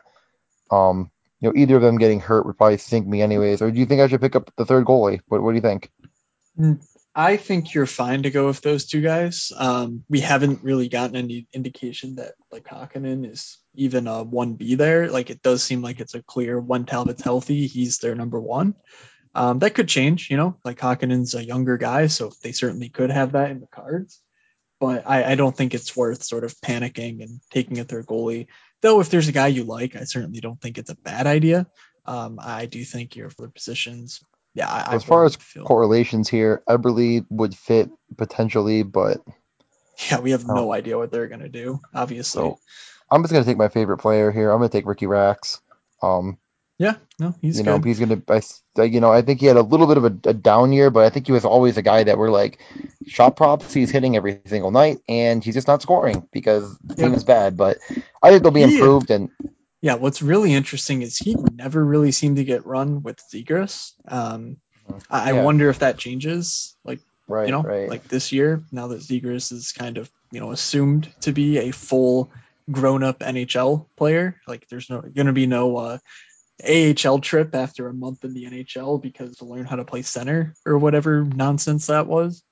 [0.71, 3.61] Um, you know, either of them getting hurt would probably sink me anyways.
[3.61, 5.21] Or do you think I should pick up the third goalie?
[5.27, 5.89] What What do you think?
[7.15, 9.51] I think you're fine to go with those two guys.
[9.57, 14.75] Um, we haven't really gotten any indication that like Kahkonen is even a one B
[14.75, 15.09] there.
[15.09, 18.75] Like it does seem like it's a clear when Talbot's healthy, he's their number one.
[19.33, 20.57] Um, that could change, you know.
[20.63, 24.21] Like Kahkonen's a younger guy, so they certainly could have that in the cards.
[24.79, 28.47] But I, I don't think it's worth sort of panicking and taking a third goalie.
[28.81, 31.67] Though if there's a guy you like, I certainly don't think it's a bad idea.
[32.05, 34.23] Um, I do think your for positions,
[34.53, 34.69] yeah.
[34.69, 39.17] I, I as far as feel- correlations here, Eberle would fit potentially, but
[40.09, 41.81] Yeah, we have no idea what they're gonna do.
[41.93, 42.59] Obviously, So-
[43.11, 44.49] I'm just gonna take my favorite player here.
[44.51, 45.61] I'm gonna take Ricky Racks.
[46.01, 46.37] Um,
[46.79, 48.21] yeah, no, he's you know, he's gonna.
[48.29, 50.89] I, you know, I think he had a little bit of a, a down year,
[50.89, 52.57] but I think he was always a guy that we're like,
[53.05, 53.73] shot props.
[53.73, 57.57] He's hitting every single night, and he's just not scoring because the team is bad.
[57.57, 57.79] But
[58.23, 59.29] I think they'll be improved, and
[59.81, 63.91] Yeah, what's really interesting is he never really seemed to get run with Zegras.
[64.07, 64.55] Um,
[65.09, 67.89] I, I wonder if that changes, like right, you know, right.
[67.89, 71.71] like this year now that Zegras is kind of you know assumed to be a
[71.71, 72.31] full
[72.71, 74.39] grown-up NHL player.
[74.47, 75.97] Like there's no going to be no uh,
[76.63, 80.53] AHL trip after a month in the NHL because to learn how to play center
[80.65, 82.43] or whatever nonsense that was.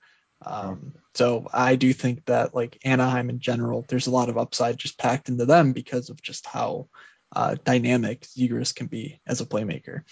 [0.45, 4.77] Um, so I do think that like Anaheim in general, there's a lot of upside
[4.77, 6.89] just packed into them because of just how
[7.35, 10.03] uh, dynamic Zegras can be as a playmaker.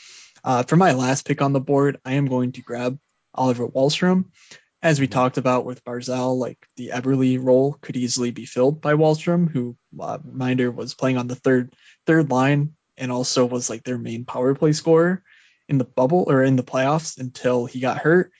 [0.44, 3.00] Uh, for my last pick on the board, I am going to grab
[3.34, 4.26] Oliver Wahlstrom.
[4.82, 8.94] As we talked about with Barzal, like the Eberle role could easily be filled by
[8.94, 11.74] Wahlstrom, who uh, reminder was playing on the third
[12.06, 15.24] third line and also was like their main power play scorer
[15.68, 18.32] in the bubble or in the playoffs until he got hurt.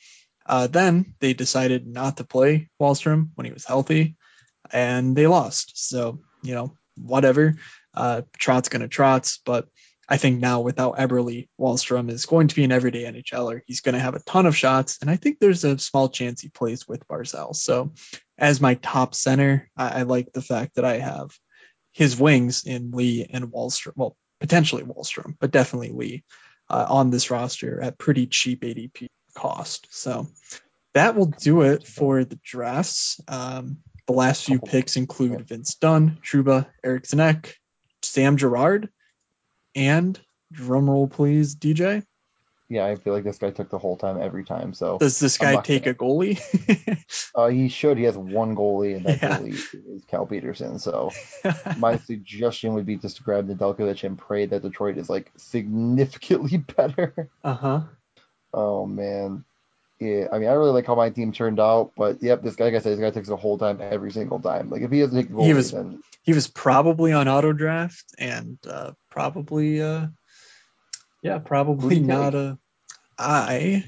[0.46, 4.16] Uh, then they decided not to play Wahlstrom when he was healthy,
[4.72, 5.72] and they lost.
[5.76, 7.56] So you know whatever.
[7.94, 9.68] Uh, Trot's gonna Trotz, but
[10.08, 13.62] I think now without Eberle, Wahlstrom is going to be an everyday NHLer.
[13.66, 16.42] He's going to have a ton of shots, and I think there's a small chance
[16.42, 17.56] he plays with Barzal.
[17.56, 17.94] So,
[18.38, 21.32] as my top center, I, I like the fact that I have
[21.92, 23.94] his wings in Lee and Wahlstrom.
[23.96, 24.16] Well,
[24.46, 26.24] potentially Wahlstrom, but definitely Lee
[26.70, 29.88] uh, on this roster at pretty cheap ADP cost.
[29.90, 30.28] So
[30.94, 33.20] that will do it for the drafts.
[33.28, 37.54] Um, the last few picks include Vince Dunn, Trouba, Erik Cernak,
[38.04, 38.90] Sam Girard,
[39.74, 40.20] and
[40.52, 42.04] drum roll please, DJ.
[42.68, 44.74] Yeah, I feel like this guy took the whole time every time.
[44.74, 47.32] So Does this guy take gonna- a goalie?
[47.36, 47.98] uh, he should.
[47.98, 49.38] He has one goalie, and that Yeah.
[49.38, 50.80] goalie is Cal Petersen.
[50.80, 51.12] So
[51.78, 56.58] my suggestion would be just to grab Nedeljkovic and pray that Detroit is like significantly
[56.78, 57.30] better.
[57.44, 57.82] uh huh.
[58.54, 59.44] Oh man.
[60.00, 62.66] Yeah, I mean, I really like how my team turned out, but yep, this guy,
[62.66, 64.70] like I said, this guy takes the whole time every single time.
[64.70, 67.54] Like if he doesn't take the goal, He was- then He was probably on auto
[67.54, 70.08] draft and uh, probably, uh,
[71.26, 72.40] yeah, probably Who'd not take?
[72.42, 72.60] a.
[73.18, 73.86] I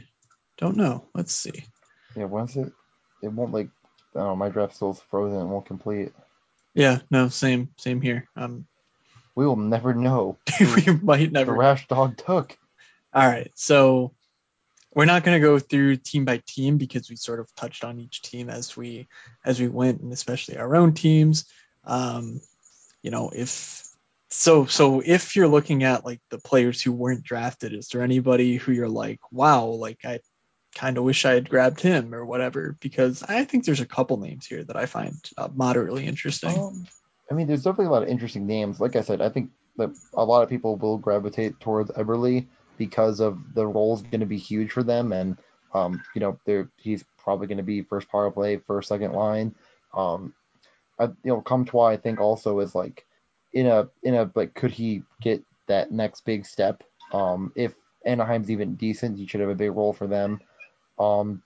[0.57, 1.05] don't know.
[1.13, 1.65] Let's see.
[2.15, 2.71] yeah, once it,
[3.21, 3.69] it won't like,
[4.15, 6.11] I don't know, my draft still's frozen, it won't complete.
[6.73, 8.27] Yeah, no, same, same here.
[8.35, 8.65] Um,
[9.35, 11.53] We will never know we might the never.
[11.53, 12.57] rash dog took.
[13.13, 14.13] All right, so
[14.93, 17.99] we're not going to go through team by team because we sort of touched on
[17.99, 19.07] each team as we
[19.45, 21.45] as we went, and especially our own teams.
[21.83, 22.41] Um,
[23.03, 23.86] you know, if
[24.29, 28.57] so, so if you're looking at like the players who weren't drafted, is there anybody
[28.57, 30.19] who you're like, wow, like I
[30.75, 32.75] kind of wish I had grabbed him or whatever?
[32.79, 36.57] Because I think there's a couple names here that I find uh, moderately interesting.
[36.57, 36.85] Um,
[37.31, 38.79] I mean, there's definitely a lot of interesting names.
[38.79, 42.45] Like I said, I think that a lot of people will gravitate towards Eberle
[42.77, 45.37] because of the role's going to be huge for them, and
[45.73, 49.55] um, you know, they're he's probably going to be first power play, first second line.
[49.93, 50.33] Um,
[50.99, 53.05] I, you know, Comtois, I think also is like
[53.57, 56.83] in a in a like, could he get that next big step?
[57.11, 57.73] Um, if
[58.05, 60.39] Anaheim's even decent, he should have a big role for them.
[60.99, 61.41] Um,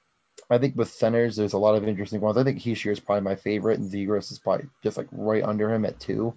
[0.49, 2.35] I think with centers, there's a lot of interesting ones.
[2.35, 5.73] I think Hischier is probably my favorite, and Zegras is probably just like right under
[5.73, 6.33] him at two.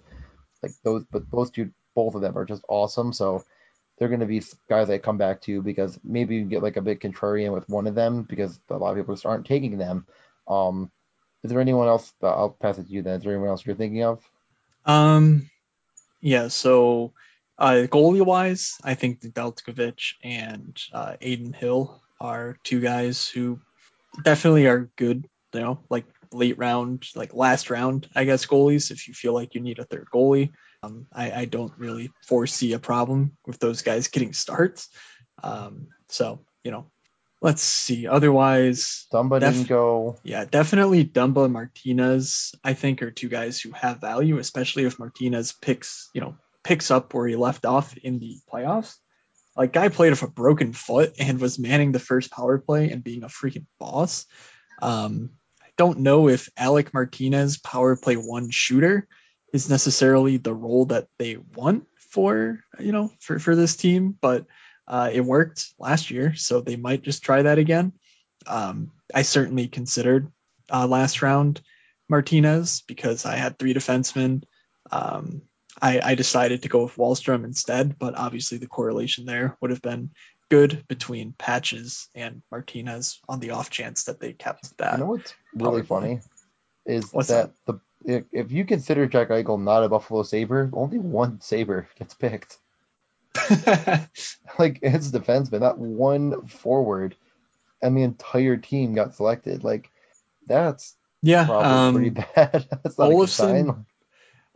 [0.63, 3.11] Like those, but those two, both of them are just awesome.
[3.11, 3.43] So
[3.97, 6.81] they're going to be guys that come back to because maybe you get like a
[6.81, 10.07] bit contrarian with one of them because a lot of people just aren't taking them.
[10.47, 10.89] Um,
[11.43, 12.13] is there anyone else?
[12.23, 13.17] I'll pass it to you then.
[13.17, 14.23] Is there anyone else you're thinking of?
[14.85, 15.49] Um,
[16.25, 16.47] yeah.
[16.47, 17.13] So,
[17.59, 23.59] uh, goalie wise, I think Deltkovich and uh, Adin Hill are two guys who
[24.23, 25.27] definitely are good.
[25.53, 28.89] You know, like late round, like last round, I guess goalies.
[28.89, 32.73] If you feel like you need a third goalie, um, I, I, don't really foresee
[32.73, 34.89] a problem with those guys getting starts.
[35.43, 36.87] Um, so you know,
[37.41, 38.07] let's see.
[38.07, 40.17] Otherwise, Dumba def- didn't go.
[40.23, 42.53] Yeah, definitely Dumba and Martinez.
[42.63, 46.91] I think are two guys who have value, especially if Martinez picks you know picks
[46.91, 48.95] up where he left off in the playoffs.
[49.55, 53.03] Like guy played with a broken foot and was manning the first power play and
[53.03, 54.25] being a freaking boss.
[54.81, 55.29] Um,
[55.61, 59.07] I don't know if Alec Martinez power play one shooter
[59.53, 64.45] is necessarily the role that they want for you know for for this team, but
[64.87, 67.93] uh, it worked last year, so they might just try that again.
[68.47, 70.31] Um, I certainly considered
[70.71, 71.61] uh, last round
[72.09, 74.43] Martinez because I had three defensemen.
[74.91, 75.41] Um,
[75.81, 79.81] I, I, decided to go with Wahlstrom instead, but obviously the correlation there would have
[79.81, 80.11] been
[80.49, 84.93] good between Patches and Martinez on the off chance that they kept that.
[84.93, 86.21] You know what's really funny
[86.85, 90.99] is that, that, the if, if you consider Jack Eichel not a Buffalo Saber, only
[90.99, 92.59] one Saber gets picked.
[94.59, 97.15] like it's defenseman, not one forward,
[97.81, 99.63] and the entire team got selected.
[99.63, 99.89] Like
[100.47, 102.67] that's yeah, probably um, pretty bad.
[102.83, 103.85] that's not Olofsson,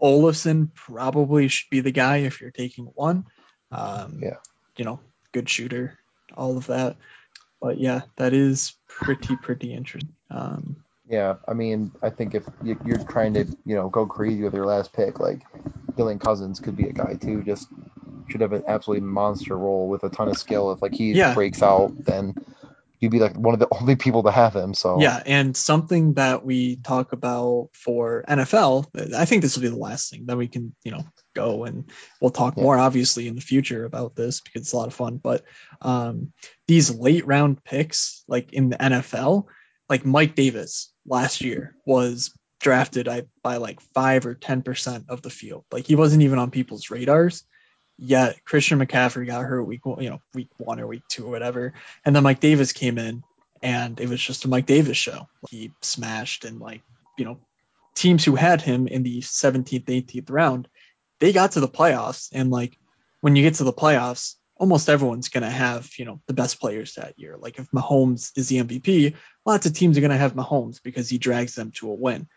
[0.02, 3.26] Olofsson probably should be the guy if you're taking one.
[3.72, 4.38] Um, yeah,
[4.78, 5.00] you know,
[5.32, 5.98] good shooter,
[6.36, 6.96] all of that.
[7.62, 10.16] But yeah, that is pretty pretty interesting.
[10.30, 10.78] Um,
[11.10, 14.68] yeah, I mean, I think if you're trying to, you know, go crazy with your
[14.68, 15.42] last pick, like
[15.94, 17.44] Dylan Cozens could be a guy too.
[17.44, 17.68] Just
[18.28, 20.72] should have an absolutely monster role with a ton of skill.
[20.72, 21.34] If like he yeah.
[21.34, 22.36] breaks out, then
[23.00, 24.74] you'd be like one of the only people to have him.
[24.74, 29.70] So yeah, and something that we talk about for NFL, I think this will be
[29.70, 31.04] the last thing that we can, you know,
[31.36, 31.90] go and
[32.22, 32.64] we'll talk yeah.
[32.64, 35.18] more obviously in the future about this because it's a lot of fun.
[35.18, 35.44] But
[35.82, 36.34] um,
[36.68, 39.46] these late round picks, like in the NFL,
[39.88, 43.08] like Mike Davis last year was drafted
[43.42, 45.66] by like five or ten percent of the field.
[45.72, 47.44] Like he wasn't even on people's radars.
[48.02, 51.74] Yet Christian McCaffrey got hurt week you know week one or week two or whatever,
[52.06, 53.24] and then Mike Davis came in,
[53.62, 55.28] and it was just a Mike Davis show.
[55.50, 56.82] He smashed and like
[57.18, 57.40] you know
[57.96, 60.70] teams who had him in the 17th 18th round,
[61.20, 62.78] they got to the playoffs, and like
[63.20, 66.60] when you get to the playoffs, almost everyone's going to have, you know, the best
[66.60, 67.38] players that year.
[67.38, 69.16] Like if Mahomes is the MVP,
[69.46, 72.28] lots of teams are going to have Mahomes because he drags them to a win.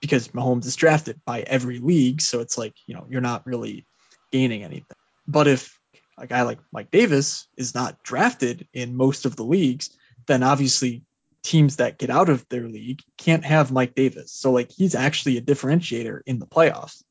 [0.00, 3.86] Because Mahomes is drafted by every league, so it's like, you know, you're not really
[4.30, 4.93] gaining anything.
[5.26, 5.78] But if
[6.18, 9.90] a guy like Mike Davis is not drafted in most of the leagues,
[10.26, 11.02] then obviously
[11.42, 14.32] teams that get out of their league can't have Mike Davis.
[14.32, 17.02] So like he's actually a differentiator in the playoffs.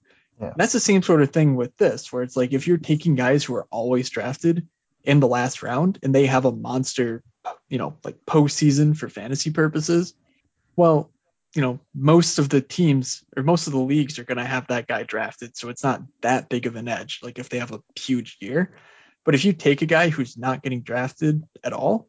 [0.42, 0.54] Yeah.
[0.58, 3.44] That's the same sort of thing with this, where it's like if you're taking guys
[3.44, 4.68] who are always drafted
[5.04, 7.24] in the last round and they have a monster,
[7.70, 10.16] you know, like postseason for fantasy purposes,
[10.76, 11.12] well,
[11.54, 14.68] you know, most of the teams or most of the leagues are going to have
[14.68, 15.56] that guy drafted.
[15.56, 18.76] So it's not that big of an edge, like if they have a huge year.
[19.24, 22.08] But if you take a guy who's not getting drafted at all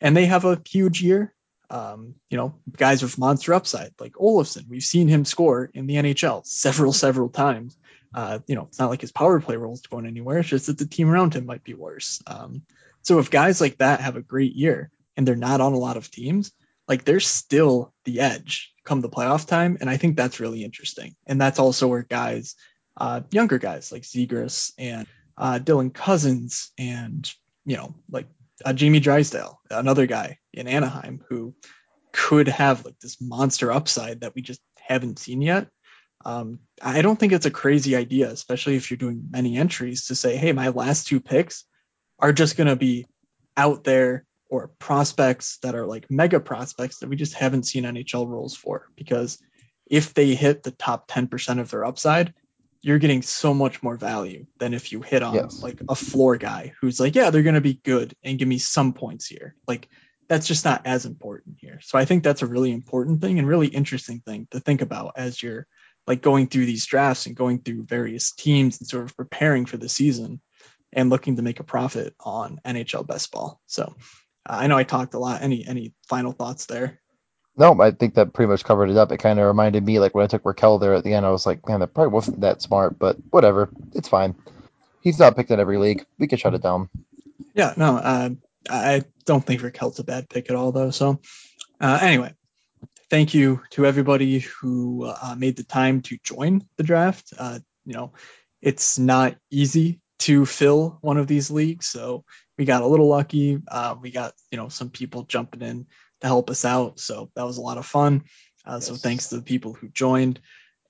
[0.00, 1.34] and they have a huge year,
[1.70, 5.94] um, you know, guys with monster upside like Olofsson, We've seen him score in the
[5.94, 7.76] NHL several, several times.
[8.14, 10.40] Uh, you know, it's not like his power play role is going anywhere.
[10.40, 12.22] It's just that the team around him might be worse.
[12.26, 12.62] Um,
[13.00, 15.96] so if guys like that have a great year and they're not on a lot
[15.96, 16.52] of teams,
[16.92, 19.78] like they're still the edge come the playoff time.
[19.80, 21.16] And I think that's really interesting.
[21.26, 22.54] And that's also where guys,
[22.98, 25.06] uh, younger guys like Zegras and
[25.38, 27.32] uh, Dylan Cozens and,
[27.64, 28.26] you know, like
[28.62, 31.54] uh, Jamie Drysdale, another guy in Anaheim who
[32.12, 35.68] could have like this monster upside that we just haven't seen yet.
[36.26, 40.14] Um, I don't think it's a crazy idea, especially if you're doing many entries to
[40.14, 41.64] say, hey, my last two picks
[42.18, 43.06] are just going to be
[43.56, 48.28] out there or prospects that are like mega prospects that we just haven't seen NHL
[48.28, 48.86] roles for.
[48.96, 49.38] Because
[49.86, 52.34] if they hit the top 10% of their upside,
[52.82, 55.62] you're getting so much more value than if you hit on yes.
[55.62, 58.58] like a floor guy who's like, yeah, they're going to be good and give me
[58.58, 59.54] some points here.
[59.66, 59.88] Like
[60.28, 61.78] that's just not as important here.
[61.80, 65.14] So I think that's a really important thing and really interesting thing to think about
[65.16, 65.66] as you're
[66.06, 69.78] like going through these drafts and going through various teams and sort of preparing for
[69.78, 70.42] the season
[70.92, 73.62] and looking to make a profit on NHL best ball.
[73.66, 73.94] So
[74.44, 75.42] I know I talked a lot.
[75.42, 77.00] Any any final thoughts there?
[77.56, 79.12] No, I think that pretty much covered it up.
[79.12, 81.30] It kind of reminded me, like when I took Rakell there at the end, I
[81.30, 84.34] was like, man, that probably wasn't that smart, but whatever, it's fine.
[85.02, 86.06] He's not picked in every league.
[86.18, 86.88] We can shut it down.
[87.54, 88.30] Yeah, no, uh,
[88.70, 90.90] I don't think Rakell's a bad pick at all, though.
[90.90, 91.20] So,
[91.80, 92.34] uh, anyway,
[93.10, 97.34] thank you to everybody who uh, made the time to join the draft.
[97.38, 98.12] Uh, you know,
[98.62, 102.24] it's not easy to fill one of these leagues, so
[102.58, 103.60] we got a little lucky.
[103.68, 105.86] Uh, we got you know some people jumping in
[106.20, 108.24] to help us out, so that was a lot of fun.
[108.66, 108.86] Uh, yes.
[108.86, 110.40] So thanks to the people who joined.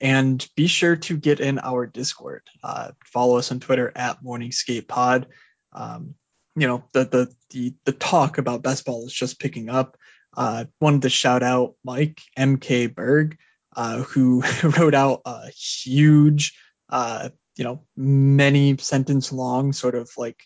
[0.01, 2.41] And be sure to get in our Discord.
[2.61, 5.27] Uh, follow us on Twitter at Morning Skate Pod.
[5.71, 6.15] Um,
[6.55, 9.97] you know the, the the the talk about best ball is just picking up.
[10.35, 13.37] Uh, wanted to shout out Mike MK Berg,
[13.75, 16.57] uh, who wrote out a huge,
[16.89, 20.43] uh, you know, many sentence long sort of like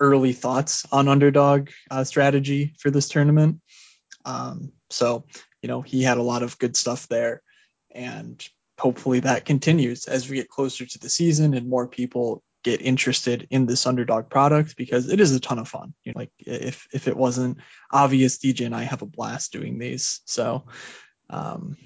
[0.00, 3.60] early thoughts on underdog uh, strategy for this tournament.
[4.24, 5.24] Um, so
[5.62, 7.42] you know he had a lot of good stuff there,
[7.90, 8.42] and
[8.78, 13.46] hopefully that continues as we get closer to the season and more people get interested
[13.50, 15.94] in this underdog product because it is a ton of fun.
[16.04, 17.58] You know, like if if it wasn't
[17.90, 20.20] obvious, DJ and I have a blast doing these.
[20.24, 20.66] So
[21.28, 21.76] um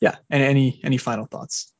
[0.00, 1.72] yeah, and any any final thoughts?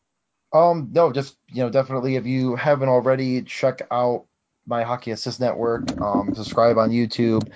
[0.53, 4.27] Um no, just you know, definitely if you haven't already, check out
[4.71, 6.01] my Hockey Assist Network.
[6.01, 7.51] Um, subscribe on YouTube,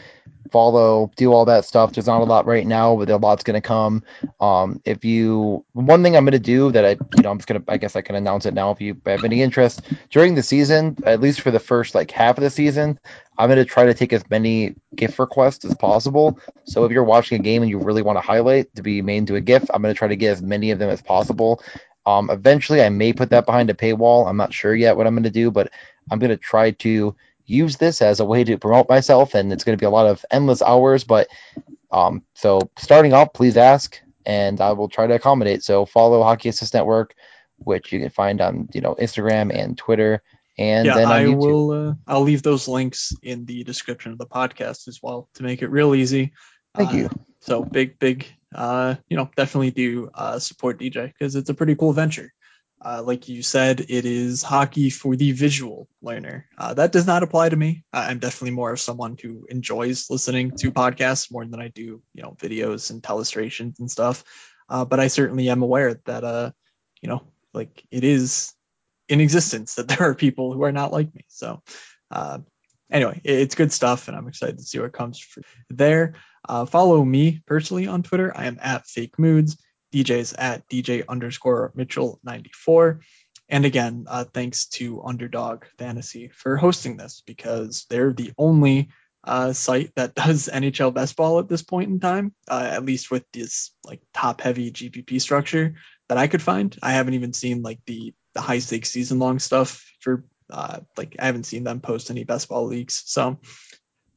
[0.50, 1.92] follow, do all that stuff.
[1.92, 4.02] There's not a lot right now, but a lot's gonna come.
[4.40, 7.62] Um, if you one thing I'm gonna do that I you know I'm just gonna
[7.68, 10.98] I guess I can announce it now if you have any interest during the season,
[11.06, 12.98] at least for the first like half of the season,
[13.38, 16.38] I'm gonna try to take as many GIF requests as possible.
[16.64, 19.18] So if you're watching a game and you really want to highlight to be made
[19.18, 21.62] into a GIF, I'm gonna try to get as many of them as possible.
[22.06, 24.28] Um, eventually, I may put that behind a paywall.
[24.28, 25.70] I'm not sure yet what I'm going to do, but
[26.10, 27.14] I'm going to try to
[27.46, 30.06] use this as a way to promote myself, and it's going to be a lot
[30.06, 31.04] of endless hours.
[31.04, 31.28] But
[31.90, 35.62] um, so starting off, please ask, and I will try to accommodate.
[35.62, 37.14] So follow Hockey Assist Network,
[37.58, 40.22] which you can find on you know Instagram and Twitter.
[40.56, 41.36] And yeah, then I YouTube.
[41.36, 41.70] will.
[41.70, 45.62] Uh, I'll leave those links in the description of the podcast as well to make
[45.62, 46.32] it real easy.
[46.74, 47.10] Thank uh, you.
[47.40, 48.26] So big, big.
[48.54, 52.32] Uh, you know, definitely do uh, support DJ because it's a pretty cool venture.
[52.84, 56.46] Uh, like you said, it is hockey for the visual learner.
[56.58, 57.84] Uh, that does not apply to me.
[57.92, 62.22] I'm definitely more of someone who enjoys listening to podcasts more than I do, you
[62.22, 64.22] know, videos and telestrations and stuff.
[64.68, 66.50] Uh, but I certainly am aware that, uh,
[67.00, 67.22] you know,
[67.54, 68.52] like it is
[69.08, 71.24] in existence that there are people who are not like me.
[71.28, 71.62] So,
[72.10, 72.38] uh,
[72.90, 75.26] anyway, it's good stuff, and I'm excited to see what comes
[75.70, 76.14] there.
[76.46, 78.32] Uh, follow me personally on Twitter.
[78.36, 79.56] I am at Fake Moods.
[79.94, 83.00] DJ's at DJ underscore Mitchell 94.
[83.48, 88.88] And again, uh, thanks to Underdog Fantasy for hosting this because they're the only
[89.22, 93.10] uh, site that does NHL best ball at this point in time, uh, at least
[93.10, 95.74] with this like top heavy GPP structure
[96.08, 96.76] that I could find.
[96.82, 101.16] I haven't even seen like the the high stakes season long stuff for uh, like
[101.20, 103.02] I haven't seen them post any best ball leagues.
[103.06, 103.38] So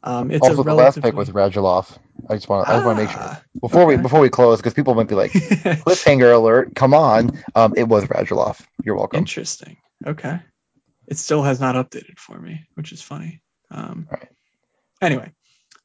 [0.08, 1.98] um, it's also a the last pick with Radulov.
[2.30, 3.98] I just want to make sure Ah, before okay.
[3.98, 6.74] we before we close because people might be like cliffhanger alert.
[6.76, 8.60] Come on, um, it was Radulov.
[8.84, 9.20] You're welcome.
[9.20, 9.78] Interesting.
[10.06, 10.40] Okay.
[11.08, 13.42] It still has not updated for me, which is funny.
[13.72, 14.28] Um, Right.
[15.02, 15.32] Anyway,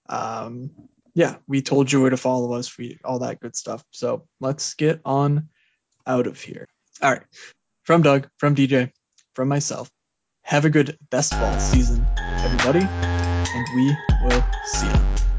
[0.08, 0.70] um,
[1.14, 3.84] yeah, we told you where to follow us, we all that good stuff.
[3.90, 5.48] So let's get on
[6.06, 6.66] out of here.
[7.02, 7.22] All right.
[7.84, 8.90] From Doug, from DJ,
[9.34, 9.90] from myself.
[10.42, 12.80] Have a good best ball season, everybody,
[13.54, 15.31] and we will see you.